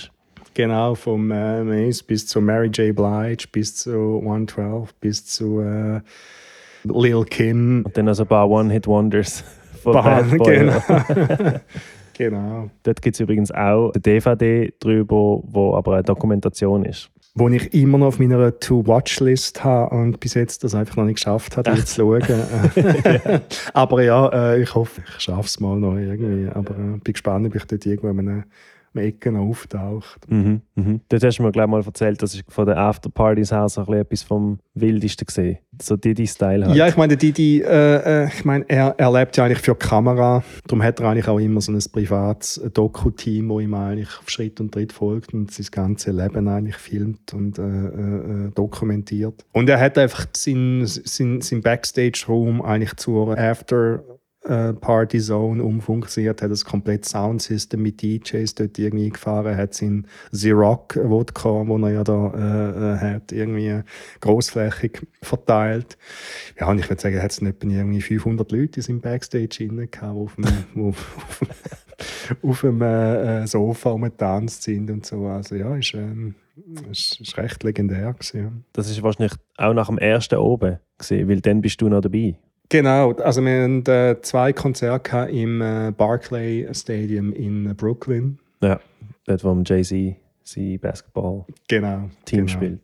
Genau, 0.54 0.96
vom 0.96 1.32
äh, 1.32 1.64
Mace 1.64 2.04
bis 2.04 2.28
zu 2.28 2.42
Mary 2.42 2.68
J. 2.68 2.96
Blige, 2.96 3.46
bis 3.52 3.76
zu 3.76 4.20
112, 4.20 4.94
bis 4.96 5.26
zu 5.26 5.62
äh, 5.62 6.02
Lil 6.84 7.24
Kim. 7.26 7.84
Und 7.84 7.98
dann 7.98 8.08
also 8.08 8.24
ein 8.24 8.28
paar 8.28 8.50
One-Hit-Wonders 8.50 9.44
von 9.84 9.94
Bad 9.94 10.38
Boy. 10.38 10.58
Genau. 10.58 10.82
genau. 12.14 12.70
Dort 12.84 13.02
gibt 13.02 13.16
es 13.16 13.20
übrigens 13.20 13.52
auch 13.52 13.92
eine 13.94 14.02
DVD 14.02 14.72
drüber, 14.80 15.42
wo 15.44 15.76
aber 15.76 15.96
eine 15.96 16.04
Dokumentation 16.04 16.86
ist. 16.86 17.10
Wo 17.40 17.50
ich 17.50 17.74
immer 17.74 18.00
noch 18.00 18.08
auf 18.08 18.20
meiner 18.20 18.60
To-Watch-List 18.60 19.64
habe 19.64 19.96
und 19.96 20.20
bis 20.20 20.34
jetzt 20.34 20.64
das 20.64 20.74
einfach 20.74 20.96
noch 20.96 21.06
nicht 21.06 21.16
geschafft 21.16 21.56
habe, 21.56 21.72
die 21.74 21.86
zu 21.86 22.02
schauen. 22.02 22.24
Aber 23.74 24.04
ja, 24.04 24.54
äh, 24.54 24.62
ich 24.62 24.74
hoffe, 24.74 25.02
ich 25.08 25.24
schaffe 25.24 25.48
es 25.48 25.60
mal 25.60 25.78
noch 25.78 25.96
irgendwie. 25.96 26.50
Aber 26.50 26.72
äh, 26.72 26.98
bin 27.04 27.14
gespannt, 27.14 27.46
ob 27.46 27.56
ich 27.56 27.66
dort 27.66 27.86
irgendwo 27.86 28.10
in 28.10 28.20
einem 28.20 28.44
Ecken 28.98 29.36
auftaucht. 29.36 30.30
Mhm, 30.30 30.62
mhm. 30.76 31.02
Dort 31.10 31.24
hast 31.24 31.38
du 31.38 31.44
mir 31.44 31.52
gleich 31.52 31.68
mal 31.68 31.84
erzählt, 31.84 32.22
dass 32.22 32.34
ich 32.34 32.44
von 32.48 32.66
den 32.66 32.78
Afterpartys 32.78 33.52
her 33.52 33.68
so 33.70 33.82
etwas 33.94 34.24
vom 34.24 34.60
Wildesten 34.74 35.26
gesehen. 35.26 35.58
So 35.82 35.96
Didi-Style 35.96 36.66
halt. 36.66 36.76
Ja, 36.76 36.88
ich 36.88 36.98
meine, 36.98 37.18
Didi, 37.18 37.62
äh, 37.62 38.24
äh, 38.24 38.28
ich 38.28 38.46
meine, 38.46 38.66
er, 38.68 38.96
er 38.98 39.12
lebt 39.12 39.38
ja 39.38 39.46
eigentlich 39.46 39.60
für 39.60 39.76
die 39.76 39.86
Kamera. 39.86 40.44
Darum 40.66 40.82
hat 40.82 41.00
er 41.00 41.10
eigentlich 41.10 41.28
auch 41.28 41.40
immer 41.40 41.62
so 41.62 41.72
ein 41.72 41.80
privates 41.92 42.62
Doku-Team, 42.74 43.50
wo 43.50 43.60
ihm 43.60 43.74
eigentlich 43.74 44.10
auf 44.20 44.30
Schritt 44.30 44.60
und 44.60 44.72
Tritt 44.72 44.92
folgt 44.92 45.34
und 45.34 45.52
sein 45.52 45.68
ganzes 45.72 46.14
Leben 46.14 46.48
eigentlich 46.48 46.78
filmt 46.78 47.34
und 47.34 47.60
äh, 47.60 47.62
äh, 47.62 48.52
dokumentiert. 48.56 49.46
Und 49.54 49.70
er 49.70 49.80
hat 49.80 49.98
einfach 49.98 50.26
seinen 50.36 50.86
sein, 50.86 51.42
sein 51.42 51.62
Backstage-Room 51.62 52.62
eigentlich 52.62 52.96
zur 52.96 53.38
After- 53.38 54.04
äh, 54.48 54.74
Party 54.74 55.20
Zone 55.20 55.62
umfunktioniert, 55.62 56.42
hat 56.42 56.52
das 56.52 56.66
komplette 56.66 57.08
Soundsystem 57.08 57.82
mit 57.82 58.02
DJs 58.02 58.56
dort 58.56 58.80
irgendwie 58.80 59.10
gefahren, 59.10 59.58
hat 59.58 59.74
seinen 59.74 60.08
Z-Rock 60.32 60.98
Wodka, 61.04 61.64
den 61.64 61.84
er 61.84 61.92
ja 61.92 62.04
da 62.04 62.34
äh, 62.34 62.94
äh, 62.94 62.98
hat, 63.14 63.32
irgendwie 63.32 63.82
großflächig 64.22 65.06
verteilt. 65.22 65.98
Ja, 66.60 66.70
und 66.70 66.80
ich 66.80 66.90
würde 66.90 67.02
sagen, 67.02 67.22
hat 67.22 67.32
es 67.32 67.42
etwa 67.42 67.68
irgendwie 67.68 68.02
500 68.02 68.52
Leute 68.52 68.78
in 68.78 68.82
seinem 68.82 69.02
Backstage 69.02 69.48
drin 69.50 69.90
gehabt, 69.92 70.16
auf 70.16 70.36
dem, 70.36 70.46
auf, 70.88 71.42
auf 72.42 72.62
dem 72.62 72.82
äh, 72.82 73.44
äh, 73.44 73.48
Sofa 73.48 73.92
umgetanzt 73.92 74.64
sind 74.64 74.90
und 74.90 75.06
so. 75.06 75.26
Also 75.26 75.56
ja, 75.56 75.76
ist, 75.76 75.94
ähm, 75.94 76.36
ist, 76.90 77.20
ist 77.20 77.38
recht 77.38 77.64
legendär 77.64 78.14
gewesen. 78.14 78.66
Das 78.74 78.90
ist 78.90 79.04
wahrscheinlich 79.04 79.34
auch 79.58 79.74
nach 79.74 79.88
dem 79.88 79.98
ersten 79.98 80.36
oben 80.36 80.80
gewesen, 80.98 81.30
weil 81.30 81.42
dann 81.42 81.62
bist 81.62 81.82
du 81.82 81.90
noch 81.90 82.02
dabei. 82.02 82.38
Genau, 82.70 83.14
also 83.14 83.44
wir 83.44 83.64
haben 83.64 83.86
äh, 83.86 84.22
zwei 84.22 84.52
Konzerte 84.52 85.30
im 85.32 85.62
äh, 85.62 85.92
Barclay 85.96 86.68
Stadium 86.74 87.32
in 87.34 87.76
Brooklyn. 87.76 88.40
Ja, 88.62 88.80
dort 89.26 89.44
wo 89.44 89.62
Jay-Z 89.66 90.16
sein 90.44 90.80
Basketball-Team 90.80 91.56
genau, 91.68 92.10
genau. 92.26 92.48
spielt. 92.48 92.80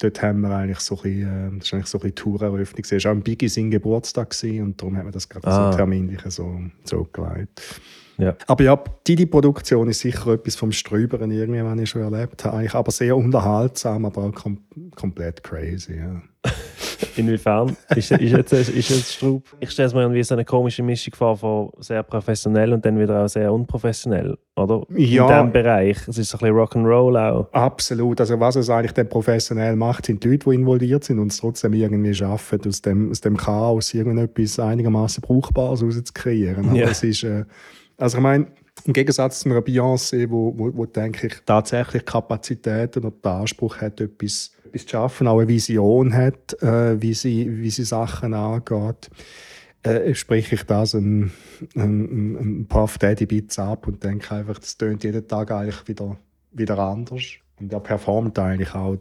Dort 0.00 0.22
haben 0.22 0.40
wir 0.40 0.50
eigentlich 0.50 0.80
so 0.80 0.96
ein 0.96 1.02
bisschen, 1.02 1.56
äh, 1.56 1.58
das 1.58 1.66
ist 1.66 1.74
eigentlich 1.74 1.86
so 1.86 1.98
ein 1.98 2.00
bisschen 2.00 2.14
Toureröffnung. 2.16 2.84
Es 2.88 3.04
war 3.04 3.12
auch 3.12 3.16
ein 3.16 3.22
Biggie 3.22 3.48
sein 3.48 3.70
Geburtstag 3.70 4.30
gewesen, 4.30 4.62
und 4.62 4.80
darum 4.80 4.96
haben 4.96 5.06
wir 5.06 5.12
das 5.12 5.28
gerade 5.28 5.46
ah. 5.46 5.70
so 5.70 5.76
terminlich 5.76 6.20
so, 6.28 6.60
so 6.84 7.08
geleitet. 7.12 7.80
Ja. 8.18 8.36
Aber 8.46 8.64
ja, 8.64 8.82
die 9.06 9.26
Produktion 9.26 9.88
ist 9.88 10.00
sicher 10.00 10.32
etwas 10.32 10.56
vom 10.56 10.70
Strüberen 10.72 11.30
irgendwie, 11.30 11.64
was 11.64 11.78
ich 11.78 11.90
schon 11.90 12.02
erlebt 12.02 12.44
habe. 12.44 12.58
Eigentlich 12.58 12.74
aber 12.74 12.90
sehr 12.90 13.16
unterhaltsam, 13.16 14.04
aber 14.04 14.24
auch 14.24 14.32
kom 14.32 14.58
komplett 14.94 15.42
crazy. 15.42 15.96
Ja. 15.96 16.22
Inwiefern? 17.16 17.76
Ist, 17.94 18.10
ist, 18.10 18.32
jetzt, 18.32 18.52
ist 18.52 18.90
jetzt 18.90 19.14
Strub? 19.14 19.44
Ich 19.60 19.70
stelle 19.70 19.88
es 19.88 19.94
mir 19.94 20.02
irgendwie 20.02 20.22
so 20.22 20.34
eine 20.34 20.44
komische 20.44 20.82
Mischung 20.82 21.14
vor 21.14 21.36
von 21.36 21.70
sehr 21.78 22.02
professionell 22.02 22.72
und 22.72 22.84
dann 22.84 22.98
wieder 22.98 23.24
auch 23.24 23.28
sehr 23.28 23.52
unprofessionell, 23.52 24.36
oder? 24.56 24.82
Ja. 24.96 25.22
In 25.22 25.28
diesem 25.28 25.52
Bereich. 25.52 26.08
Es 26.08 26.18
ist 26.18 26.30
so 26.30 26.38
ein 26.38 26.40
bisschen 26.40 26.56
Rock'n'Roll 26.56 27.30
auch. 27.30 27.52
Absolut. 27.52 28.20
Also 28.20 28.38
was 28.40 28.56
es 28.56 28.70
eigentlich 28.70 28.92
dann 28.92 29.08
professionell 29.08 29.76
macht, 29.76 30.06
sind 30.06 30.22
die 30.24 30.28
Leute, 30.28 30.50
die 30.50 30.56
involviert 30.56 31.04
sind 31.04 31.18
und 31.18 31.32
es 31.32 31.38
trotzdem 31.38 31.72
irgendwie 31.72 32.14
schaffen, 32.14 32.60
aus 32.66 32.82
dem, 32.82 33.10
aus 33.10 33.20
dem 33.20 33.36
Chaos 33.36 33.94
irgendetwas 33.94 34.58
einigermaßen 34.58 35.22
Brauchbares 35.22 35.82
rauszukreieren. 35.82 36.68
Aber 36.68 36.78
ja. 36.78 36.88
es 36.88 37.02
ist... 37.02 37.24
Äh, 37.24 37.44
also 37.98 38.16
ich 38.18 38.22
meine, 38.22 38.46
im 38.84 38.92
Gegensatz 38.92 39.40
zu 39.40 39.48
einer 39.48 39.60
Beyoncé, 39.60 40.30
wo, 40.30 40.52
wo, 40.56 40.74
wo 40.74 40.86
denke 40.86 41.28
ich 41.28 41.34
tatsächlich 41.44 42.04
Kapazitäten 42.04 43.04
und 43.04 43.24
den 43.24 43.32
Anspruch 43.32 43.80
hat, 43.80 44.00
etwas, 44.00 44.52
etwas 44.64 44.82
zu 44.82 44.88
schaffen, 44.88 45.26
auch 45.26 45.38
eine 45.38 45.48
Vision 45.48 46.14
hat, 46.14 46.60
äh, 46.62 47.00
wie, 47.00 47.14
sie, 47.14 47.58
wie 47.58 47.70
sie 47.70 47.84
Sachen 47.84 48.34
angeht, 48.34 49.10
äh, 49.82 50.14
spreche 50.14 50.54
ich 50.54 50.64
das 50.64 50.94
ein, 50.94 51.32
ein, 51.74 52.36
ein 52.36 52.66
Puff 52.68 52.98
Daddy 52.98 53.26
Beats 53.26 53.58
ab 53.58 53.86
und 53.86 54.02
denke 54.02 54.34
einfach, 54.34 54.58
das 54.58 54.76
tönt 54.76 55.04
jeden 55.04 55.26
Tag 55.26 55.50
eigentlich 55.50 55.88
wieder, 55.88 56.16
wieder 56.52 56.78
anders. 56.78 57.24
Und 57.60 57.72
er 57.72 57.80
performt 57.80 58.38
eigentlich 58.38 58.74
auch 58.74 58.98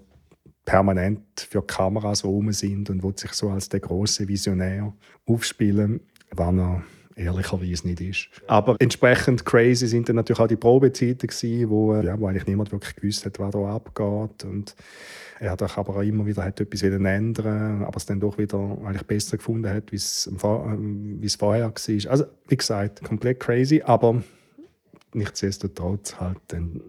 permanent 0.65 1.47
für 1.49 1.61
Kameras, 1.63 2.23
rum 2.23 2.51
sind 2.51 2.89
und 2.89 3.03
will 3.03 3.17
sich 3.17 3.33
so 3.33 3.49
als 3.49 3.69
der 3.69 3.79
große 3.79 4.27
Visionär 4.27 4.93
aufspielen, 5.25 6.01
wann 6.31 6.59
er 6.59 6.83
ehrlicherweise 7.21 7.87
nicht 7.87 8.01
ist. 8.01 8.29
Aber 8.47 8.75
entsprechend 8.79 9.45
crazy 9.45 9.87
sind 9.87 10.09
dann 10.09 10.15
natürlich 10.15 10.39
auch 10.39 10.47
die 10.47 10.55
Probezeiten 10.55 11.27
gewesen, 11.27 11.69
wo, 11.69 11.93
äh, 11.93 12.05
ja, 12.05 12.19
wo 12.19 12.27
eigentlich 12.27 12.47
niemand 12.47 12.71
wirklich 12.71 12.95
gewusst 12.95 13.25
hat, 13.25 13.39
was 13.39 13.51
da 13.51 13.59
abgeht. 13.59 14.43
Und 14.43 14.75
er 15.39 15.51
hat 15.51 15.61
aber 15.61 15.95
auch 15.95 16.01
immer 16.01 16.25
wieder 16.25 16.43
hat 16.43 16.59
etwas 16.59 16.83
wieder 16.83 16.99
ändern, 16.99 17.83
aber 17.83 17.97
es 17.97 18.05
dann 18.05 18.19
doch 18.19 18.37
wieder 18.37 18.77
eigentlich 18.83 19.05
besser 19.07 19.37
gefunden 19.37 19.69
hat, 19.69 19.91
wie 19.91 19.97
es, 19.97 20.27
äh, 20.27 21.25
es 21.25 21.35
vorher 21.35 21.65
war. 21.65 22.11
Also, 22.11 22.25
wie 22.47 22.57
gesagt, 22.57 23.03
komplett 23.03 23.39
crazy, 23.39 23.81
aber 23.83 24.23
nichtsdestotrotz 25.13 26.19
halt 26.19 26.39
dann 26.47 26.81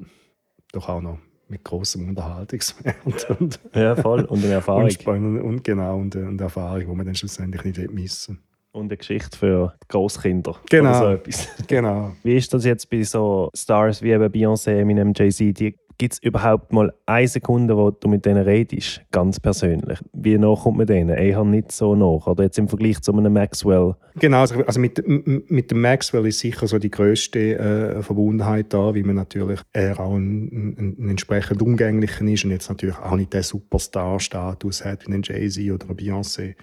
doch 0.72 0.88
auch 0.88 1.00
noch 1.00 1.18
mit 1.48 1.64
großem 1.64 2.08
Unterhaltungswert. 2.08 2.96
Und, 3.04 3.60
ja, 3.74 3.94
voll. 3.94 4.24
Und 4.24 4.42
eine 4.42 4.52
Erfahrung. 4.54 4.88
Und, 5.06 5.40
und 5.40 5.64
genau, 5.64 5.98
und, 5.98 6.16
und 6.16 6.40
Erfahrung, 6.40 6.80
die 6.80 6.94
man 6.94 7.04
dann 7.04 7.14
schlussendlich 7.14 7.64
nicht 7.64 7.92
missen 7.92 8.38
und 8.72 8.86
eine 8.86 8.96
Geschichte 8.96 9.36
für 9.36 9.74
Großkinder. 9.88 10.56
Genau. 10.70 10.98
so 10.98 11.06
etwas. 11.08 11.48
genau. 11.66 12.12
Wie 12.22 12.36
ist 12.36 12.52
das 12.52 12.64
jetzt 12.64 12.88
bei 12.90 13.02
so 13.02 13.50
Stars 13.54 14.02
wie 14.02 14.10
eben 14.10 14.32
Beyoncé, 14.32 14.80
Eminem, 14.80 15.12
Jay-Z? 15.14 15.74
Gibt 15.98 16.14
es 16.14 16.22
überhaupt 16.22 16.72
mal 16.72 16.92
eine 17.06 17.28
Sekunde, 17.28 17.76
wo 17.76 17.90
du 17.90 18.08
mit 18.08 18.24
denen 18.24 18.42
redest, 18.42 19.02
ganz 19.12 19.38
persönlich? 19.38 20.00
Wie 20.12 20.36
nah 20.36 20.56
kommt 20.56 20.78
man 20.78 20.86
denen? 20.86 21.10
Eher 21.10 21.44
nicht 21.44 21.70
so 21.70 21.94
nach. 21.94 22.26
Oder 22.26 22.44
jetzt 22.44 22.58
im 22.58 22.66
Vergleich 22.66 23.00
zu 23.02 23.12
einem 23.12 23.32
Maxwell? 23.32 23.94
Genau, 24.18 24.40
also, 24.40 24.64
also 24.64 24.80
mit, 24.80 25.00
mit 25.06 25.70
dem 25.70 25.80
Maxwell 25.80 26.26
ist 26.26 26.40
sicher 26.40 26.66
so 26.66 26.78
die 26.78 26.90
grösste 26.90 27.58
äh, 27.58 28.02
Verbundenheit 28.02 28.72
da, 28.72 28.94
wie 28.94 29.04
man 29.04 29.16
natürlich 29.16 29.60
er 29.72 30.00
auch 30.00 30.16
ein, 30.16 30.48
ein, 30.48 30.96
ein, 30.98 31.08
entsprechend 31.10 31.62
umgänglicher 31.62 32.24
ist 32.24 32.44
und 32.44 32.50
jetzt 32.50 32.68
natürlich 32.68 32.98
auch 32.98 33.14
nicht 33.14 33.32
den 33.32 33.42
Superstar-Status 33.42 34.84
hat 34.84 35.06
wie 35.06 35.12
ein 35.12 35.22
Jay-Z 35.22 35.70
oder 35.70 35.94
Beyoncé. 35.94 36.54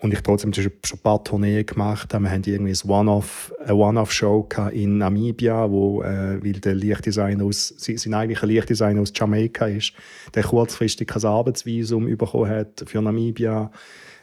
Und 0.00 0.14
ich 0.14 0.22
trotzdem 0.22 0.54
schon 0.54 0.64
ein 0.66 0.98
paar 1.02 1.22
Tourneen 1.22 1.66
gemacht 1.66 2.14
habe. 2.14 2.24
Wir 2.24 2.30
haben 2.30 2.42
irgendwie 2.44 2.72
ein 2.72 2.90
One-Off, 2.90 3.52
eine 3.62 3.74
One-Off-Show 3.74 4.48
in 4.72 4.96
Namibia, 4.96 5.70
wo, 5.70 6.02
äh, 6.02 6.42
weil 6.42 6.54
der 6.54 6.74
Lichtdesigner 6.74 7.44
aus, 7.44 7.74
sein 7.76 8.14
eigentlicher 8.14 8.46
Lichtdesigner 8.46 9.02
aus 9.02 9.12
Jamaika 9.14 9.66
ist, 9.66 9.92
der 10.34 10.44
kurzfristig 10.44 11.14
ein 11.14 11.24
Arbeitsvisum 11.24 12.06
bekommen 12.16 12.48
hat 12.48 12.82
für 12.86 13.02
Namibia, 13.02 13.70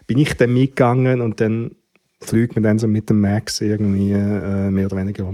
bin 0.07 0.17
ich 0.17 0.33
dann 0.33 0.53
mitgegangen 0.53 1.21
und 1.21 1.39
dann 1.41 1.75
fliegt 2.21 2.55
man 2.55 2.63
dann 2.63 2.79
so 2.79 2.87
mit 2.87 3.09
dem 3.09 3.21
Max 3.21 3.61
irgendwie 3.61 4.13
äh, 4.13 4.71
mehr 4.71 4.87
oder 4.87 4.97
weniger 4.97 5.31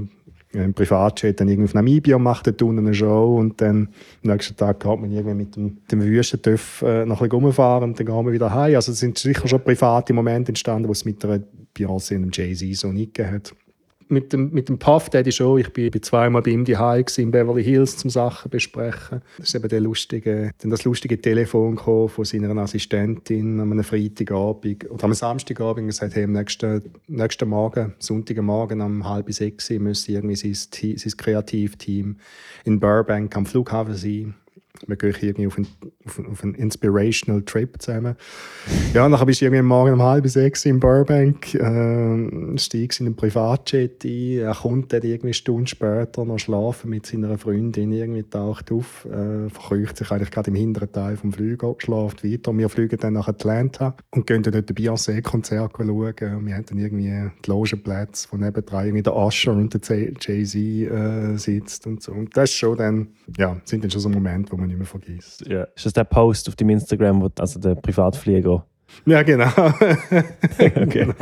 im 0.54 0.74
Privatjet 0.74 1.40
dann 1.40 1.48
irgendwie 1.48 1.70
auf 1.70 1.74
Namibia 1.74 2.18
macht 2.20 2.48
dort 2.48 2.62
unten 2.62 2.86
eine 2.86 2.94
Show 2.94 3.38
und 3.38 3.60
dann 3.60 3.90
am 4.24 4.32
nächsten 4.32 4.56
Tag 4.56 4.80
geht 4.80 5.00
man 5.00 5.12
irgendwie 5.12 5.34
mit 5.34 5.56
dem, 5.56 5.78
dem 5.92 6.02
Wüstentöff 6.02 6.84
äh, 6.84 7.06
noch 7.06 7.22
ein 7.22 7.30
bisschen 7.30 7.44
rumfahren 7.44 7.90
und 7.90 8.00
dann 8.00 8.06
gehen 8.06 8.26
wir 8.26 8.32
wieder 8.32 8.54
heim. 8.54 8.76
Also 8.76 8.92
es 8.92 9.00
sind 9.00 9.18
sicher 9.18 9.48
schon 9.48 9.64
private 9.64 10.14
Momente 10.14 10.50
entstanden, 10.50 10.88
wo 10.88 10.92
es 10.92 11.06
mit 11.06 11.24
einer 11.26 11.42
Beyoncé 11.76 12.16
und 12.16 12.24
einem 12.24 12.32
Jay-Z 12.32 12.76
so 12.78 12.92
nicht 12.92 13.16
gegeben 13.16 13.36
hat 13.36 13.54
mit 14.10 14.34
dem, 14.34 14.52
mit 14.52 14.70
dem 14.70 14.80
Puff 14.80 15.10
Daddy 15.10 15.32
schon. 15.32 15.60
Ich 15.60 15.72
bin, 15.72 15.92
bin 15.92 16.02
zweimal 16.02 16.42
bei 16.42 16.52
ihm 16.52 16.66
daheim 16.66 17.06
in 17.18 17.32
Beverly 17.32 17.64
Hills 17.64 17.98
zum 17.98 18.10
Sachen 18.10 18.50
besprechen. 18.50 19.22
Das 19.38 19.50
ist 19.50 19.56
eben 19.56 19.68
der 19.68 19.82
lustige, 19.82 20.52
dann 20.60 20.72
das 20.72 20.84
lustige 20.84 21.20
Telefon 21.20 21.78
von 21.78 22.26
seiner 22.26 22.56
Assistentin 22.58 23.60
am 23.60 23.72
einem 23.72 23.84
Freitagabend 23.84 24.90
oder 24.90 25.04
am 25.04 25.14
Samstagabend 25.14 25.88
gesagt, 25.88 26.16
hey, 26.16 26.24
am 26.24 26.32
nächsten, 26.32 26.82
nächsten 27.08 27.50
Morgen, 27.50 27.94
Sonntagmorgen 28.00 28.82
um 28.82 29.08
halb 29.08 29.32
sechs 29.34 29.70
müsse 29.70 30.12
irgendwie 30.12 30.36
sein, 30.36 30.54
sein 30.98 31.18
Kreativteam 31.18 32.18
in 32.66 32.80
Burbank 32.80 33.36
am 33.36 33.46
Flughafen 33.46 33.96
sein 33.96 34.36
wir 34.88 34.96
gehen 34.96 35.16
irgendwie 35.22 35.48
auf 35.48 35.58
einen, 35.58 35.68
auf, 36.32 36.44
einen 36.44 36.56
Inspirational 36.56 37.44
Trip 37.44 37.82
zusammen. 37.82 38.16
Ja, 38.94 39.08
dann 39.08 39.26
bist 39.26 39.42
du 39.42 39.46
irgendwie 39.46 39.62
morgen 39.62 39.94
um 39.94 40.02
halb 40.02 40.28
sechs 40.28 40.66
in 40.66 40.80
Burbank, 40.80 41.54
äh, 41.54 42.58
steigst 42.58 43.00
in 43.00 43.08
einen 43.08 43.16
Privatjet 43.16 44.04
ein, 44.04 44.40
er 44.40 44.56
kommt 44.56 44.92
dann 44.92 45.04
irgendwie 45.04 45.28
eine 45.28 45.34
Stunde 45.34 45.68
später 45.68 46.26
noch 46.26 46.40
schlafen 46.40 46.90
mit 46.90 47.06
seiner 47.06 47.38
Freundin, 47.38 47.92
irgendwie 47.92 48.24
taucht 48.24 48.72
auf, 48.72 49.06
äh, 49.06 49.50
verkreucht 49.50 49.98
sich 49.98 50.12
eigentlich 50.12 50.32
gerade 50.32 50.50
im 50.50 50.56
hinteren 50.56 50.92
Teil 50.92 51.18
vom 51.18 51.32
Flüger, 51.32 51.76
schlaft 51.78 52.24
weiter. 52.24 52.58
Wir 52.58 52.70
fliegen 52.70 53.00
dann 53.00 53.14
nach 53.14 53.28
Atlanta 53.28 53.96
und 54.12 54.26
gehen 54.26 54.44
dann 54.44 54.54
dort 54.54 54.70
ein 54.70 54.76
Beyoncé-Konzert 54.76 55.72
schauen. 55.78 56.14
Wir 56.46 56.56
haben 56.56 56.66
dann 56.66 56.78
irgendwie 56.78 57.30
die 57.46 57.50
Logenplätze, 57.50 58.28
wo 58.32 58.38
nebenan 58.38 58.86
irgendwie 58.86 59.04
der 59.04 59.16
Usher 59.16 59.54
und 59.54 59.74
der 59.74 59.82
Jay-Z 60.20 60.56
äh, 60.56 61.38
sitzt 61.38 61.88
und 61.88 62.02
so. 62.02 62.12
Und 62.12 62.36
das 62.36 62.50
ist 62.50 62.56
schon 62.56 62.78
dann, 62.78 63.08
ja, 63.38 63.56
sind 63.66 63.84
dann 63.84 63.92
schon 63.92 64.02
so 64.02 64.10
Momente, 64.10 64.52
wo 64.52 64.58
man 64.58 64.73
nicht 64.74 64.80
mehr 64.80 64.88
vergisst. 64.88 65.46
Ja. 65.48 65.64
Ist 65.76 65.86
das 65.86 65.94
der 65.94 66.04
Post 66.04 66.48
auf 66.50 66.56
dem 66.56 66.70
Instagram, 66.70 67.22
wo 67.22 67.30
also 67.40 67.60
der 67.60 67.76
Privatflieger 67.76 68.66
ja, 69.06 69.24
genau. 69.24 69.50
okay. 70.60 70.86
genau. 70.86 71.14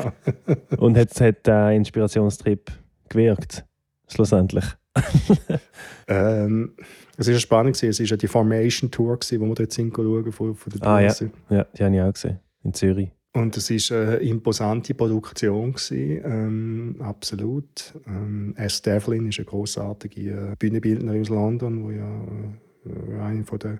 Und 0.77 0.97
hat, 0.97 1.19
hat 1.19 1.47
der 1.47 1.71
Inspirationstrip 1.71 2.71
gewirkt, 3.09 3.65
schlussendlich? 4.07 4.65
ähm, 6.07 6.73
es 7.17 7.31
war 7.31 7.39
spannend, 7.39 7.81
es 7.81 7.99
war 7.99 8.05
ja 8.05 8.17
die 8.17 8.27
Formation 8.27 8.91
Tour, 8.91 9.17
wo 9.17 9.45
wir 9.45 9.55
dort 9.55 9.71
sind, 9.71 9.95
schauen, 9.95 10.31
von, 10.31 10.55
von 10.55 10.73
der 10.73 10.87
Ah 10.87 10.99
ja. 10.99 11.13
ja, 11.49 11.65
die 11.77 11.83
habe 11.83 11.95
ich 11.95 12.01
auch 12.01 12.13
gesehen, 12.13 12.39
in 12.63 12.73
Zürich. 12.73 13.09
Und 13.33 13.55
es 13.55 13.69
war 13.69 13.97
eine 13.97 14.15
imposante 14.17 14.93
Produktion, 14.93 15.71
gewesen, 15.71 16.21
ähm, 16.25 16.95
absolut. 16.99 17.93
Ähm, 18.05 18.53
S. 18.57 18.81
Devlin 18.81 19.29
ist 19.29 19.39
eine 19.39 19.45
grossartige 19.45 20.55
Bühnenbildnerin 20.59 21.21
aus 21.21 21.29
London, 21.29 21.87
die 21.87 21.95
ja 21.95 22.23
äh, 22.23 22.70
eine 23.19 23.43
von 23.43 23.59
der, 23.59 23.79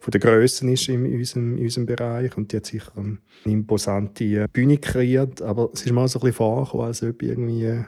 von 0.00 0.10
der 0.10 0.20
Grössen 0.20 0.68
ist 0.68 0.88
in 0.88 1.04
unserem, 1.04 1.56
in 1.56 1.64
unserem 1.64 1.86
Bereich. 1.86 2.36
Und 2.36 2.52
die 2.52 2.56
hat 2.56 2.66
sicher 2.66 2.92
eine 2.96 3.18
imposante 3.44 4.48
Bühne 4.48 4.78
kreiert. 4.78 5.42
Aber 5.42 5.70
es 5.72 5.84
ist 5.84 5.92
mal 5.92 6.08
so 6.08 6.18
ein 6.18 6.22
bisschen 6.22 6.36
vorgekommen, 6.36 6.86
als 6.86 7.02
ob 7.02 7.22
irgendwie 7.22 7.84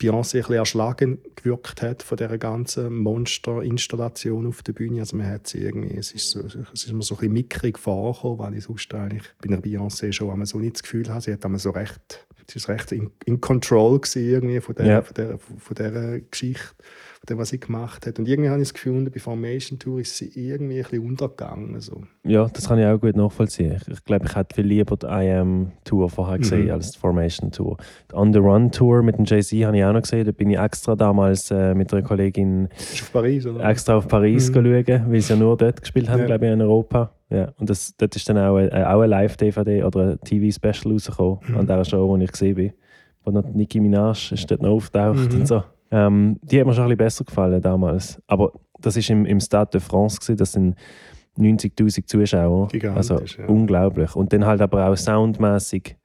Beyoncé 0.00 0.36
ein 0.36 0.40
bisschen 0.40 0.54
erschlagen 0.54 1.18
gewirkt 1.36 1.82
hat 1.82 2.02
von 2.02 2.16
dieser 2.16 2.38
ganzen 2.38 2.96
Monster-Installation 2.96 4.46
auf 4.46 4.62
der 4.62 4.72
Bühne. 4.72 5.00
Also 5.00 5.16
man 5.16 5.26
hat 5.26 5.46
sie 5.46 5.58
irgendwie, 5.58 5.94
es 5.96 6.12
ist, 6.12 6.30
so, 6.30 6.40
es 6.40 6.54
ist 6.56 6.92
mir 6.92 7.02
so 7.02 7.14
ein 7.14 7.18
bisschen 7.18 7.32
mickrig 7.34 7.78
vorgekommen, 7.78 8.38
weil 8.38 8.54
ich 8.54 8.64
sonst 8.64 8.92
eigentlich 8.94 9.24
bei 9.42 9.48
einer 9.48 9.60
Beyoncé 9.62 10.12
schon 10.12 10.30
einmal 10.30 10.46
so 10.46 10.58
nicht 10.58 10.76
das 10.76 10.82
Gefühl 10.82 11.08
habe, 11.08 11.20
sie 11.20 11.32
hat 11.32 11.44
einmal 11.44 11.60
so 11.60 11.70
recht, 11.70 12.26
sie 12.48 12.60
war 12.66 12.76
recht 12.76 12.92
in, 12.92 13.10
in 13.26 13.40
Control 13.40 14.00
irgendwie 14.14 14.60
von 14.60 14.74
dieser, 14.74 14.88
ja. 14.88 15.02
von, 15.02 15.14
dieser, 15.14 15.38
von 15.38 15.74
dieser 15.76 16.20
Geschichte 16.20 16.74
von 17.20 17.26
dem, 17.34 17.38
was 17.38 17.50
sie 17.50 17.60
gemacht 17.60 18.06
hat. 18.06 18.18
Und 18.18 18.26
irgendwie 18.26 18.48
habe 18.48 18.62
ich 18.62 18.68
das 18.68 18.74
Gefühl, 18.74 19.10
bei 19.10 19.20
Formation 19.20 19.78
Tour 19.78 20.00
ist 20.00 20.16
sie 20.16 20.30
irgendwie 20.34 20.78
ein 20.78 20.82
bisschen 20.82 21.04
untergegangen. 21.04 21.74
Also. 21.74 22.02
Ja, 22.24 22.48
das 22.48 22.68
kann 22.68 22.78
ich 22.78 22.86
auch 22.86 22.98
gut 22.98 23.14
nachvollziehen. 23.14 23.76
Ich, 23.76 23.88
ich 23.88 24.04
glaube, 24.04 24.24
ich 24.26 24.34
hätte 24.34 24.54
viel 24.54 24.64
lieber 24.64 24.96
die 24.96 25.04
I 25.04 25.30
Am 25.32 25.72
Tour 25.84 26.08
vorher 26.08 26.38
gesehen 26.38 26.64
mhm. 26.64 26.70
als 26.70 26.92
die 26.92 26.98
Formation 26.98 27.52
Tour. 27.52 27.76
Die 28.10 28.14
On 28.14 28.32
the 28.32 28.38
Run 28.38 28.72
Tour 28.72 29.02
mit 29.02 29.18
dem 29.18 29.26
Jay-Z 29.26 29.66
habe 29.66 29.76
ich 29.76 29.84
auch 29.84 29.92
noch 29.92 30.00
gesehen. 30.00 30.24
Da 30.24 30.32
bin 30.32 30.48
ich 30.48 30.58
extra 30.58 30.96
damals 30.96 31.50
äh, 31.50 31.74
mit 31.74 31.92
einer 31.92 32.02
Kollegin 32.02 32.70
auf 32.72 33.12
Paris, 33.12 33.46
oder? 33.46 33.68
extra 33.68 33.96
auf 33.96 34.08
Paris 34.08 34.48
mhm. 34.48 34.54
schauen, 34.54 35.12
weil 35.12 35.20
sie 35.20 35.32
ja 35.34 35.38
nur 35.38 35.58
dort 35.58 35.82
gespielt 35.82 36.08
haben, 36.08 36.20
ja. 36.20 36.26
glaube 36.26 36.46
ich, 36.46 36.52
in 36.52 36.62
Europa. 36.62 37.12
Ja, 37.28 37.52
und 37.58 37.68
das, 37.68 37.94
dort 37.98 38.16
ist 38.16 38.26
dann 38.30 38.38
auch, 38.38 38.58
äh, 38.58 38.70
auch 38.70 39.00
eine 39.00 39.06
Live-DVD 39.08 39.84
oder 39.84 40.12
ein 40.12 40.20
TV-Special 40.20 40.94
rausgekommen, 40.94 41.38
mhm. 41.46 41.58
an 41.58 41.66
der 41.66 41.84
Show, 41.84 42.08
wo 42.08 42.16
ich 42.16 42.32
gesehen 42.32 42.54
bin. 42.54 42.72
Wo 43.24 43.30
noch 43.30 43.44
Nicki 43.44 43.78
Minaj 43.78 44.32
ist 44.32 44.50
dort 44.50 44.62
noch 44.62 44.70
auftaucht 44.70 45.30
mhm. 45.34 45.40
und 45.40 45.46
so. 45.46 45.62
Ähm, 45.90 46.38
die 46.42 46.60
hat 46.60 46.66
mir 46.66 46.72
schon 46.72 46.84
ein 46.84 46.88
bisschen 46.88 46.98
besser 46.98 47.24
gefallen 47.24 47.60
damals. 47.60 48.20
Aber 48.26 48.52
das 48.80 48.96
war 48.96 49.16
im, 49.16 49.26
im 49.26 49.40
Stade 49.40 49.70
de 49.72 49.80
France, 49.80 50.18
gewesen, 50.18 50.36
das 50.36 50.52
sind 50.52 50.76
90.000 51.38 52.06
Zuschauer. 52.06 52.68
also 52.94 53.20
ja. 53.20 53.46
unglaublich. 53.46 54.14
Und 54.14 54.32
dann 54.32 54.44
halt 54.46 54.60
aber 54.60 54.88
auch 54.88 54.96
soundmäßig. 54.96 55.96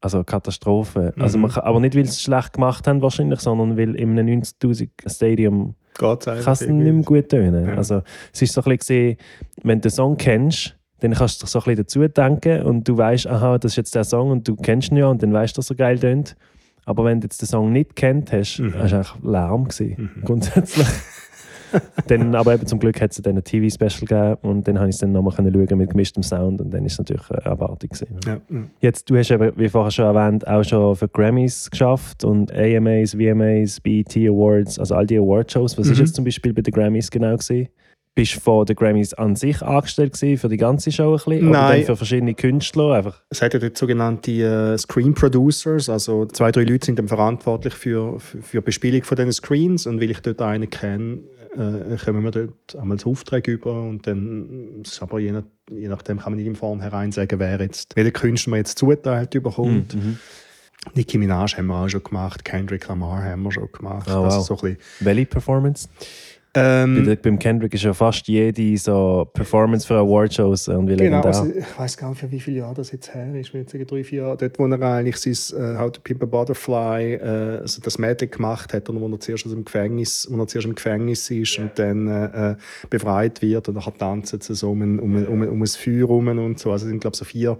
Also 0.00 0.22
Katastrophe. 0.22 1.12
Mhm. 1.16 1.22
Also 1.22 1.38
man 1.38 1.50
kann, 1.50 1.64
aber 1.64 1.80
nicht, 1.80 1.96
weil 1.96 2.04
sie 2.04 2.10
es 2.10 2.22
schlecht 2.22 2.52
gemacht 2.52 2.86
haben 2.86 3.02
wahrscheinlich, 3.02 3.40
sondern 3.40 3.76
weil 3.76 3.96
in 3.96 4.16
einem 4.16 4.42
90.000 4.42 4.88
Stadium 5.06 5.74
kann 5.94 6.18
es 6.52 6.60
nicht 6.60 6.70
mehr 6.70 7.04
gut 7.04 7.28
tönen. 7.28 7.66
Ja. 7.66 7.74
Also 7.74 8.02
es 8.32 8.42
ist 8.42 8.52
so 8.52 8.62
ein 8.62 8.76
bisschen, 8.76 9.16
wenn 9.64 9.78
du 9.78 9.88
den 9.88 9.90
Song 9.90 10.16
kennst, 10.16 10.76
dann 11.00 11.14
kannst 11.14 11.40
du 11.40 11.46
dich 11.46 11.50
so 11.50 11.58
ein 11.58 11.64
bisschen 11.64 12.06
dazu 12.06 12.08
denken 12.08 12.62
und 12.62 12.86
du 12.86 12.96
weißt, 12.96 13.26
aha, 13.26 13.58
das 13.58 13.72
ist 13.72 13.76
jetzt 13.76 13.94
der 13.96 14.04
Song 14.04 14.30
und 14.30 14.46
du 14.46 14.54
kennst 14.54 14.92
ihn 14.92 14.98
ja 14.98 15.08
und 15.08 15.20
dann 15.20 15.32
weißt 15.32 15.56
du, 15.56 15.58
dass 15.58 15.70
er 15.70 15.76
geil 15.76 15.98
tönt. 15.98 16.36
Aber 16.88 17.04
wenn 17.04 17.20
du 17.20 17.26
jetzt 17.26 17.42
den 17.42 17.46
Song 17.46 17.70
nicht 17.70 17.96
kennt 17.96 18.32
hast, 18.32 18.60
mhm. 18.60 18.72
hast 18.78 18.92
du 18.92 18.96
eigentlich 18.96 19.12
Lärm 19.22 19.68
gewesen, 19.68 20.10
mhm. 20.16 20.20
grundsätzlich. 20.24 20.86
dann, 22.06 22.34
aber 22.34 22.54
eben 22.54 22.66
zum 22.66 22.78
Glück 22.78 22.98
hat 23.02 23.10
es 23.10 23.20
dann 23.20 23.36
ein 23.36 23.44
TV-Special 23.44 24.06
gegeben 24.06 24.38
und 24.40 24.66
dann 24.66 24.78
habe 24.78 24.88
ich 24.88 24.94
es 24.94 25.00
dann 25.00 25.12
nochmal 25.12 25.34
schauen 25.36 25.76
mit 25.76 25.90
gemischtem 25.90 26.22
Sound 26.22 26.62
und 26.62 26.72
dann 26.72 26.86
ist 26.86 26.92
es 26.92 26.98
natürlich 26.98 27.30
eine 27.30 27.44
Erwartung 27.44 27.90
gewesen. 27.90 28.16
Ja. 28.26 28.40
Jetzt, 28.80 29.10
du 29.10 29.18
hast 29.18 29.30
eben, 29.30 29.52
wie 29.56 29.68
vorher 29.68 29.90
schon 29.90 30.06
erwähnt, 30.06 30.48
auch 30.48 30.64
schon 30.64 30.96
für 30.96 31.08
Grammys 31.08 31.70
geschafft 31.70 32.24
und 32.24 32.50
AMAs, 32.54 33.12
VMAs, 33.12 33.80
BET 33.80 34.16
Awards, 34.16 34.78
also 34.78 34.94
all 34.94 35.06
die 35.06 35.18
Awardshows. 35.18 35.76
Was 35.76 35.88
mhm. 35.88 35.92
ist 35.92 35.98
jetzt 35.98 36.14
zum 36.14 36.24
Beispiel 36.24 36.54
bei 36.54 36.62
den 36.62 36.72
Grammys 36.72 37.10
genau 37.10 37.36
gewesen? 37.36 37.68
Bist 38.18 38.34
du 38.34 38.40
von 38.40 38.66
den 38.66 38.74
Grammys 38.74 39.14
an 39.14 39.36
sich 39.36 39.62
angestellt 39.62 40.14
gewesen, 40.14 40.38
für 40.38 40.48
die 40.48 40.56
ganze 40.56 40.90
Show 40.90 41.12
ein 41.12 41.16
bisschen? 41.18 41.50
Nein. 41.50 41.76
Oder 41.76 41.86
für 41.86 41.96
verschiedene 41.98 42.34
Künstler 42.34 42.94
einfach? 42.94 43.22
Es 43.30 43.40
hat 43.40 43.54
ja 43.54 43.60
dort 43.60 43.78
sogenannte 43.78 44.32
äh, 44.32 44.76
Screen 44.76 45.14
Producers, 45.14 45.88
also 45.88 46.26
zwei, 46.26 46.50
drei 46.50 46.64
Leute 46.64 46.86
sind 46.86 46.98
dann 46.98 47.06
verantwortlich 47.06 47.74
für, 47.74 48.18
für, 48.18 48.42
für 48.42 48.60
Bespielung 48.60 49.04
von 49.04 49.16
diesen 49.16 49.30
Screens 49.30 49.86
und 49.86 50.00
weil 50.00 50.10
ich 50.10 50.18
dort 50.18 50.42
einen 50.42 50.68
kenne, 50.68 51.20
äh, 51.54 51.96
kommen 52.04 52.24
wir 52.24 52.32
dort 52.32 52.74
einmal 52.74 52.96
das 52.96 53.06
Auftrag 53.06 53.46
über 53.46 53.82
und 53.82 54.04
dann, 54.08 54.82
aber 54.98 55.20
je, 55.20 55.30
nach, 55.30 55.44
je 55.70 55.86
nachdem 55.86 56.18
kann 56.18 56.32
man 56.32 56.38
nicht 56.38 56.48
im 56.48 56.56
Vornherein 56.56 57.12
sagen, 57.12 57.38
wer 57.38 57.60
jetzt, 57.60 57.94
welcher 57.94 58.10
Künstler 58.10 58.50
man 58.50 58.58
jetzt 58.58 58.80
zuteilt 58.80 59.32
überkommt. 59.36 59.94
Mhm. 59.94 60.00
mhm. 60.00 60.18
Nicki 60.94 61.18
Minaj 61.18 61.56
haben 61.56 61.66
wir 61.66 61.76
auch 61.76 61.88
schon 61.88 62.02
gemacht, 62.02 62.44
Kendrick 62.44 62.86
Lamar 62.88 63.22
haben 63.22 63.42
wir 63.42 63.52
schon 63.52 63.70
gemacht. 63.70 64.08
Oh, 64.10 64.14
wow. 64.14 64.24
also 64.24 64.56
so 64.56 64.68
Welche 65.00 65.26
Performance? 65.26 65.88
Ähm, 66.58 67.06
Bei, 67.06 67.16
beim 67.16 67.38
Kendrick 67.38 67.74
ist 67.74 67.84
ja 67.84 67.94
fast 67.94 68.26
jede 68.28 68.76
so 68.76 69.28
Performance 69.32 69.86
für 69.86 69.94
Awardshows 69.94 70.68
irgendwie 70.68 70.96
genau, 70.96 71.22
also 71.22 71.46
ich 71.46 71.78
weiß 71.78 71.96
gar 71.96 72.10
nicht, 72.10 72.18
für 72.18 72.30
wie 72.30 72.40
viele 72.40 72.58
Jahre 72.58 72.74
das 72.74 72.92
jetzt 72.92 73.14
her 73.14 73.34
ist. 73.34 73.48
Ich 73.48 73.54
würde 73.54 73.70
sagen, 73.70 73.86
drei, 73.86 74.04
vier 74.04 74.22
Jahre. 74.22 74.36
Dort, 74.36 74.58
wo 74.58 74.66
er 74.66 74.82
eigentlich 74.82 75.16
sein 75.16 75.58
äh, 75.58 75.78
How 75.78 75.92
to 75.92 76.00
Pimp 76.00 76.22
a 76.22 76.26
Butterfly, 76.26 77.14
äh, 77.14 77.58
also 77.60 77.80
das 77.80 77.98
Mädchen 77.98 78.30
gemacht 78.30 78.72
hat, 78.72 78.88
und 78.88 79.00
wo 79.00 79.08
er 79.08 79.20
zuerst 79.20 79.46
aus 79.46 79.52
dem 79.52 79.64
Gefängnis, 79.64 80.26
wo 80.30 80.40
er 80.40 80.46
zuerst 80.46 80.66
im 80.66 80.74
Gefängnis 80.74 81.30
ist 81.30 81.58
yeah. 81.58 81.64
und 81.64 81.78
dann 81.78 82.08
äh, 82.08 82.56
befreit 82.90 83.40
wird 83.42 83.68
und 83.68 83.74
dann 83.74 83.98
tanzen 83.98 84.40
sie 84.40 84.54
so 84.54 84.72
um 84.72 84.82
ein, 84.82 84.98
um, 84.98 85.26
um, 85.26 85.42
um 85.42 85.62
ein 85.62 85.66
Feuer 85.66 86.06
rum 86.06 86.28
und 86.28 86.58
so. 86.58 86.72
Also 86.72 86.86
es 86.86 86.90
sind, 86.90 87.00
glaube 87.00 87.14
ich, 87.14 87.18
so 87.18 87.24
vier 87.24 87.58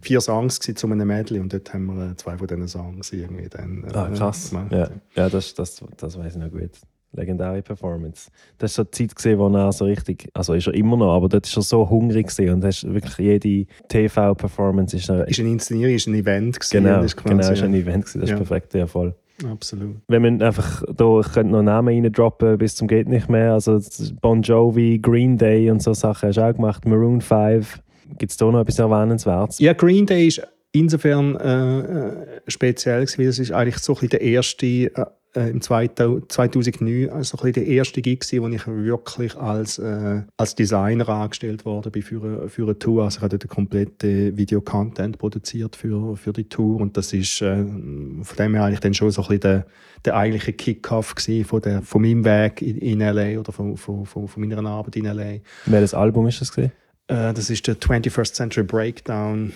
vier 0.00 0.20
Songs 0.20 0.58
zu 0.58 0.86
einem 0.86 1.08
Mädchen 1.08 1.40
und 1.40 1.52
dort 1.52 1.72
haben 1.72 1.86
wir 1.86 2.10
äh, 2.10 2.16
zwei 2.16 2.36
von 2.36 2.46
diesen 2.46 2.68
Songs 2.68 3.10
irgendwie 3.10 3.48
dann 3.48 3.84
äh, 3.84 3.96
ah, 3.96 4.10
krass. 4.14 4.50
gemacht. 4.50 4.70
Ja, 4.70 4.90
ja 5.16 5.30
das, 5.30 5.54
das, 5.54 5.82
das 5.96 6.18
weiß 6.18 6.34
ich 6.34 6.42
noch 6.42 6.50
gut 6.50 6.72
legendäre 7.14 7.62
Performance. 7.62 8.30
Das 8.58 8.72
ist 8.72 8.76
so 8.76 8.84
die 8.84 9.08
Zeit, 9.08 9.38
wo 9.38 9.48
er 9.48 9.72
so 9.72 9.84
richtig, 9.84 10.28
also 10.34 10.54
ist 10.54 10.66
er 10.66 10.74
immer 10.74 10.96
noch, 10.96 11.14
aber 11.14 11.28
dort 11.28 11.46
ist 11.46 11.56
er 11.56 11.62
so 11.62 11.88
hungrig 11.88 12.26
und 12.38 12.64
hast 12.64 12.84
wirklich 12.84 13.18
jede 13.18 13.66
TV-Performance 13.88 14.96
ist, 14.96 15.08
ist 15.08 15.40
eine 15.40 15.48
Inszenierung, 15.50 15.94
ist 15.94 16.06
ein 16.06 16.14
Event 16.14 16.60
gewesen. 16.60 16.84
Genau, 16.84 17.02
ist 17.02 17.16
genau, 17.16 17.50
ist 17.50 17.62
ein 17.62 17.74
Event 17.74 18.04
gewesen. 18.04 18.20
Das 18.20 18.30
ja. 18.30 18.36
ist 18.36 18.46
perfekt, 18.46 18.74
ja 18.74 18.86
voll. 18.86 19.14
Absolut. 19.50 19.96
Wenn 20.06 20.22
man 20.22 20.42
einfach 20.42 20.84
da, 20.94 21.20
ich 21.20 21.32
könnte 21.32 21.52
noch 21.52 21.62
Namen 21.62 21.88
reindroppen 21.88 22.56
bis 22.56 22.76
zum 22.76 22.86
geht 22.86 23.08
nicht 23.08 23.28
mehr, 23.28 23.52
also 23.52 23.80
Bon 24.20 24.42
Jovi, 24.42 24.98
Green 25.00 25.36
Day 25.36 25.70
und 25.70 25.82
so 25.82 25.92
Sachen 25.92 26.28
hast 26.28 26.36
du 26.36 26.42
auch 26.42 26.54
gemacht, 26.54 26.86
Maroon 26.86 27.20
5. 27.20 27.80
Gibt 28.18 28.30
es 28.30 28.36
da 28.36 28.50
noch 28.50 28.60
etwas 28.60 28.78
Erwähnenswertes? 28.78 29.58
Ja, 29.58 29.72
Green 29.72 30.06
Day 30.06 30.28
ist 30.28 30.46
insofern 30.72 31.36
äh, 31.36 31.80
äh 31.80 32.40
speziell 32.46 33.00
gewesen, 33.00 33.18
weil 33.18 33.26
es 33.26 33.38
ist 33.38 33.50
eigentlich 33.50 33.78
so 33.78 33.92
ein 33.92 33.94
bisschen 33.94 34.10
der 34.10 34.20
erste 34.20 34.90
äh, 35.34 35.50
im 35.50 35.60
2009 35.60 37.10
also 37.10 37.38
ein 37.38 37.52
der 37.52 37.66
erste 37.66 38.02
Gig 38.02 38.24
wo 38.32 38.48
ich 38.48 38.66
wirklich 38.66 39.36
als, 39.36 39.78
äh, 39.78 40.22
als 40.36 40.54
Designer 40.54 41.08
angestellt 41.08 41.64
wurde 41.64 41.90
bin 41.90 42.02
für, 42.02 42.22
eine, 42.22 42.48
für 42.48 42.62
eine 42.62 42.78
Tour. 42.78 43.04
Also 43.04 43.18
ich 43.18 43.22
habe 43.22 43.38
den 43.38 43.48
kompletten 43.48 44.36
Videocontent 44.36 45.18
produziert 45.18 45.76
für, 45.76 46.16
für 46.16 46.32
die 46.32 46.48
Tour 46.48 46.80
und 46.80 46.96
das 46.96 47.12
ist 47.12 47.42
äh, 47.42 47.56
von 47.64 48.36
dem 48.38 48.54
her 48.54 48.64
eigentlich 48.64 48.80
dann 48.80 48.94
schon 48.94 49.10
so 49.10 49.26
ein 49.28 49.40
der, 49.40 49.66
der 50.04 50.16
eigentliche 50.16 50.52
Kick-Off 50.52 51.14
von, 51.46 51.60
der, 51.62 51.82
von 51.82 52.02
meinem 52.02 52.24
Weg 52.24 52.62
in, 52.62 52.78
in 52.78 53.00
L.A. 53.00 53.38
oder 53.38 53.52
von, 53.52 53.76
von, 53.76 54.06
von, 54.06 54.28
von 54.28 54.46
meiner 54.46 54.64
Arbeit 54.64 54.96
in 54.96 55.06
L.A. 55.06 55.40
Welches 55.66 55.94
Album 55.94 56.26
ist 56.26 56.40
das? 56.40 56.52
Gewesen? 56.52 56.72
Äh, 57.08 57.34
das 57.34 57.50
ist 57.50 57.66
der 57.66 57.76
21st 57.76 58.32
Century 58.34 58.64
Breakdown 58.64 59.52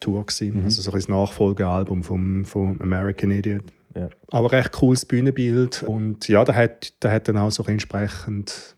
Tour. 0.00 0.24
Mhm. 0.40 0.64
Also 0.64 0.82
so 0.82 0.92
ein 0.92 1.02
Nachfolgealbum 1.08 2.02
vom, 2.02 2.44
vom 2.44 2.80
American 2.80 3.30
Idiot. 3.30 3.64
Ja. 3.94 4.08
Aber 4.30 4.52
recht 4.52 4.72
cooles 4.72 5.04
Bühnenbild. 5.04 5.82
Und 5.82 6.28
ja, 6.28 6.44
da 6.44 6.54
hat, 6.54 6.92
da 7.00 7.10
hat 7.10 7.28
dann 7.28 7.36
auch 7.36 7.50
so 7.50 7.64
entsprechend 7.64 8.76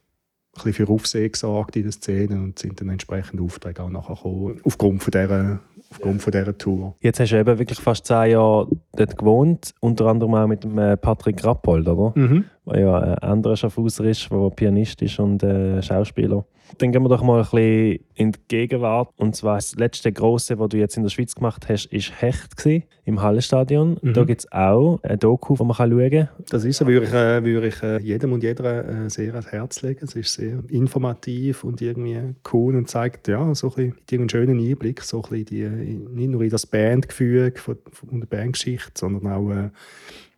ein 0.54 0.64
bisschen 0.64 0.86
für 0.86 0.92
Aufsehen 0.92 1.32
gesorgt 1.32 1.76
in 1.76 1.84
der 1.84 1.92
Szene 1.92 2.36
und 2.36 2.58
sind 2.58 2.80
dann 2.80 2.90
entsprechend 2.90 3.40
Aufträge 3.40 3.82
auch 3.82 3.88
nachher 3.88 4.16
gekommen, 4.16 4.60
aufgrund 4.64 5.02
von 5.02 5.10
dieser, 5.10 5.60
aufgrund 5.90 6.20
von 6.22 6.30
dieser 6.30 6.56
Tour. 6.58 6.94
Jetzt 7.00 7.20
hast 7.20 7.32
du 7.32 7.38
eben 7.38 7.58
wirklich 7.58 7.80
fast 7.80 8.06
zehn 8.06 8.32
Jahre 8.32 8.68
dort 8.92 9.16
gewohnt, 9.16 9.74
unter 9.80 10.06
anderem 10.06 10.34
auch 10.34 10.46
mit 10.46 10.64
dem 10.64 10.76
äh, 10.78 10.96
Patrick 10.98 11.42
Rappold, 11.42 11.88
oder? 11.88 12.12
Mhm. 12.14 12.44
Der 12.66 12.80
ja 12.80 12.98
ein 12.98 13.18
anderer 13.18 13.56
Schaffhauser 13.56 14.04
ist, 14.04 14.30
der 14.30 14.50
Pianist 14.50 15.00
ist 15.00 15.18
und 15.18 15.42
äh, 15.42 15.82
Schauspieler. 15.82 16.44
Dann 16.78 16.92
gehen 16.92 17.02
wir 17.02 17.08
doch 17.08 17.22
mal 17.22 17.38
ein 17.38 17.42
bisschen 17.42 18.04
in 18.14 18.32
die 18.32 18.40
Gegenwart. 18.48 19.10
Und 19.16 19.36
zwar 19.36 19.56
das 19.56 19.74
letzte 19.76 20.12
große, 20.12 20.58
was 20.58 20.68
du 20.68 20.78
jetzt 20.78 20.96
in 20.96 21.02
der 21.02 21.10
Schweiz 21.10 21.34
gemacht 21.34 21.68
hast, 21.68 21.86
ist 21.86 22.20
Hecht 22.20 22.56
gewesen, 22.56 22.84
im 23.04 23.20
Hallenstadion. 23.22 23.98
Mhm. 24.00 24.12
Da 24.14 24.24
gibt 24.24 24.42
es 24.42 24.52
auch 24.52 24.98
ein 25.02 25.18
Doku, 25.18 25.56
das 25.56 25.66
man 25.66 25.74
schauen 25.74 26.10
kann. 26.10 26.28
Das 26.48 26.64
ist, 26.64 26.84
würde 26.86 27.06
ich, 27.06 27.12
äh, 27.12 27.44
würde 27.44 27.68
ich 27.68 27.82
äh, 27.82 28.00
jedem 28.00 28.32
und 28.32 28.42
jeder 28.42 29.04
äh, 29.06 29.10
sehr 29.10 29.32
ans 29.32 29.50
Herz 29.52 29.82
legen. 29.82 30.00
Es 30.02 30.14
ist 30.14 30.34
sehr 30.34 30.58
informativ 30.68 31.64
und 31.64 31.80
irgendwie 31.80 32.18
cool 32.52 32.76
und 32.76 32.88
zeigt 32.88 33.28
ja, 33.28 33.54
so 33.54 33.72
ein 33.76 33.94
einen 34.10 34.28
schönen 34.28 34.58
Einblick, 34.58 35.02
so 35.02 35.22
ein 35.30 35.44
die, 35.44 35.64
nicht 35.64 36.30
nur 36.30 36.42
in 36.42 36.50
das 36.50 36.66
Bandgefüge 36.66 37.58
von, 37.58 37.78
von 37.90 38.20
der 38.20 38.26
Bandgeschichte, 38.26 38.92
sondern 38.94 39.32
auch 39.32 39.70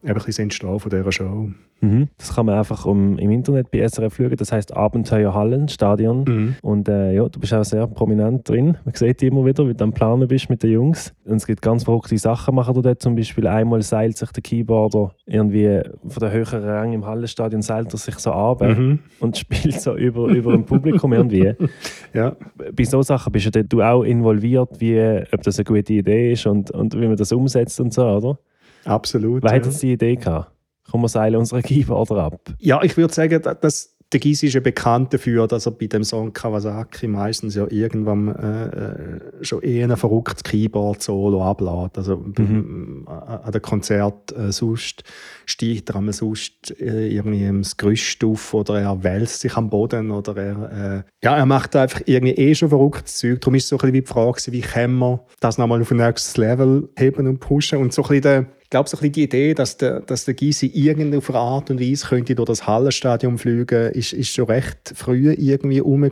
ein 0.05 0.15
bisschen 0.15 0.45
entstehen 0.45 0.79
von 0.79 0.91
dieser 0.91 1.13
Show. 1.13 1.49
Mhm. 1.81 2.09
Das 2.19 2.35
kann 2.35 2.47
man 2.47 2.59
einfach 2.59 2.87
um, 2.87 3.19
im 3.19 3.31
Internet 3.31 3.71
bei 3.71 3.87
SRF 3.87 4.17
schauen. 4.17 4.37
Das 4.37 4.53
heißt 4.53 4.77
Abenteuer 4.77 5.35
Hallen 5.35 5.69
Stadion. 5.69 6.25
Mhm. 6.27 6.57
Und 6.63 6.89
äh, 6.89 7.15
ja, 7.15 7.29
du 7.29 7.41
bist 7.41 7.53
auch 7.55 7.65
sehr 7.65 7.87
prominent 7.87 8.49
drin. 8.49 8.77
Man 8.85 8.95
sieht 8.95 9.21
dich 9.21 9.31
immer 9.31 9.45
wieder, 9.45 9.67
wie 9.69 9.75
du 9.75 9.85
am 9.85 9.93
Planen 9.93 10.29
bist 10.29 10.51
mit 10.51 10.63
den 10.63 10.73
Jungs. 10.73 11.15
Und 11.25 11.37
es 11.37 11.47
gibt 11.47 11.63
ganz 11.63 11.85
verrückte 11.85 12.17
Sachen, 12.19 12.55
machen 12.55 12.75
du 12.75 12.83
dort. 12.83 13.03
Zum 13.03 13.15
Beispiel 13.15 13.47
einmal 13.47 13.83
seilt 13.83 14.17
sich 14.17 14.31
der 14.31 14.43
Keyboarder 14.43 15.15
irgendwie 15.27 15.81
von 16.07 16.21
der 16.21 16.33
höheren 16.33 16.65
Rang 16.65 16.93
im 16.93 17.07
Hallenstadion 17.07 17.63
seilt 17.63 17.93
er 17.93 17.99
sich 17.99 18.19
so 18.19 18.33
ab 18.33 18.61
mhm. 18.63 19.01
und 19.21 19.37
spielt 19.39 19.81
so 19.81 19.97
über, 19.97 20.29
über 20.29 20.53
ein 20.53 20.65
Publikum 20.65 21.13
irgendwie. 21.13 21.55
ja. 22.15 22.37
Bei 22.73 22.85
so 22.85 23.03
Sachen 23.03 23.33
bist 23.33 23.51
du 23.55 23.83
auch 23.83 24.03
involviert, 24.03 24.81
wie 24.81 25.23
ob 25.33 25.43
das 25.43 25.59
eine 25.59 25.65
gute 25.65 25.93
Idee 25.93 26.33
ist 26.33 26.47
und, 26.47 26.71
und 26.71 26.95
wie 26.95 27.07
man 27.07 27.17
das 27.17 27.33
umsetzt 27.33 27.81
und 27.81 27.93
so, 27.93 28.07
oder? 28.07 28.39
Absolut. 28.85 29.43
Wer 29.43 29.51
ja. 29.51 29.57
hat 29.57 29.67
jetzt 29.67 29.83
die 29.83 29.93
Idee 29.93 30.17
gehabt? 30.17 30.51
Kommen 30.91 31.05
wir 31.05 31.09
seilen 31.09 31.37
unsere 31.37 31.63
Keyboarder 31.63 32.17
ab? 32.17 32.41
Ja, 32.59 32.83
ich 32.83 32.97
würde 32.97 33.15
sagen, 33.15 33.41
dass 33.61 33.95
der 34.13 34.21
Gysi 34.21 34.47
ist 34.47 34.55
ja 34.55 34.61
bekannt 34.61 35.13
dafür, 35.13 35.49
dass 35.49 35.67
er 35.67 35.73
bei 35.73 35.87
dem 35.87 36.05
Song 36.05 36.33
Kawasaki 36.33 37.09
meistens 37.09 37.57
ja 37.57 37.67
irgendwann 37.69 38.29
äh, 38.29 38.67
äh 38.67 39.45
schon 39.45 39.61
eher 39.63 39.91
ein 39.91 39.97
verrücktes 39.97 40.45
Keyboard-Solo 40.45 41.43
ablädt. 41.43 41.99
Also 41.99 42.19
mhm. 42.19 43.07
an 43.07 43.51
dem 43.53 43.63
Konzert 43.63 44.31
äh, 44.37 44.53
sonst 44.53 45.03
steigt 45.47 45.91
er 45.91 45.97
einmal 45.97 46.13
sonst 46.13 46.79
äh, 46.81 47.09
irgendwie 47.09 47.51
das 47.59 47.77
Gerüst 47.77 48.23
auf 48.23 48.55
oder 48.55 48.81
er 48.81 49.03
wälzt 49.03 49.41
sich 49.41 49.57
am 49.57 49.69
Boden 49.69 50.13
oder 50.13 50.37
er, 50.37 50.99
äh, 50.99 51.03
ja, 51.25 51.37
er 51.37 51.47
macht 51.47 51.75
einfach 51.75 52.03
irgendwie 52.07 52.35
eh 52.35 52.55
schon 52.55 52.69
verrücktes 52.69 53.19
Zeug. 53.19 53.41
Darum 53.41 53.57
ist 53.57 53.65
es 53.65 53.69
so 53.71 53.77
ein 53.77 53.79
bisschen 53.79 53.95
wie 53.95 54.01
die 54.03 54.07
Frage, 54.07 54.53
wie 54.53 54.61
können 54.61 54.99
wir 54.99 55.25
das 55.41 55.59
nochmal 55.59 55.81
auf 55.81 55.91
ein 55.91 55.97
nächstes 55.97 56.37
Level 56.37 56.89
heben 56.97 57.27
und 57.27 57.41
pushen 57.41 57.81
und 57.81 57.93
so 57.93 58.03
ein 58.03 58.09
bisschen 58.09 58.23
der, 58.23 58.47
glaube, 58.75 58.89
so 58.89 58.97
die 58.97 59.23
Idee, 59.23 59.55
dass 59.55 59.77
der, 59.77 60.01
dass 60.01 60.25
der 60.25 60.35
Gysi 60.35 60.67
irgendwie 60.75 61.19
auf 61.19 61.31
eine 61.31 61.39
Art 61.39 61.71
und 61.71 61.81
Weise 61.81 62.09
könnte 62.09 62.35
durch 62.35 62.49
das 62.49 62.67
Hallenstadion 62.67 63.39
fliegen, 63.39 63.93
ist, 63.93 64.13
ist 64.13 64.35
schon 64.35 64.47
recht 64.47 64.93
früh 64.97 65.33
irgendwie 65.33 65.79
rum 65.79 66.11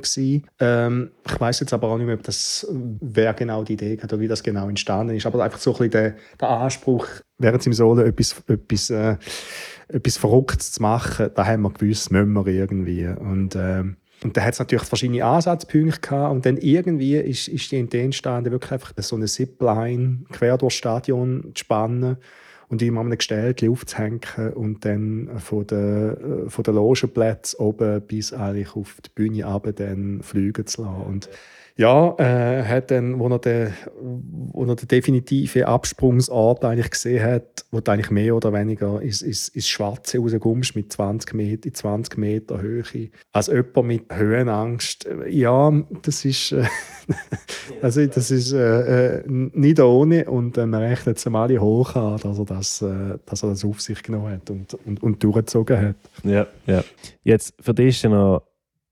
ähm, 0.60 1.10
Ich 1.26 1.40
weiß 1.40 1.58
jetzt 1.58 1.72
aber 1.72 1.88
auch 1.88 1.96
nicht 1.96 2.06
mehr, 2.06 2.14
ob 2.14 2.22
das, 2.22 2.64
wer 3.00 3.34
genau 3.34 3.64
die 3.64 3.72
Idee 3.72 3.98
hat 4.00 4.12
oder 4.12 4.20
wie 4.20 4.28
das 4.28 4.44
genau 4.44 4.68
entstanden 4.68 5.16
ist. 5.16 5.26
Aber 5.26 5.42
einfach 5.42 5.58
so 5.58 5.72
ein 5.72 5.76
bisschen 5.78 5.90
der, 5.90 6.14
der 6.40 6.48
Anspruch, 6.50 7.08
während 7.38 7.66
im 7.66 7.72
Solo 7.72 8.02
etwas, 8.02 8.40
etwas, 8.46 8.90
äh, 8.90 9.16
etwas 9.88 10.16
Verrücktes 10.16 10.70
zu 10.70 10.82
machen, 10.82 11.30
da 11.34 11.44
haben 11.44 11.62
wir 11.62 11.70
gewusst, 11.72 12.12
müssen 12.12 12.32
wir 12.32 12.46
irgendwie. 12.46 13.08
Und, 13.08 13.56
ähm, 13.56 13.96
und 14.22 14.36
da 14.36 14.40
hat 14.40 14.52
es 14.52 14.60
natürlich 14.60 14.84
verschiedene 14.84 15.24
Ansatzpunkte 15.24 16.00
gehabt. 16.00 16.32
Und 16.32 16.46
dann 16.46 16.58
irgendwie 16.58 17.16
ist, 17.16 17.48
ist 17.48 17.72
die 17.72 17.80
Idee 17.80 18.04
entstanden, 18.04 18.52
wirklich 18.52 18.70
einfach 18.70 18.92
so 18.98 19.16
eine 19.16 19.26
Zipline 19.26 20.26
quer 20.30 20.58
durchs 20.58 20.76
Stadion 20.76 21.50
zu 21.56 21.64
spannen 21.64 22.18
und 22.72 22.80
ihm 22.80 22.96
an 22.96 23.06
einem 23.06 23.18
Gestell 23.18 23.54
aufzuhängen 23.68 24.22
und 24.54 24.82
dann 24.86 25.28
von 25.38 25.66
den, 25.66 26.48
von 26.48 26.64
den 26.64 26.74
Logenplätzen 26.74 27.60
oben 27.60 28.00
bis 28.00 28.32
eigentlich 28.32 28.74
auf 28.74 28.96
die 29.04 29.10
Bühne 29.14 29.44
runter 29.44 29.74
dann 29.74 30.22
fliegen 30.22 30.66
zu 30.66 30.82
lassen. 30.82 31.02
Und 31.02 31.28
ja, 31.76 32.14
äh, 32.18 32.64
hat 32.64 32.90
dann, 32.90 33.18
wo 33.18 33.28
er 33.28 33.38
den, 33.38 33.72
wo 34.00 34.64
er 34.64 34.76
den 34.76 34.88
definitiven 34.88 35.64
Absprungsort 35.64 36.64
eigentlich 36.64 36.90
gesehen 36.90 37.22
hat, 37.22 37.64
wo 37.70 37.80
du 37.80 37.90
eigentlich 37.90 38.10
mehr 38.10 38.36
oder 38.36 38.52
weniger 38.52 39.00
ins, 39.00 39.22
ins, 39.22 39.48
ins 39.48 39.68
Schwarze 39.68 40.18
rauskommst 40.18 40.76
mit 40.76 40.92
20 40.92 41.34
Meter, 41.34 41.72
20 41.72 42.18
Meter 42.18 42.60
Höhe. 42.60 42.82
Als 43.32 43.46
jemand 43.46 43.84
mit 43.84 44.14
Höhenangst, 44.14 45.08
ja, 45.28 45.72
das 46.02 46.24
ist, 46.24 46.52
äh, 46.52 46.64
also 47.82 48.04
das 48.06 48.30
ist 48.30 48.52
äh, 48.52 49.18
äh, 49.18 49.22
nicht 49.26 49.80
ohne 49.80 50.30
und 50.30 50.58
äh, 50.58 50.66
man 50.66 50.82
rechnet 50.82 51.16
es 51.16 51.26
alle 51.26 51.60
hoch 51.60 51.96
an, 51.96 52.18
dass 52.18 52.38
er 52.38 52.44
das, 52.44 52.82
äh, 52.82 53.18
dass 53.24 53.42
er 53.42 53.50
das 53.50 53.64
auf 53.64 53.80
sich 53.80 54.02
genommen 54.02 54.32
hat 54.32 54.50
und, 54.50 54.74
und, 54.84 55.02
und 55.02 55.22
durchgezogen 55.22 55.80
hat. 55.80 55.96
Ja, 56.22 56.46
ja. 56.66 56.84
Jetzt, 57.24 57.54
für 57.60 57.72
dich 57.72 57.96
ist 57.96 58.02
ja 58.02 58.10
noch 58.10 58.42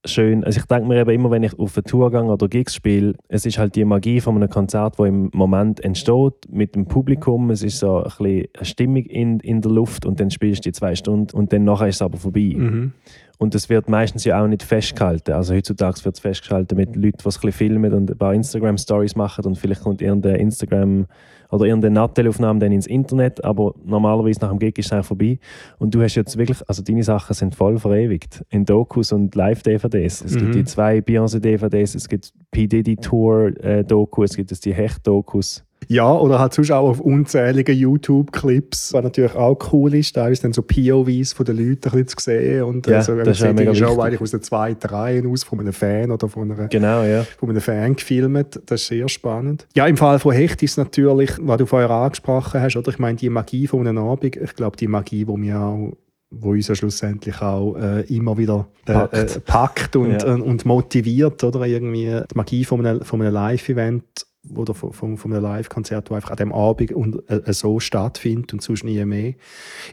schön. 0.05 0.43
Also 0.43 0.59
ich 0.59 0.65
denke 0.65 0.87
mir 0.87 0.99
eben 0.99 1.11
immer, 1.11 1.31
wenn 1.31 1.43
ich 1.43 1.57
auf 1.57 1.77
eine 1.77 1.83
Tour 1.83 2.11
gehe 2.11 2.23
oder 2.23 2.47
Gigs 2.47 2.75
spiele, 2.75 3.13
es 3.27 3.45
ist 3.45 3.57
halt 3.57 3.75
die 3.75 3.85
Magie 3.85 4.21
von 4.21 4.35
einem 4.35 4.49
Konzert, 4.49 4.97
wo 4.97 5.05
im 5.05 5.29
Moment 5.33 5.83
entsteht 5.83 6.33
mit 6.49 6.75
dem 6.75 6.85
Publikum. 6.85 7.49
Es 7.51 7.63
ist 7.63 7.79
so 7.79 7.97
ein 7.97 8.03
bisschen 8.03 8.47
eine 8.55 8.65
Stimmung 8.65 9.05
in, 9.05 9.39
in 9.39 9.61
der 9.61 9.71
Luft 9.71 10.05
und 10.05 10.19
dann 10.19 10.31
spielst 10.31 10.65
du 10.65 10.69
die 10.69 10.73
zwei 10.73 10.95
Stunden 10.95 11.35
und 11.35 11.53
dann 11.53 11.63
nachher 11.63 11.87
ist 11.87 11.95
es 11.95 12.01
aber 12.01 12.17
vorbei. 12.17 12.53
Mhm. 12.55 12.93
Und 13.41 13.55
es 13.55 13.69
wird 13.69 13.89
meistens 13.89 14.23
ja 14.23 14.39
auch 14.39 14.47
nicht 14.47 14.61
festgehalten. 14.61 15.31
Also 15.31 15.55
heutzutage 15.55 16.05
wird 16.05 16.13
es 16.13 16.21
festgehalten 16.21 16.77
mit 16.77 16.95
Leuten, 16.95 17.17
die 17.23 17.27
es 17.27 17.37
ein 17.37 17.41
bisschen 17.41 17.51
filmen 17.53 17.91
und 17.91 18.11
ein 18.11 18.15
paar 18.15 18.35
Instagram-Stories 18.35 19.15
machen 19.15 19.45
und 19.45 19.57
vielleicht 19.57 19.81
kommt 19.81 19.99
irgendein 19.99 20.35
Instagram- 20.35 21.07
oder 21.49 21.65
irgendeine 21.65 21.95
Nattelaufnahme 21.95 22.59
dann 22.59 22.71
ins 22.71 22.85
Internet, 22.85 23.43
aber 23.43 23.73
normalerweise 23.83 24.41
nach 24.41 24.51
dem 24.51 24.59
Gig 24.59 24.77
ist 24.77 24.85
es 24.85 24.93
auch 24.93 25.03
vorbei. 25.03 25.39
Und 25.79 25.95
du 25.95 26.03
hast 26.03 26.13
jetzt 26.13 26.37
wirklich, 26.37 26.59
also 26.69 26.83
deine 26.83 27.01
Sachen 27.01 27.33
sind 27.33 27.55
voll 27.55 27.79
verewigt 27.79 28.45
in 28.49 28.63
Dokus 28.63 29.11
und 29.11 29.33
Live-DVDs. 29.33 30.21
Es 30.21 30.35
mhm. 30.35 30.39
gibt 30.39 30.55
die 30.55 30.65
zwei 30.65 30.99
Beyoncé-DVDs, 30.99 31.95
es 31.95 32.07
gibt 32.07 32.31
P. 32.51 32.67
Diddy 32.67 32.97
Tour-Dokus, 32.97 34.29
äh, 34.29 34.33
es 34.33 34.37
gibt 34.37 34.65
die 34.65 34.73
Hecht-Dokus. 34.75 35.65
Ja, 35.87 36.13
oder 36.13 36.39
halt 36.39 36.53
sonst 36.53 36.71
auch 36.71 36.89
auf 36.89 36.99
unzähligen 36.99 37.75
YouTube-Clips, 37.75 38.93
was 38.93 39.03
natürlich 39.03 39.35
auch 39.35 39.57
cool 39.73 39.95
ist, 39.95 40.15
da 40.15 40.27
ist 40.27 40.43
dann 40.43 40.53
so 40.53 40.61
POVs 40.61 41.33
von 41.33 41.45
den 41.45 41.57
Leuten 41.57 41.89
ein 41.89 42.03
bisschen 42.03 42.07
zu 42.07 42.15
sehen. 42.19 42.63
Und 42.63 42.87
ja, 42.87 42.97
also, 42.97 43.15
das 43.17 43.41
ist 43.41 43.59
die 43.59 43.75
Show 43.75 43.99
eigentlich 43.99 44.21
aus 44.21 44.31
der 44.31 44.41
zweiten 44.41 44.87
Reihe 44.87 45.27
aus, 45.27 45.43
von 45.43 45.59
einem 45.59 45.73
Fan 45.73 46.11
oder 46.11 46.29
von, 46.29 46.51
einer, 46.51 46.67
genau, 46.67 47.03
ja. 47.03 47.23
von 47.23 47.49
einem 47.49 47.61
Fan 47.61 47.95
gefilmt, 47.95 48.61
das 48.65 48.81
ist 48.81 48.87
sehr 48.87 49.09
spannend. 49.09 49.67
Ja, 49.75 49.87
im 49.87 49.97
Fall 49.97 50.19
von 50.19 50.33
Hecht 50.33 50.63
ist 50.63 50.77
natürlich, 50.77 51.31
was 51.39 51.57
du 51.57 51.65
vorher 51.65 51.89
angesprochen 51.89 52.61
hast, 52.61 52.75
oder? 52.77 52.89
Ich 52.89 52.99
meine 52.99 53.17
die 53.17 53.29
Magie 53.29 53.67
von 53.67 53.87
einem 53.87 53.97
Abend, 53.97 54.35
ich 54.35 54.55
glaube 54.55 54.77
die 54.77 54.87
Magie, 54.87 55.25
die 55.25 55.41
wir 55.41 55.59
auch 55.59 55.91
wo 56.31 56.51
uns 56.51 56.69
ja 56.69 56.75
schlussendlich 56.75 57.41
auch 57.41 57.75
äh, 57.75 58.01
immer 58.03 58.37
wieder 58.37 58.67
äh, 58.85 58.93
packt, 58.93 59.13
äh, 59.13 59.39
packt. 59.41 59.95
und, 59.97 60.23
ja. 60.23 60.33
und 60.33 60.65
motiviert, 60.65 61.43
oder? 61.43 61.67
Irgendwie 61.67 62.05
die 62.05 62.35
Magie 62.35 62.63
von 62.63 62.85
einem, 62.85 63.01
von 63.01 63.21
einem 63.21 63.33
Live-Event 63.33 64.25
oder 64.55 64.73
von, 64.73 65.17
von, 65.17 65.33
einem 65.33 65.43
Live-Konzert, 65.43 66.09
das 66.09 66.15
einfach 66.15 66.31
an 66.31 66.37
dem 66.37 66.53
Abend 66.53 66.91
und, 66.93 67.29
äh, 67.29 67.53
so 67.53 67.79
stattfindet 67.79 68.53
und 68.53 68.61
sonst 68.61 68.83
nie 68.83 69.03
mehr, 69.05 69.33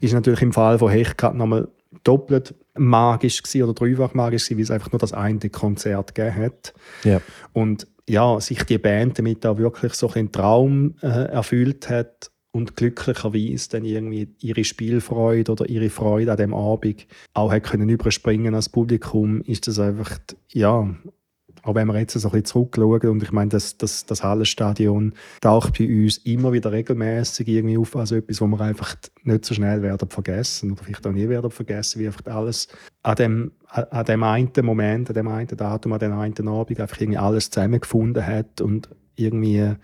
ist 0.00 0.14
natürlich 0.14 0.42
im 0.42 0.52
Fall 0.52 0.78
von 0.78 0.90
Hecht 0.90 1.18
gerade 1.18 1.36
nochmal 1.36 1.68
doppelt 2.04 2.54
magisch 2.76 3.42
gewesen 3.42 3.62
oder 3.64 3.74
dreifach 3.74 4.14
magisch 4.14 4.44
gewesen, 4.44 4.58
weil 4.58 4.64
es 4.64 4.70
einfach 4.70 4.92
nur 4.92 4.98
das 4.98 5.12
eine 5.12 5.38
Konzert 5.50 6.14
gegeben 6.14 6.36
hat. 6.36 6.74
Ja. 7.04 7.20
Und 7.52 7.86
ja, 8.08 8.40
sich 8.40 8.62
die 8.64 8.78
Band 8.78 9.18
damit 9.18 9.44
auch 9.44 9.58
wirklich 9.58 9.94
so 9.94 10.10
einen 10.10 10.32
Traum 10.32 10.94
äh, 11.02 11.06
erfüllt 11.06 11.90
hat 11.90 12.30
und 12.52 12.76
glücklicherweise 12.76 13.68
dann 13.70 13.84
irgendwie 13.84 14.34
ihre 14.40 14.64
Spielfreude 14.64 15.52
oder 15.52 15.68
ihre 15.68 15.90
Freude 15.90 16.32
an 16.32 16.38
dem 16.38 16.54
Abend 16.54 17.06
auch 17.34 17.52
hat 17.52 17.64
können 17.64 17.88
überspringen 17.88 18.54
als 18.54 18.68
Publikum, 18.68 19.42
ist 19.42 19.66
das 19.66 19.78
einfach, 19.78 20.18
ja, 20.52 20.88
auch 21.62 21.74
wenn 21.74 21.86
wir 21.86 21.98
jetzt 21.98 22.16
ein 22.16 22.22
bisschen 22.22 22.44
zurückschauen, 22.44 23.08
und 23.08 23.22
ich 23.22 23.32
meine, 23.32 23.50
das, 23.50 23.76
das, 23.76 24.06
das 24.06 24.22
Hallenstadion 24.22 25.14
taucht 25.40 25.78
bei 25.78 25.86
uns 25.86 26.18
immer 26.18 26.52
wieder 26.52 26.72
regelmäßig 26.72 27.48
irgendwie 27.48 27.78
auf 27.78 27.96
als 27.96 28.12
etwas, 28.12 28.40
wo 28.40 28.46
wir 28.46 28.60
einfach 28.60 28.96
nicht 29.24 29.44
so 29.44 29.54
schnell 29.54 29.82
werden 29.82 30.08
vergessen 30.08 30.72
oder 30.72 30.84
vielleicht 30.84 31.06
auch 31.06 31.12
nie 31.12 31.28
werden 31.28 31.50
vergessen, 31.50 32.00
wie 32.00 32.06
einfach 32.06 32.26
alles 32.26 32.68
an 33.02 33.16
dem, 33.16 33.52
an 33.66 34.04
dem 34.04 34.22
einen 34.22 34.50
Moment, 34.62 35.08
an 35.08 35.14
dem 35.14 35.28
einen 35.28 35.48
Datum, 35.48 35.92
an 35.92 35.98
dem 35.98 36.12
einen 36.12 36.48
Abend 36.48 36.80
einfach 36.80 37.00
irgendwie 37.00 37.18
alles 37.18 37.50
zusammengefunden 37.50 38.24
hat 38.24 38.60
und 38.60 38.88
irgendwie 39.16 39.74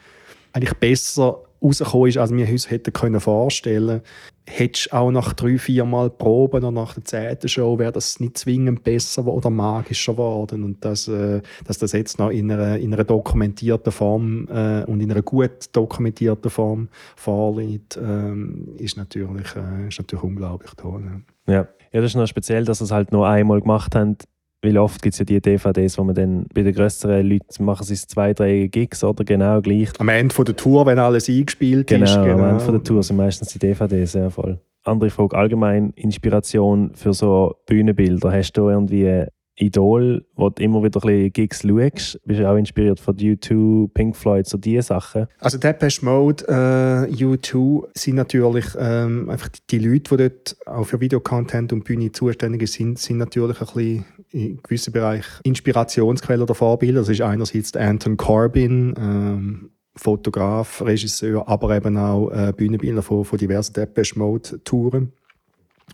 eigentlich 0.53 0.75
besser 0.75 1.43
rausgekommen 1.62 2.09
ist, 2.09 2.18
als 2.18 2.32
wir 2.32 2.48
uns 2.48 2.70
hätten 2.70 2.92
können 2.92 3.20
vorstellen 3.20 4.02
Hättest 4.46 4.92
auch 4.92 5.11
nach 5.11 5.32
drei, 5.32 5.57
vier 5.57 5.86
Mal 5.86 6.11
Proben 6.11 6.59
oder 6.59 6.70
nach 6.70 6.92
der 6.92 7.05
zehnten 7.05 7.48
Show 7.48 7.78
wäre 7.78 7.92
das 7.92 8.20
nicht 8.20 8.36
zwingend 8.36 8.84
besser 8.84 9.26
oder 9.26 9.48
magischer 9.48 10.12
geworden. 10.12 10.64
Und 10.64 10.84
das, 10.84 11.09
äh, 11.09 11.40
dass 11.66 11.78
das 11.78 11.92
jetzt 11.92 12.18
noch 12.18 12.28
in 12.28 12.52
einer, 12.52 12.76
in 12.76 12.92
einer 12.92 13.05
dokumentierten 13.05 13.90
Form 13.90 14.46
äh, 14.48 14.84
und 14.84 15.00
in 15.00 15.11
einer 15.11 15.22
gut 15.22 15.70
dokumentierten 15.72 16.50
Form 16.50 16.90
vorliegt, 17.16 17.96
äh, 17.96 18.34
ist, 18.76 18.98
natürlich, 18.98 19.57
äh, 19.57 19.88
ist 19.88 19.98
natürlich 19.98 20.24
unglaublich 20.24 20.72
toll. 20.76 21.05
Ja. 21.46 21.55
ja. 21.55 21.68
ja, 21.92 22.00
das 22.02 22.11
ist 22.11 22.16
noch 22.16 22.26
speziell, 22.26 22.66
dass 22.66 22.78
sie 22.78 22.84
es 22.84 22.90
halt 22.90 23.12
nur 23.12 23.26
einmal 23.26 23.62
gemacht 23.62 23.94
haben 23.94 24.18
weil 24.65 24.79
oft 24.79 25.03
gibt 25.03 25.15
es 25.15 25.19
ja 25.19 25.25
die 25.25 25.41
DVDs, 25.41 25.99
wo 25.99 26.05
man 26.05 26.15
dann 26.15 26.47
bei 26.55 26.62
den 26.62 26.75
größeren 26.75 27.29
Leuten 27.29 27.65
machen 27.65 27.85
sie 27.85 27.95
zwei, 27.95 28.33
drei 28.33 28.69
Gigs 28.71 29.05
oder 29.05 29.25
genau 29.25 29.61
gleich. 29.61 29.91
Am 29.99 30.09
Ende 30.09 30.35
von 30.35 30.45
der 30.45 30.57
Tour, 30.57 30.87
wenn 30.87 30.99
alles 30.99 31.29
eingespielt 31.29 31.87
genau, 31.87 32.05
ist. 32.05 32.15
Genau, 32.15 32.39
am 32.39 32.51
Ende 32.51 32.61
von 32.65 32.75
der 32.75 32.83
Tour 32.83 33.03
sind 33.03 33.17
meistens 33.17 33.49
die 33.49 33.59
DVDs 33.59 34.12
sehr 34.12 34.31
voll. 34.31 34.59
Andere 34.85 35.11
Frage, 35.11 35.37
allgemein 35.37 35.91
Inspiration 35.97 36.93
für 36.95 37.12
so 37.12 37.55
Bühnenbilder. 37.67 38.33
Hast 38.33 38.53
du 38.53 38.69
irgendwie 38.69 39.25
Idol, 39.57 40.24
wo 40.34 40.50
du 40.50 40.62
immer 40.62 40.82
wieder 40.82 41.00
ein 41.05 41.09
bisschen 41.09 41.32
Gigs 41.32 41.62
schaust? 41.62 42.20
Bist 42.24 42.40
du 42.40 42.50
auch 42.50 42.57
inspiriert 42.57 43.00
von 43.00 43.16
U2, 43.16 43.88
Pink 43.92 44.16
Floyd, 44.16 44.46
so 44.46 44.59
diese 44.59 44.82
Sachen? 44.82 45.26
Also 45.38 45.59
Depeche 45.59 46.05
Mode, 46.05 46.44
äh, 46.48 47.12
U2 47.12 47.88
sind 47.94 48.16
natürlich 48.16 48.66
ähm, 48.78 49.30
einfach 49.30 49.48
die 49.70 49.78
Leute, 49.78 50.16
die 50.16 50.28
dort 50.28 50.57
auch 50.66 50.84
für 50.84 51.00
Videocontent 51.00 51.72
und 51.72 51.84
Bühne 51.84 52.11
zuständig 52.12 52.66
sind, 52.68 52.98
sind 52.98 53.18
natürlich 53.18 53.61
ein 53.61 53.66
bisschen 53.66 54.05
in 54.30 54.62
gewissen 54.62 54.92
Bereichen 54.92 55.40
Inspirationsquelle 55.44 56.42
oder 56.42 56.55
Vorbilder. 56.55 57.00
Das 57.00 57.09
ist 57.09 57.20
einerseits 57.20 57.76
Anton 57.76 58.16
Corbin, 58.16 58.94
ähm, 58.98 59.70
Fotograf, 59.96 60.82
Regisseur, 60.82 61.48
aber 61.48 61.76
eben 61.76 61.96
auch 61.96 62.30
äh, 62.30 62.52
Bühnenbilder 62.57 63.02
von, 63.02 63.24
von 63.24 63.38
diversen 63.38 63.74
Depeche 63.74 64.18
Mode 64.18 64.61
Touren. 64.64 65.12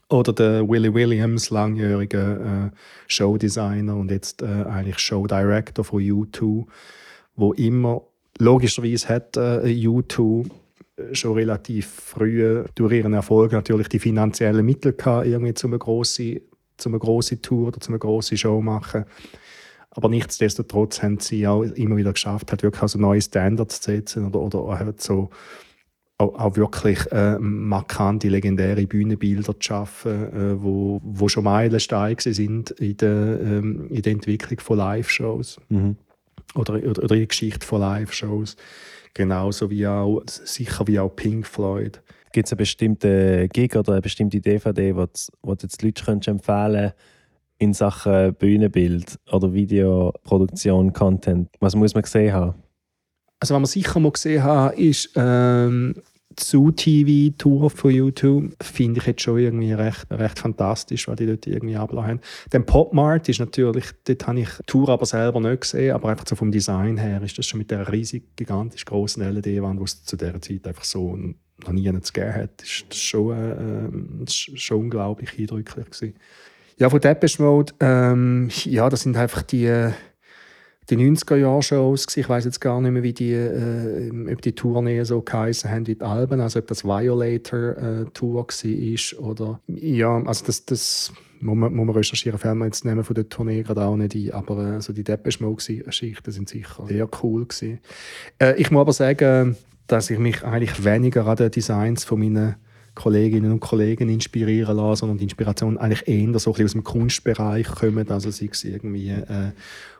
Oder 0.08 0.32
der 0.32 0.68
Willie 0.68 0.92
Williams, 0.92 1.50
langjähriger 1.50 2.66
äh, 2.66 2.70
Showdesigner 3.06 3.96
und 3.96 4.10
jetzt 4.10 4.42
äh, 4.42 4.46
eigentlich 4.46 4.98
Showdirector 4.98 5.84
von 5.84 6.02
U2, 6.02 6.66
wo 7.36 7.52
immer 7.52 8.02
logischerweise 8.38 9.08
hat 9.08 9.36
äh, 9.36 9.60
U2 9.66 10.50
schon 11.12 11.34
relativ 11.34 11.86
früh 11.86 12.64
durch 12.74 12.92
ihren 12.92 13.14
Erfolg 13.14 13.52
natürlich 13.52 13.88
die 13.88 13.98
finanziellen 13.98 14.64
Mittel 14.64 14.92
gehabt, 14.92 15.26
irgendwie 15.26 15.54
zu 15.54 15.66
einer 15.66 15.78
grossen, 15.78 16.40
zu 16.76 16.88
einer 16.88 16.98
grossen 16.98 17.40
Tour 17.40 17.68
oder 17.68 17.80
zu 17.80 17.90
einer 17.90 17.98
grossen 17.98 18.36
Show 18.36 18.60
machen. 18.60 19.04
Aber 19.90 20.08
nichtsdestotrotz 20.08 21.02
haben 21.02 21.18
sie 21.18 21.46
auch 21.46 21.62
immer 21.62 21.96
wieder 21.96 22.12
geschafft, 22.12 22.50
halt 22.50 22.62
wirklich 22.62 22.82
also 22.82 22.98
neue 22.98 23.20
Standards 23.20 23.80
zu 23.80 23.90
setzen 23.90 24.26
oder, 24.26 24.40
oder 24.40 24.78
halt 24.78 25.00
so 25.00 25.30
auch, 26.20 26.34
auch 26.38 26.56
wirklich 26.56 27.00
äh, 27.10 27.38
markante, 27.38 28.28
legendäre 28.28 28.86
Bühnenbilder 28.86 29.58
zu 29.58 29.60
schaffen, 29.60 30.32
äh, 30.32 30.62
wo, 30.62 31.00
wo 31.02 31.28
schon 31.28 31.44
Meilensteine 31.44 32.16
sind 32.20 32.70
in 32.72 32.96
der, 32.98 33.40
ähm, 33.40 33.88
in 33.88 34.02
der 34.02 34.12
Entwicklung 34.12 34.60
von 34.60 34.78
Live-Shows 34.78 35.60
mhm. 35.68 35.96
oder, 36.54 36.74
oder, 36.74 37.02
oder 37.02 37.14
in 37.14 37.20
der 37.20 37.26
Geschichte 37.26 37.66
von 37.66 37.80
Live-Shows. 37.80 38.56
Genauso 39.14 39.70
wie 39.70 39.86
auch, 39.86 40.22
sicher 40.26 40.86
wie 40.86 40.98
auch 40.98 41.08
Pink 41.08 41.46
Floyd. 41.46 42.00
Gibt 42.32 42.46
es 42.46 42.52
einen 42.52 42.58
bestimmten 42.58 43.48
Gig 43.48 43.74
oder 43.74 43.92
eine 43.92 44.02
bestimmte 44.02 44.40
DVD, 44.40 44.92
die 44.92 45.50
jetzt 45.50 45.82
die 45.82 45.86
Leute 45.86 46.30
empfehlen 46.30 46.40
können 46.42 46.92
in 47.58 47.74
Sachen 47.74 48.34
Bühnenbild 48.34 49.18
oder 49.32 49.52
Videoproduktion, 49.52 50.92
Content? 50.92 51.48
Was 51.58 51.74
muss 51.74 51.94
man 51.94 52.02
gesehen 52.02 52.32
haben? 52.32 52.54
Also 53.40 53.54
was 53.54 53.60
man 53.60 53.66
sicher 53.66 53.98
mal 53.98 54.12
gesehen 54.12 54.44
haben, 54.44 54.76
ist 54.76 55.10
ähm, 55.16 55.94
zu 56.40 56.70
TV 56.70 57.34
Tour 57.36 57.70
von 57.70 57.90
YouTube 57.90 58.52
finde 58.62 59.00
ich 59.00 59.06
jetzt 59.06 59.22
schon 59.22 59.38
irgendwie 59.38 59.72
recht, 59.72 60.06
recht 60.10 60.38
fantastisch, 60.38 61.08
was 61.08 61.16
die 61.16 61.26
dort 61.26 61.46
irgendwie 61.46 61.76
ablassen. 61.76 62.20
Den 62.52 62.66
Pop 62.66 62.92
Mart 62.92 63.28
ist 63.28 63.40
natürlich, 63.40 63.86
dort 64.04 64.26
habe 64.26 64.40
ich 64.40 64.48
die 64.48 64.66
Tour 64.66 64.88
aber 64.88 65.06
selber 65.06 65.40
nicht 65.40 65.62
gesehen, 65.62 65.94
aber 65.94 66.08
einfach 66.08 66.26
so 66.26 66.36
vom 66.36 66.50
Design 66.50 66.96
her 66.96 67.22
ist 67.22 67.38
das 67.38 67.46
schon 67.46 67.58
mit 67.58 67.70
der 67.70 67.90
riesig 67.92 68.36
gigantisch 68.36 68.84
großen 68.84 69.22
LED-Wand, 69.22 69.78
die 69.80 69.84
es 69.84 70.04
zu 70.04 70.16
dieser 70.16 70.40
Zeit 70.40 70.66
einfach 70.66 70.84
so 70.84 71.16
noch 71.16 71.72
nie 71.72 71.84
gegeben 71.84 72.34
hat, 72.34 72.62
ist 72.62 72.86
das 72.88 72.98
schon, 72.98 74.24
äh, 74.26 74.30
schon 74.30 74.78
unglaublich 74.78 75.38
eindrücklich 75.38 75.90
gewesen. 75.90 76.14
Ja, 76.78 76.88
von 76.88 77.00
Depeche 77.00 77.42
Mode, 77.42 77.74
ähm, 77.80 78.48
ja, 78.64 78.88
das 78.88 79.02
sind 79.02 79.16
einfach 79.16 79.42
die 79.42 79.92
die 80.90 80.96
90er-Jahre-Shows. 80.96 82.16
Ich 82.16 82.28
weiß 82.28 82.44
jetzt 82.44 82.60
gar 82.60 82.80
nicht 82.80 82.90
mehr, 82.92 83.02
wie 83.02 83.12
die, 83.12 83.32
äh, 83.32 84.32
ob 84.32 84.42
die 84.42 84.54
Tourneen 84.54 85.04
so 85.04 85.22
geheißen 85.22 85.70
haben 85.70 85.86
wie 85.86 85.94
die 85.94 86.02
Alben, 86.02 86.40
also 86.40 86.58
ob 86.58 86.66
das 86.66 86.84
Violator-Tour 86.84 88.46
äh, 88.48 89.18
war 89.18 89.30
oder 89.30 89.60
ja, 89.68 90.22
also 90.24 90.44
das, 90.44 90.64
das 90.66 91.12
muss 91.40 91.56
man, 91.56 91.74
muss 91.74 91.86
man 91.86 91.96
recherchieren, 91.96 92.38
fällt 92.38 92.56
mir 92.56 92.66
jetzt 92.66 92.84
nehmen 92.84 93.04
von 93.04 93.14
der 93.14 93.28
Tournee 93.28 93.62
gerade 93.62 93.82
auch 93.82 93.96
nicht 93.96 94.14
ein, 94.14 94.32
aber 94.32 94.58
äh, 94.58 94.74
also 94.74 94.92
die 94.92 95.04
Depeche 95.04 95.42
Mode-Geschichten 95.42 96.30
sind 96.30 96.48
sicher 96.48 96.86
sehr 96.86 97.08
cool 97.22 97.46
gewesen. 97.46 97.80
Äh, 98.38 98.60
ich 98.60 98.70
muss 98.70 98.80
aber 98.80 98.92
sagen, 98.92 99.56
dass 99.86 100.10
ich 100.10 100.18
mich 100.18 100.44
eigentlich 100.44 100.84
weniger 100.84 101.26
an 101.26 101.36
den 101.36 101.50
Designs 101.50 102.04
von 102.04 102.20
meinen 102.20 102.56
Kolleginnen 102.94 103.52
und 103.52 103.60
Kollegen 103.60 104.08
inspirieren 104.08 104.76
lassen, 104.76 105.00
sondern 105.00 105.18
die 105.18 105.24
Inspiration 105.24 105.78
eigentlich 105.78 106.08
eher 106.08 106.38
so 106.38 106.54
ein 106.54 106.64
aus 106.64 106.72
dem 106.72 106.84
Kunstbereich 106.84 107.66
kommt, 107.66 108.10
also 108.10 108.30
sei 108.30 108.48
es 108.50 108.64
irgendwie 108.64 109.10
äh, 109.10 109.52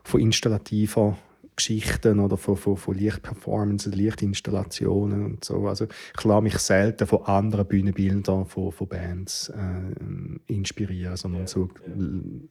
von 0.03 0.21
installativer 0.21 1.17
Geschichten 1.57 2.21
oder 2.21 2.37
von, 2.39 2.57
von, 2.57 2.77
von 2.77 2.97
Lichtperformances, 2.97 3.95
Lichtinstallationen 3.95 5.25
und 5.27 5.45
so. 5.45 5.69
Also 5.69 5.87
ich 6.17 6.25
lasse 6.25 6.43
mich 6.43 6.59
selten 6.59 7.07
von 7.07 7.25
anderen 7.25 7.67
Bühnenbildern 7.67 8.47
von, 8.47 8.73
von 8.73 8.89
Bands 8.89 9.51
äh, 9.51 10.53
inspirieren, 10.53 11.17
sondern 11.17 11.47
so, 11.47 11.69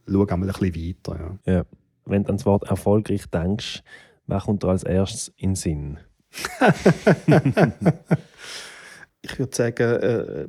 schaue 0.07 0.31
einmal 0.31 0.49
ein 0.49 0.59
bisschen 0.59 0.75
weiter. 0.75 1.39
Ja. 1.45 1.53
ja. 1.53 1.65
Wenn 2.05 2.23
du 2.23 2.29
an 2.29 2.37
das 2.37 2.45
Wort 2.45 2.69
erfolgreich 2.69 3.25
denkst, 3.27 3.83
was 4.27 4.43
kommt 4.43 4.63
dir 4.63 4.69
als 4.69 4.83
erstes 4.83 5.33
in 5.37 5.51
den 5.51 5.55
Sinn? 5.55 5.97
ich 9.21 9.37
würde 9.39 9.55
sagen, 9.55 10.01
äh, 10.01 10.47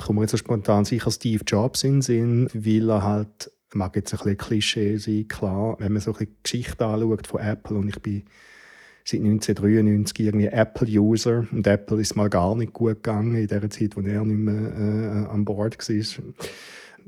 kommen 0.00 0.18
wir 0.18 0.22
jetzt 0.22 0.32
so 0.32 0.36
spontan 0.36 0.84
sicher 0.84 1.10
Steve 1.10 1.44
Jobs 1.46 1.84
in 1.84 1.94
den 1.94 2.02
Sinn, 2.02 2.50
weil 2.54 2.90
er 2.90 3.02
halt, 3.02 3.50
mag 3.74 3.96
jetzt 3.96 4.12
ein 4.12 4.18
bisschen 4.18 4.36
Klischee 4.36 4.96
sein, 4.98 5.28
klar, 5.28 5.76
wenn 5.78 5.92
man 5.92 6.02
so 6.02 6.14
ein 6.14 6.28
Geschichte 6.42 6.84
anschaut 6.84 7.26
von 7.26 7.40
Apple 7.40 7.76
und 7.76 7.88
ich 7.88 8.00
bin 8.00 8.24
seit 9.04 9.20
1993 9.20 10.26
irgendwie 10.26 10.46
Apple-User 10.46 11.46
und 11.50 11.66
Apple 11.66 12.00
ist 12.00 12.14
mal 12.14 12.30
gar 12.30 12.54
nicht 12.54 12.72
gut 12.72 13.02
gegangen 13.02 13.34
in 13.34 13.48
der 13.48 13.68
Zeit, 13.70 13.96
wo 13.96 14.00
er 14.00 14.24
nicht 14.24 14.38
mehr 14.38 14.72
äh, 14.72 15.30
an 15.30 15.44
Bord 15.44 15.76
war. 15.78 15.94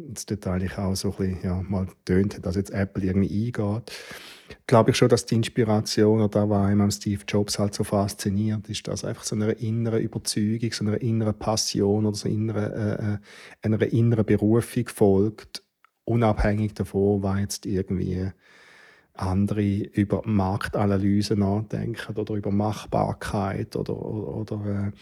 Jetzt 0.08 0.30
dort 0.30 0.46
eigentlich 0.48 0.76
auch 0.76 0.96
so 0.96 1.12
ein 1.12 1.16
bisschen, 1.16 1.38
ja, 1.44 1.62
mal 1.62 1.86
tönt, 2.04 2.44
dass 2.44 2.56
jetzt 2.56 2.70
Apple 2.70 3.04
irgendwie 3.04 3.46
eingeht 3.46 3.92
glaube 4.66 4.90
ich 4.90 4.96
schon, 4.96 5.08
dass 5.08 5.26
die 5.26 5.36
Inspiration 5.36 6.20
oder 6.20 6.28
da 6.28 6.48
war 6.48 6.66
einem 6.66 6.90
Steve 6.90 7.22
Jobs 7.26 7.58
halt 7.58 7.74
so 7.74 7.84
fasziniert, 7.84 8.68
ist 8.68 8.86
das 8.88 9.04
einfach 9.04 9.24
so 9.24 9.34
eine 9.36 9.52
innere 9.52 9.98
Überzeugung, 9.98 10.72
so 10.72 10.84
eine 10.84 10.96
innere 10.96 11.32
Passion 11.32 12.06
oder 12.06 12.16
so 12.16 12.28
innere, 12.28 12.74
äh, 12.74 13.14
äh, 13.14 13.18
einer 13.62 13.82
inneren 13.92 14.24
Berufung 14.24 14.88
folgt, 14.88 15.62
unabhängig 16.04 16.74
davon, 16.74 17.22
was 17.22 17.40
jetzt 17.40 17.66
irgendwie 17.66 18.30
andere 19.14 19.62
über 19.62 20.22
Marktanalyse 20.24 21.36
nachdenken 21.36 22.16
oder 22.16 22.34
über 22.34 22.50
Machbarkeit 22.50 23.76
oder, 23.76 23.96
oder, 23.96 24.54
oder 24.54 24.86
äh, 24.88 24.92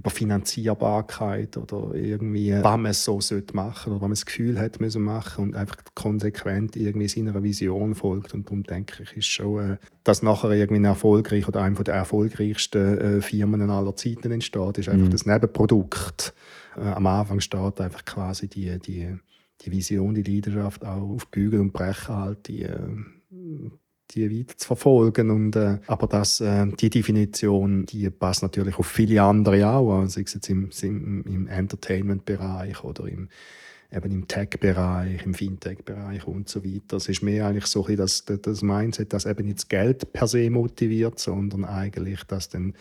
über 0.00 0.08
Finanzierbarkeit 0.08 1.58
oder 1.58 1.94
irgendwie, 1.94 2.54
was 2.62 2.78
man 2.78 2.92
so 2.94 3.16
machen 3.16 3.20
sollte 3.22 3.54
oder 3.54 3.96
was 3.96 4.00
man 4.00 4.10
das 4.10 4.24
Gefühl 4.24 4.58
hat 4.58 4.80
müssen 4.80 5.02
machen 5.02 5.44
und 5.44 5.54
einfach 5.54 5.76
konsequent 5.94 6.74
irgendwie 6.74 7.06
seiner 7.06 7.42
Vision 7.42 7.94
folgt. 7.94 8.32
Und 8.32 8.46
darum 8.46 8.62
denke 8.62 9.02
ich, 9.02 9.12
ist 9.18 9.26
schon, 9.26 9.72
äh, 9.72 9.76
dass 10.02 10.22
nachher 10.22 10.52
irgendwie 10.52 10.80
ein 10.80 10.86
erfolgreich 10.86 11.46
oder 11.46 11.60
einer 11.60 11.84
der 11.84 11.94
erfolgreichsten 11.96 12.98
äh, 12.98 13.20
Firmen 13.20 13.68
aller 13.68 13.94
Zeiten 13.94 14.32
entsteht, 14.32 14.78
ist 14.78 14.88
einfach 14.88 15.06
mhm. 15.06 15.10
das 15.10 15.26
Nebenprodukt. 15.26 16.32
Äh, 16.78 16.80
am 16.80 17.06
Anfang 17.06 17.40
steht 17.40 17.78
einfach 17.78 18.04
quasi 18.06 18.48
die, 18.48 18.78
die, 18.78 19.14
die 19.60 19.70
Vision, 19.70 20.14
die 20.14 20.22
Leidenschaft 20.22 20.82
auch 20.82 21.10
auf 21.10 21.26
Bügel 21.28 21.60
und 21.60 21.74
Brechen 21.74 22.16
halt, 22.16 22.48
die, 22.48 22.66
die 24.14 24.38
weiter 24.38 24.56
zu 24.56 24.66
verfolgen. 24.66 25.30
Und, 25.30 25.56
äh, 25.56 25.78
aber 25.86 26.06
das, 26.06 26.40
äh, 26.40 26.66
die 26.66 26.90
Definition, 26.90 27.86
die 27.86 28.10
passt 28.10 28.42
natürlich 28.42 28.78
auf 28.78 28.86
viele 28.86 29.22
andere 29.22 29.68
auch, 29.68 30.00
also 30.00 30.14
sei 30.14 30.22
es 30.22 30.34
jetzt 30.34 30.48
im, 30.48 30.70
im, 30.82 31.24
im 31.24 31.46
Entertainment-Bereich 31.48 32.84
oder 32.84 33.06
im, 33.06 33.28
eben 33.92 34.12
im 34.12 34.28
Tech-Bereich, 34.28 35.24
im 35.24 35.34
Fintech-Bereich 35.34 36.26
und 36.26 36.48
so 36.48 36.64
weiter. 36.64 36.96
Es 36.96 37.08
ist 37.08 37.22
mehr 37.22 37.46
eigentlich 37.46 37.66
so 37.66 37.86
ein 37.86 37.96
das, 37.96 38.24
das 38.24 38.62
Mindset, 38.62 39.12
das 39.12 39.26
eben 39.26 39.44
nicht 39.44 39.58
das 39.58 39.68
Geld 39.68 40.12
per 40.12 40.26
se 40.26 40.50
motiviert, 40.50 41.18
sondern 41.18 41.64
eigentlich, 41.64 42.24
dass 42.24 42.48
dann 42.48 42.74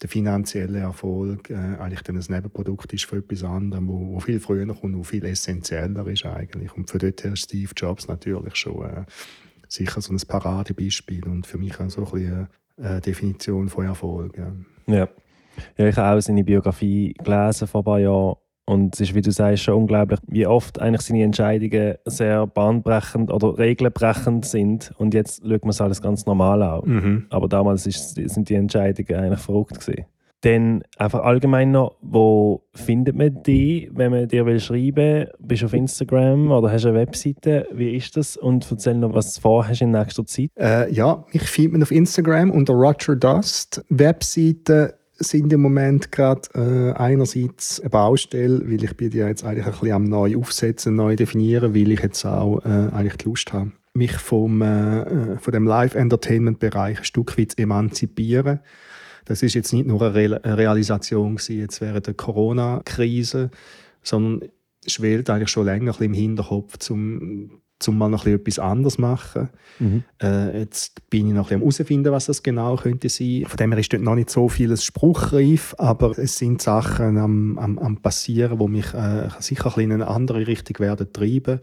der 0.00 0.08
finanzielle 0.08 0.78
Erfolg 0.78 1.50
äh, 1.50 1.54
eigentlich 1.54 2.02
dann 2.02 2.16
ein 2.16 2.24
Nebenprodukt 2.28 2.92
ist 2.92 3.04
von 3.04 3.18
etwas 3.18 3.42
anderem, 3.42 3.88
wo, 3.88 4.14
wo 4.14 4.20
viel 4.20 4.38
früher 4.38 4.66
kommt 4.66 4.94
und 4.94 5.04
viel 5.04 5.24
essentieller 5.24 6.06
ist 6.06 6.24
eigentlich. 6.24 6.72
Und 6.76 6.88
für 6.88 6.98
dort 6.98 7.24
her 7.24 7.34
Steve 7.34 7.72
Jobs 7.76 8.06
natürlich 8.06 8.54
schon 8.54 8.84
äh, 8.84 9.04
sicher 9.68 10.00
so 10.00 10.12
ein 10.12 10.20
Paradebeispiel 10.26 11.24
und 11.26 11.46
für 11.46 11.58
mich 11.58 11.78
auch 11.80 11.88
so 11.90 12.04
ein 12.04 12.10
bisschen 12.10 12.48
eine 12.80 13.00
Definition 13.00 13.68
von 13.68 13.86
Erfolg. 13.86 14.36
Ja. 14.38 14.52
ja. 14.86 15.08
Ja, 15.76 15.88
ich 15.88 15.96
habe 15.96 16.16
auch 16.16 16.20
seine 16.20 16.44
Biografie 16.44 17.14
gelesen 17.14 17.66
vor 17.66 17.80
ein 17.80 17.84
paar 17.84 17.98
Jahren 17.98 18.36
und 18.68 18.94
es 18.94 19.00
ist, 19.00 19.14
wie 19.14 19.22
du 19.22 19.32
sagst, 19.32 19.62
schon 19.62 19.76
unglaublich, 19.76 20.20
wie 20.26 20.46
oft 20.46 20.78
eigentlich 20.78 21.00
seine 21.00 21.22
Entscheidungen 21.22 21.94
sehr 22.04 22.46
bahnbrechend 22.46 23.32
oder 23.32 23.56
regelbrechend 23.56 24.44
sind. 24.44 24.92
Und 24.98 25.14
jetzt 25.14 25.40
schaut 25.42 25.62
man 25.62 25.70
es 25.70 25.80
alles 25.80 26.02
ganz 26.02 26.26
normal 26.26 26.62
an. 26.62 26.82
Mhm. 26.84 27.26
Aber 27.30 27.48
damals 27.48 27.86
ist, 27.86 28.16
sind 28.16 28.50
die 28.50 28.56
Entscheidungen 28.56 29.14
eigentlich 29.18 29.40
verrückt 29.40 29.80
gewesen. 29.80 30.04
Dann 30.42 30.82
einfach 30.96 31.24
allgemein 31.24 31.72
noch, 31.72 31.96
wo 32.00 32.62
findet 32.72 33.16
man 33.16 33.42
dich, 33.42 33.90
wenn 33.92 34.12
man 34.12 34.28
dir 34.28 34.46
will 34.46 34.60
schreiben 34.60 35.26
Bist 35.40 35.62
du 35.62 35.66
auf 35.66 35.72
Instagram 35.72 36.52
oder 36.52 36.70
hast 36.70 36.84
du 36.84 36.90
eine 36.90 36.98
Webseite? 36.98 37.66
Wie 37.72 37.96
ist 37.96 38.16
das? 38.16 38.36
Und 38.36 38.66
erzähl 38.70 38.94
noch, 38.94 39.14
was 39.14 39.34
du 39.34 39.40
vorhast 39.40 39.82
in 39.82 39.90
nächster 39.90 40.24
Zeit. 40.26 40.50
Äh, 40.56 40.92
ja, 40.92 41.24
mich 41.32 41.42
findet 41.42 41.72
man 41.72 41.82
auf 41.82 41.90
Instagram 41.90 42.52
unter 42.52 42.74
Roger 42.74 43.16
Dust. 43.16 43.84
Webseiten 43.88 44.92
sind 45.18 45.52
im 45.52 45.60
Moment 45.60 46.12
gerade 46.12 46.42
äh, 46.54 46.92
einerseits 46.96 47.80
eine 47.80 47.90
Baustelle, 47.90 48.60
weil 48.64 48.84
ich 48.84 48.96
bin 48.96 49.10
ja 49.10 49.26
jetzt 49.26 49.44
eigentlich 49.44 49.66
ein 49.66 49.72
bisschen 49.72 49.92
am 49.92 50.04
neu 50.04 50.36
aufsetzen, 50.36 50.94
neu 50.94 51.16
definieren, 51.16 51.74
weil 51.74 51.90
ich 51.90 52.00
jetzt 52.00 52.24
auch 52.24 52.64
äh, 52.64 52.94
eigentlich 52.94 53.16
die 53.16 53.24
Lust 53.24 53.52
habe, 53.52 53.72
mich 53.94 54.12
vom, 54.12 54.62
äh, 54.62 55.00
äh 55.00 55.38
von 55.38 55.52
dem 55.52 55.66
Live-Entertainment-Bereich 55.66 56.98
ein 56.98 57.04
Stück 57.04 57.36
weit 57.36 57.52
zu 57.52 57.58
emanzipieren 57.58 58.60
das 59.28 59.42
ist 59.42 59.54
jetzt 59.54 59.72
nicht 59.72 59.86
nur 59.86 60.02
eine 60.02 60.56
Realisation 60.56 61.38
jetzt 61.48 61.80
während 61.80 62.06
der 62.06 62.14
Corona-Krise, 62.14 63.50
sondern 64.02 64.48
schwelt 64.86 65.28
eigentlich 65.30 65.50
schon 65.50 65.66
länger 65.66 66.00
im 66.00 66.14
Hinterkopf, 66.14 66.90
um 66.90 67.60
um 67.86 67.96
mal 67.96 68.08
noch 68.08 68.26
etwas 68.26 68.58
anderes 68.58 68.94
zu 68.94 69.02
machen. 69.02 69.50
Mhm. 69.78 70.02
Äh, 70.20 70.58
jetzt 70.58 71.08
bin 71.10 71.28
ich 71.28 71.32
noch 71.32 71.52
ein 71.52 71.60
bisschen 71.60 71.80
herausfinden, 71.84 72.12
was 72.12 72.26
das 72.26 72.42
genau 72.42 72.74
könnte 72.74 73.08
sein. 73.08 73.44
Von 73.46 73.56
dem 73.56 73.70
her 73.70 73.78
ist 73.78 73.92
dort 73.92 74.02
noch 74.02 74.16
nicht 74.16 74.30
so 74.30 74.48
vieles 74.48 74.82
spruchreif, 74.82 75.76
aber 75.78 76.18
es 76.18 76.38
sind 76.38 76.60
Sachen 76.60 77.18
am, 77.18 77.56
am, 77.56 77.78
am 77.78 77.98
passieren, 77.98 78.58
die 78.58 78.66
mich 78.66 78.92
äh, 78.94 79.28
sicher 79.38 79.72
ein 79.76 79.84
in 79.84 79.92
eine 79.92 80.08
andere 80.08 80.48
Richtung 80.48 80.80
werden 80.80 81.12
treiben 81.12 81.60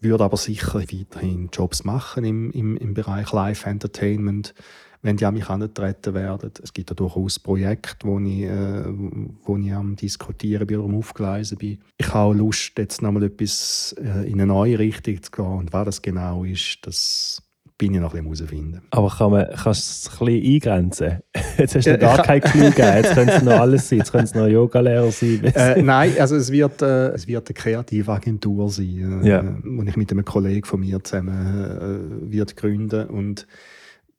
würde 0.00 0.24
aber 0.24 0.36
sicher 0.36 0.80
weiterhin 0.80 1.50
Jobs 1.52 1.84
machen 1.84 2.24
im, 2.24 2.50
im, 2.52 2.76
im 2.76 2.94
Bereich 2.94 3.32
Live 3.32 3.66
Entertainment 3.66 4.54
wenn 5.02 5.16
die 5.16 5.24
an 5.24 5.34
mich 5.34 5.48
herantreten 5.48 6.14
werden. 6.14 6.50
Es 6.62 6.72
gibt 6.72 6.90
ja 6.90 6.94
durchaus 6.94 7.38
Projekte, 7.38 8.06
wo 8.06 8.18
ich, 8.18 8.42
äh, 8.42 8.84
wo 9.44 9.56
ich 9.56 9.72
am 9.72 9.96
Diskutieren 9.96 10.66
bin 10.66 10.78
oder 10.78 10.88
am 10.88 10.98
Aufgleisen 10.98 11.58
bin. 11.58 11.78
Ich 11.98 12.08
habe 12.12 12.30
auch 12.30 12.34
Lust, 12.34 12.72
jetzt 12.76 13.00
nochmal 13.02 13.24
etwas 13.24 13.94
äh, 13.98 14.26
in 14.26 14.34
eine 14.34 14.46
neue 14.46 14.78
Richtung 14.78 15.22
zu 15.22 15.30
gehen. 15.30 15.44
Und 15.44 15.72
was 15.72 15.86
das 15.86 16.02
genau 16.02 16.44
ist, 16.44 16.78
das 16.82 17.42
bin 17.80 17.94
ich 17.94 18.00
noch 18.00 18.12
ein 18.12 18.28
bisschen 18.28 18.46
herausfinden. 18.46 18.82
Aber 18.90 19.08
kann 19.08 19.30
man, 19.30 19.46
kannst 19.56 19.64
du 19.64 20.10
es 20.10 20.20
ein 20.20 20.26
bisschen 20.26 20.54
eingrenzen? 20.54 21.18
Jetzt 21.56 21.74
hast 21.76 21.86
du 21.86 21.96
gar 21.96 22.22
kein 22.22 22.42
Clue 22.42 22.70
gegeben. 22.70 22.96
Jetzt 22.96 23.14
können 23.14 23.28
es 23.30 23.42
noch 23.42 23.58
alles 23.58 23.88
sein. 23.88 23.98
Jetzt 24.00 24.12
können 24.12 24.24
es 24.24 24.34
noch 24.34 24.46
Yogalehrer 24.46 25.10
sein. 25.10 25.40
Äh, 25.54 25.82
nein, 25.82 26.12
also 26.18 26.36
es 26.36 26.52
wird, 26.52 26.82
äh, 26.82 27.08
es 27.08 27.26
wird 27.26 27.48
eine 27.48 27.54
kreative 27.54 28.12
Agentur 28.12 28.68
sein, 28.68 29.22
äh, 29.24 29.28
ja. 29.28 29.42
die 29.42 29.88
ich 29.88 29.96
mit 29.96 30.10
einem 30.12 30.24
Kollegen 30.24 30.66
von 30.66 30.80
mir 30.80 31.02
zusammen 31.02 32.26
äh, 32.28 32.30
wird 32.30 32.56
gründen 32.56 33.08
und 33.08 33.46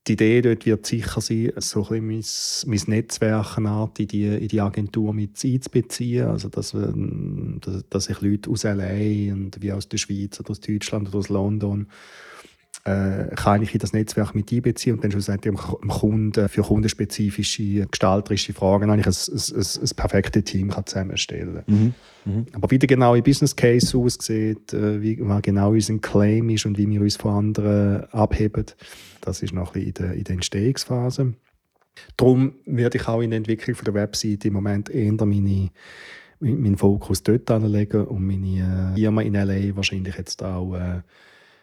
die 0.07 0.13
Idee 0.13 0.41
dort 0.41 0.65
wird 0.65 0.85
sicher 0.85 1.21
sein, 1.21 1.51
so 1.57 1.87
ein 1.89 2.07
bisschen 2.07 2.69
mein, 2.71 2.79
mein 2.79 2.95
Netzwerk 2.95 3.57
in 3.99 4.07
die, 4.07 4.25
in 4.25 4.47
die 4.47 4.61
Agentur 4.61 5.13
mit 5.13 5.43
einzubeziehen. 5.43 6.27
Also, 6.27 6.49
dass, 6.49 6.71
dass, 6.71 7.83
dass 7.89 8.09
ich 8.09 8.21
Leute 8.21 8.49
aus 8.49 8.63
L.A. 8.63 9.33
und 9.33 9.61
wie 9.61 9.71
aus 9.71 9.89
der 9.89 9.97
Schweiz 9.97 10.39
oder 10.39 10.51
aus 10.51 10.59
Deutschland 10.59 11.09
oder 11.09 11.19
aus 11.19 11.29
London 11.29 11.87
äh, 12.83 13.35
kann 13.35 13.61
ich 13.61 13.73
in 13.73 13.79
das 13.79 13.93
Netzwerk 13.93 14.33
mit 14.33 14.51
einbeziehen 14.51 14.95
und 14.95 15.03
dann 15.03 15.11
schlussendlich 15.11 15.53
dem 15.53 15.87
Kunden 15.87 16.49
für 16.49 16.63
kundenspezifische, 16.63 17.85
gestalterische 17.85 18.53
Fragen 18.53 18.89
eigentlich 18.89 19.07
ein, 19.07 19.55
ein, 19.55 19.83
ein 19.83 19.95
perfektes 19.95 20.43
Team 20.45 20.69
kann 20.69 20.85
zusammenstellen 20.85 21.63
mhm. 21.67 21.93
Mhm. 22.25 22.45
Aber 22.53 22.69
wie 22.71 22.79
der 22.79 22.87
genaue 22.87 23.21
Business 23.21 23.55
Case 23.55 23.97
aussieht, 23.97 24.73
äh, 24.73 25.01
wie 25.01 25.17
was 25.21 25.41
genau 25.41 25.71
unser 25.71 25.97
Claim 25.99 26.49
ist 26.49 26.65
und 26.65 26.77
wie 26.77 26.89
wir 26.89 27.01
uns 27.01 27.17
von 27.17 27.33
anderen 27.33 28.05
abheben, 28.11 28.65
das 29.21 29.41
ist 29.43 29.53
noch 29.53 29.75
ein 29.75 29.83
bisschen 29.85 29.87
in 29.87 29.93
der, 29.93 30.13
in 30.13 30.23
der 30.23 30.33
Entstehungsphase. 30.35 31.33
Darum 32.17 32.53
werde 32.65 32.97
ich 32.97 33.07
auch 33.07 33.21
in 33.21 33.31
der 33.31 33.37
Entwicklung 33.37 33.77
der 33.85 33.93
Website 33.93 34.45
im 34.45 34.53
Moment 34.53 34.89
eher 34.89 35.13
meine 35.13 35.69
meinen 36.39 36.77
Fokus 36.77 37.21
dort 37.21 37.51
anlegen 37.51 38.05
und 38.07 38.25
meine 38.25 38.93
äh, 38.95 38.99
Firma 38.99 39.21
in 39.21 39.35
LA 39.35 39.75
wahrscheinlich 39.75 40.17
jetzt 40.17 40.41
auch 40.43 40.73
äh, 40.73 41.01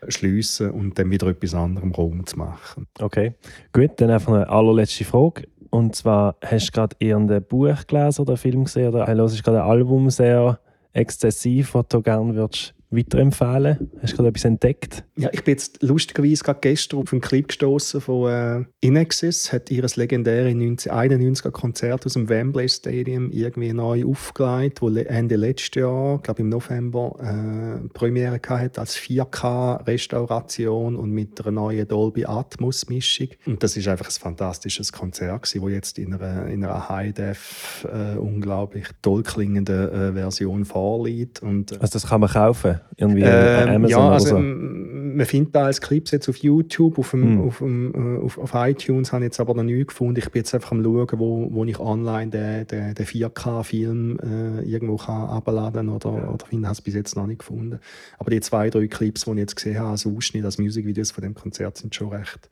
schliessen 0.06 0.70
und 0.70 0.98
dann 0.98 1.10
wieder 1.10 1.26
etwas 1.28 1.54
anderem 1.54 1.92
Raum 1.92 2.26
zu 2.26 2.38
machen. 2.38 2.86
Okay, 3.00 3.34
gut. 3.72 3.92
Dann 3.96 4.10
einfach 4.10 4.32
eine 4.32 4.48
allerletzte 4.48 5.04
Frage. 5.04 5.48
Und 5.70 5.94
zwar, 5.96 6.36
hast 6.42 6.68
du 6.68 6.72
gerade 6.72 6.96
irgendein 6.98 7.42
Buch 7.44 7.86
gelesen 7.86 8.22
oder 8.22 8.32
einen 8.32 8.38
Film 8.38 8.64
gesehen 8.64 8.88
oder 8.88 9.06
hörst 9.06 9.44
gerade 9.44 9.62
ein 9.62 9.68
Album 9.68 10.08
sehr 10.10 10.58
exzessiv, 10.92 11.72
das 11.72 11.88
du 11.88 12.00
gerne 12.00 12.34
würdest 12.34 12.74
weiterempfehlen? 12.90 13.90
Hast 14.00 14.12
du 14.12 14.16
gerade 14.16 14.30
etwas 14.30 14.44
entdeckt? 14.44 15.04
Ja, 15.16 15.28
ich 15.32 15.44
bin 15.44 15.52
jetzt 15.52 15.82
lustigerweise 15.82 16.42
gerade 16.42 16.60
gestern 16.60 17.00
auf 17.00 17.12
einen 17.12 17.20
Clip 17.20 17.48
gestoßen 17.48 18.00
von 18.00 18.30
äh, 18.30 18.64
Inexis, 18.80 19.52
hat 19.52 19.70
ihr 19.70 19.82
legendäres 19.82 20.54
1991er 20.54 21.50
Konzert 21.50 22.06
aus 22.06 22.14
dem 22.14 22.28
Wembley 22.28 22.68
Stadium 22.68 23.30
irgendwie 23.30 23.72
neu 23.72 24.04
aufgelegt, 24.06 24.82
wo 24.82 24.88
Ende 24.88 25.36
letzten 25.36 25.80
Jahr, 25.80 26.18
glaube 26.18 26.40
im 26.40 26.48
November, 26.48 27.16
äh, 27.20 27.88
Premiere 27.88 28.40
hatte 28.48 28.80
als 28.80 28.96
4K-Restauration 28.96 30.96
und 30.96 31.10
mit 31.10 31.40
einer 31.40 31.52
neuen 31.52 31.86
Dolby 31.86 32.24
Atmos-Mischung. 32.24 33.28
Und 33.46 33.62
das 33.62 33.76
ist 33.76 33.88
einfach 33.88 34.06
ein 34.06 34.12
fantastisches 34.12 34.92
Konzert 34.92 35.42
gewesen, 35.42 35.62
wo 35.62 35.68
jetzt 35.68 35.98
in 35.98 36.14
einer, 36.14 36.46
in 36.46 36.64
einer 36.64 36.88
High-Def 36.88 37.86
äh, 37.92 38.16
unglaublich 38.16 38.86
toll 39.02 39.22
klingenden 39.22 39.90
äh, 39.90 40.12
Version 40.12 40.64
vorliegt. 40.64 41.42
Und, 41.42 41.72
äh, 41.72 41.78
also 41.80 41.92
das 41.92 42.06
kann 42.06 42.20
man 42.20 42.30
kaufen? 42.30 42.77
Irgendwie 42.96 43.22
ähm, 43.22 43.68
Amazon 43.68 43.90
ja, 43.90 44.10
also, 44.10 44.28
so. 44.28 44.38
man 44.38 45.26
findet 45.26 45.54
da 45.54 45.66
als 45.66 45.80
Clips 45.80 46.10
jetzt 46.10 46.28
auf 46.28 46.36
YouTube, 46.36 46.98
auf, 46.98 47.10
dem, 47.12 47.22
hm. 47.22 47.40
auf, 47.46 47.58
dem, 47.58 47.94
äh, 47.94 48.24
auf, 48.24 48.38
auf, 48.38 48.50
iTunes 48.54 49.12
habe 49.12 49.24
ich 49.24 49.28
jetzt 49.28 49.40
aber 49.40 49.54
noch 49.54 49.62
nie 49.62 49.84
gefunden. 49.84 50.18
Ich 50.18 50.30
bin 50.30 50.40
jetzt 50.40 50.54
einfach 50.54 50.72
am 50.72 50.82
schauen, 50.82 51.18
wo, 51.18 51.48
wo 51.50 51.64
ich 51.64 51.78
online 51.78 52.30
den, 52.30 52.66
den, 52.66 52.94
den 52.94 53.06
4K-Film 53.06 54.18
äh, 54.18 54.62
irgendwo 54.62 54.96
kann 54.96 55.28
abladen 55.28 55.88
oder, 55.88 56.12
ja. 56.12 56.28
oder 56.28 56.46
finde, 56.46 56.68
habe 56.68 56.74
es 56.74 56.80
bis 56.80 56.94
jetzt 56.94 57.16
noch 57.16 57.26
nicht 57.26 57.40
gefunden. 57.40 57.78
Aber 58.18 58.30
die 58.30 58.40
zwei, 58.40 58.70
drei 58.70 58.86
Clips, 58.86 59.24
die 59.24 59.30
ich 59.30 59.36
jetzt 59.36 59.56
gesehen 59.56 59.78
habe, 59.78 59.90
als 59.90 60.06
Ausschnitt, 60.06 60.44
als 60.44 60.58
Musikvideos 60.58 61.10
von 61.10 61.22
dem 61.22 61.34
Konzert, 61.34 61.76
sind 61.76 61.94
schon 61.94 62.08
recht, 62.08 62.48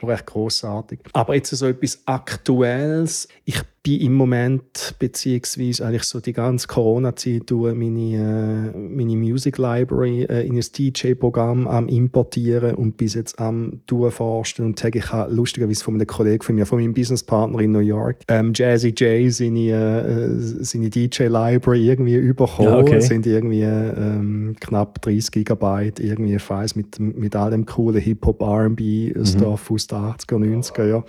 schon 0.00 0.10
recht 0.10 0.26
großartig. 0.26 1.00
Aber 1.12 1.34
jetzt 1.34 1.50
so 1.50 1.66
etwas 1.66 2.00
Aktuelles. 2.06 3.28
Ich 3.44 3.60
bin 3.82 4.00
im 4.00 4.14
Moment, 4.14 4.94
beziehungsweise 4.98 5.86
eigentlich 5.86 6.02
so 6.02 6.20
die 6.20 6.34
ganze 6.34 6.66
Corona-Zeit, 6.66 7.50
meine, 7.50 8.72
äh, 8.74 8.78
meine 8.78 9.16
Music 9.16 9.56
Library 9.56 10.24
äh, 10.24 10.46
in 10.46 10.56
ein 10.56 10.60
DJ-Programm 10.60 11.66
am 11.66 11.88
importieren 11.88 12.74
und 12.74 12.98
bis 12.98 13.14
jetzt 13.14 13.38
am 13.38 13.80
durchforsten. 13.86 14.66
Und 14.66 14.84
ich 14.84 15.12
habe 15.12 15.32
lustigerweise 15.32 15.82
von 15.82 15.94
einem 15.94 16.06
Kollegen 16.06 16.42
von 16.42 16.54
mir, 16.56 16.66
von 16.66 16.78
meinem 16.78 16.92
Businesspartner 16.92 17.60
in 17.60 17.72
New 17.72 17.78
York, 17.78 18.18
ähm, 18.28 18.52
Jazzy 18.54 18.88
J, 18.88 19.32
seine, 19.32 19.70
äh, 19.70 20.28
seine 20.62 20.90
DJ-Library 20.90 21.88
irgendwie 21.88 22.16
überkommen. 22.16 22.72
Ja, 22.72 22.78
okay. 22.78 23.00
sind 23.00 23.26
irgendwie 23.26 23.62
ähm, 23.62 24.56
knapp 24.60 25.00
30 25.00 25.30
Gigabyte 25.30 26.00
irgendwie 26.00 26.38
Files 26.38 26.76
mit, 26.76 26.98
mit 27.00 27.34
all 27.34 27.50
dem 27.50 27.64
coolen 27.64 28.00
Hip-Hop, 28.00 28.42
R&B-Stuff 28.42 29.70
mhm. 29.70 29.74
aus 29.74 29.86
den 29.90 29.98
80er, 29.98 30.38
90er, 30.38 30.86
ja. 30.86 31.04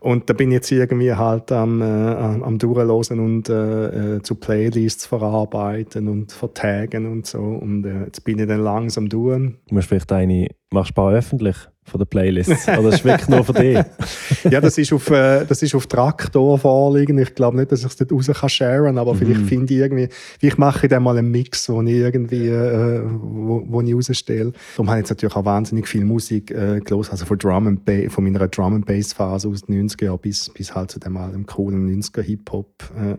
Und 0.00 0.28
da 0.28 0.34
bin 0.34 0.50
ich 0.50 0.56
jetzt 0.56 0.70
irgendwie 0.70 1.12
halt 1.12 1.50
am, 1.50 1.80
äh, 1.80 1.84
am 1.84 2.58
Durchlosen 2.58 3.18
und 3.18 3.48
äh, 3.48 4.16
äh, 4.16 4.22
zu 4.22 4.34
Playlists 4.36 5.06
verarbeiten 5.06 6.08
und 6.08 6.32
vertagen 6.32 7.10
und 7.10 7.26
so. 7.26 7.38
Und 7.40 7.84
äh, 7.84 8.04
jetzt 8.04 8.22
bin 8.24 8.38
ich 8.38 8.46
dann 8.46 8.60
langsam 8.60 9.08
durch. 9.08 9.38
Du 9.38 9.74
musst 9.74 9.88
vielleicht 9.88 10.12
eine, 10.12 10.48
machst 10.70 10.90
du 10.90 10.92
ein 10.92 10.94
paar 10.94 11.12
öffentlich? 11.12 11.56
Von 11.86 11.98
der 11.98 12.04
Playlist? 12.06 12.68
Oder 12.68 12.88
ist 12.88 13.04
wirklich 13.04 13.28
nur 13.28 13.44
für 13.44 13.52
dich? 13.52 13.78
ja, 14.50 14.60
das 14.60 14.76
ist 14.76 14.92
auf, 14.92 15.08
äh, 15.10 15.44
das 15.44 15.62
ist 15.62 15.74
auf 15.74 15.86
Traktor 15.86 16.58
vorliegen. 16.58 17.18
Ich 17.18 17.34
glaube 17.34 17.56
nicht, 17.56 17.72
dass 17.72 17.80
ich 17.80 17.86
es 17.86 17.96
dort 17.96 18.12
raus 18.12 18.26
kann 18.26 18.48
sharen, 18.48 18.98
aber 18.98 19.14
mhm. 19.14 19.18
vielleicht 19.18 19.46
finde 19.46 19.74
ich 19.74 19.80
irgendwie, 19.80 20.08
ich 20.40 20.58
mache 20.58 20.88
dann 20.88 21.02
mal 21.02 21.16
einen 21.16 21.30
Mix, 21.30 21.68
wo 21.68 21.80
ich 21.82 21.94
irgendwie, 21.94 22.48
äh, 22.48 23.02
wo, 23.04 23.64
wo 23.66 23.80
ich 23.80 23.94
rausstelle. 23.94 24.52
Darum 24.76 24.90
habe 24.90 24.98
ich 24.98 25.02
jetzt 25.04 25.10
natürlich 25.10 25.36
auch 25.36 25.44
wahnsinnig 25.44 25.86
viel 25.86 26.04
Musik 26.04 26.50
äh, 26.50 26.80
gelesen, 26.80 27.10
also 27.10 27.24
von 27.24 27.38
Drum 27.38 27.66
and 27.66 27.84
Bass, 27.84 28.12
von 28.12 28.24
meiner 28.24 28.46
Drum 28.48 28.74
and 28.74 28.86
Bass 28.86 29.12
Phase 29.12 29.48
aus 29.48 29.62
den 29.62 29.88
90er 29.88 30.04
Jahren 30.06 30.18
bis, 30.18 30.50
bis 30.50 30.74
halt 30.74 30.90
zu 30.90 30.98
dem 30.98 31.12
mal 31.12 31.32
coolen 31.46 31.88
90er 32.02 32.22
Hip-Hop 32.22 32.68
äh, 32.96 33.16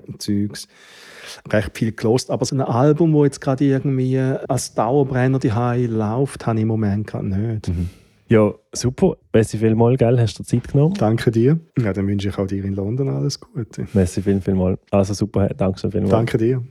recht 1.51 1.77
viel 1.77 1.91
gelost. 1.91 2.29
Aber 2.31 2.45
so 2.45 2.55
ein 2.55 2.61
Album, 2.61 3.13
wo 3.13 3.25
jetzt 3.25 3.41
gerade 3.41 3.63
irgendwie 3.63 4.19
als 4.19 4.73
Dauerbrenner 4.73 5.39
die 5.39 5.49
läuft, 5.49 6.45
habe 6.45 6.57
ich 6.57 6.61
im 6.63 6.67
Moment 6.67 7.07
gerade 7.07 7.27
nicht. 7.27 7.67
Mhm. 7.69 7.89
Ja, 8.29 8.53
super. 8.73 9.15
Merci 9.33 9.57
vielmals, 9.57 9.97
gell? 9.97 10.19
Hast 10.19 10.37
du 10.37 10.43
Zeit 10.43 10.67
genommen? 10.67 10.95
Danke 10.95 11.31
dir. 11.31 11.59
Ja, 11.79 11.93
dann 11.93 12.07
wünsche 12.07 12.27
ich 12.27 12.37
auch 12.37 12.47
dir 12.47 12.63
in 12.63 12.73
London 12.73 13.09
alles 13.09 13.39
Gute. 13.39 13.87
Merci 13.93 14.21
viel, 14.21 14.41
vielmals. 14.41 14.79
Also 14.91 15.13
super, 15.13 15.47
danke 15.49 15.79
schön 15.79 15.91
vielmals. 15.91 16.11
Danke 16.11 16.37
dir. 16.37 16.61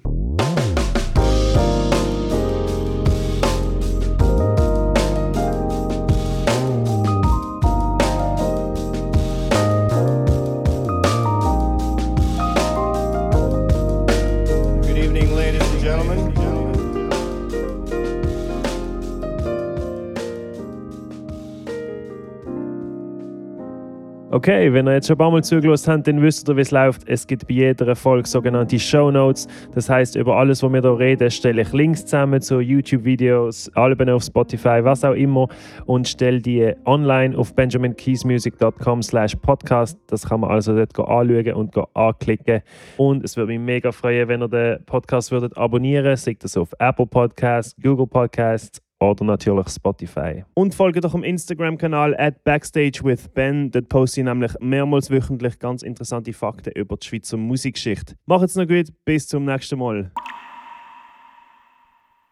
Okay, 24.36 24.70
wenn 24.70 24.86
ihr 24.86 24.92
jetzt 24.92 25.06
schon 25.06 25.14
ein 25.14 25.18
paar 25.18 25.30
Mal 25.30 25.42
zugelassen 25.42 25.94
habt, 25.94 26.06
dann 26.06 26.20
wisst 26.20 26.46
ihr, 26.46 26.56
wie 26.58 26.60
es 26.60 26.70
läuft. 26.70 27.08
Es 27.08 27.26
gibt 27.26 27.48
bei 27.48 27.54
jeder 27.54 27.96
Folge 27.96 28.28
sogenannte 28.28 28.78
Show 28.78 29.10
Notes. 29.10 29.48
Das 29.74 29.88
heißt, 29.88 30.14
über 30.14 30.36
alles, 30.36 30.62
was 30.62 30.70
wir 30.70 30.82
hier 30.82 30.98
reden, 30.98 31.30
stelle 31.30 31.62
ich 31.62 31.72
Links 31.72 32.04
zusammen 32.04 32.42
zu 32.42 32.60
YouTube-Videos, 32.60 33.70
Alben 33.74 34.10
auf 34.10 34.24
Spotify, 34.24 34.84
was 34.84 35.04
auch 35.04 35.14
immer 35.14 35.48
und 35.86 36.06
stelle 36.06 36.42
die 36.42 36.70
online 36.84 37.34
auf 37.34 37.54
benjaminkeysmusic.com 37.54 39.02
slash 39.02 39.34
podcast. 39.36 39.98
Das 40.08 40.28
kann 40.28 40.40
man 40.40 40.50
also 40.50 40.74
dort 40.74 40.98
anschauen 40.98 41.54
und 41.54 41.74
anklicken. 41.94 42.60
Und 42.98 43.24
es 43.24 43.38
würde 43.38 43.52
mich 43.52 43.60
mega 43.60 43.90
freuen, 43.90 44.28
wenn 44.28 44.42
ihr 44.42 44.48
den 44.48 44.84
Podcast 44.84 45.32
würdet 45.32 45.56
abonnieren 45.56 46.04
würdet. 46.04 46.18
Seht 46.18 46.44
das 46.44 46.58
auf 46.58 46.74
Apple 46.78 47.06
Podcasts, 47.06 47.74
Google 47.82 48.06
Podcasts, 48.06 48.82
oder 49.00 49.24
natürlich 49.24 49.68
Spotify. 49.68 50.44
Und 50.54 50.74
folge 50.74 51.00
doch 51.00 51.12
dem 51.12 51.22
Instagram-Kanal 51.22 52.16
at 52.16 52.42
backstagewithben. 52.44 53.70
Dort 53.70 53.88
poste 53.88 54.20
ich 54.20 54.24
nämlich 54.24 54.52
mehrmals 54.60 55.10
wöchentlich 55.10 55.58
ganz 55.58 55.82
interessante 55.82 56.32
Fakten 56.32 56.72
über 56.74 56.96
die 56.96 57.06
Schweizer 57.06 57.36
Musikgeschichte. 57.36 58.14
Macht's 58.26 58.56
noch 58.56 58.66
gut, 58.66 58.88
bis 59.04 59.28
zum 59.28 59.44
nächsten 59.44 59.78
Mal. 59.78 60.12